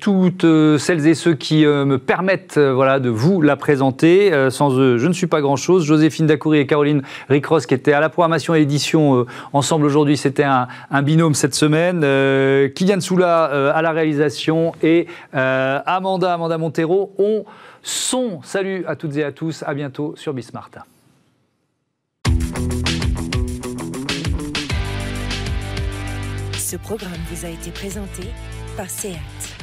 toutes 0.02 0.46
celles 0.78 1.08
et 1.08 1.14
ceux 1.14 1.34
qui 1.34 1.66
me 1.66 1.98
permettent 1.98 2.60
voilà, 2.60 3.00
de 3.00 3.10
vous 3.10 3.42
la 3.42 3.56
présenter. 3.56 4.32
sans 4.50 4.78
eux, 4.78 4.98
je 4.98 5.08
ne 5.08 5.14
suis 5.14 5.28
pas 5.28 5.40
grand-chose. 5.40 5.86
Joséphine 5.86 6.28
Dacoury 6.28 6.60
et 6.60 6.68
Caroline 6.68 7.02
Ricross 7.30 7.66
qui 7.66 7.74
étaient 7.74 7.94
à 7.94 8.00
la 8.00 8.10
programmation 8.10 8.54
et 8.54 8.60
l'édition 8.60 9.26
ensemble 9.54 9.86
aujourd'hui. 9.86 10.18
C'était 10.18 10.44
un, 10.44 10.68
binôme 11.02 11.36
cette 11.36 11.56
semaine. 11.56 12.02
Kylian 12.74 13.00
Soula 13.00 13.72
à 13.74 13.82
la 13.82 13.92
réalisation 13.92 14.74
et 14.84 15.08
Amanda, 15.34 16.34
Amanda 16.34 16.58
Montero 16.58 17.14
ont 17.18 17.46
son. 17.82 18.42
Salut 18.44 18.86
à 18.86 18.96
toutes 18.96 19.16
et 19.18 19.24
à 19.24 19.32
tous, 19.32 19.64
à 19.64 19.74
bientôt 19.74 20.16
sur 20.16 20.34
Bismart. 20.34 20.72
Ce 26.54 26.76
programme 26.76 27.12
vous 27.32 27.46
a 27.46 27.50
été 27.50 27.72
présenté 27.72 28.24
par 28.76 28.90
SEAT. 28.90 29.57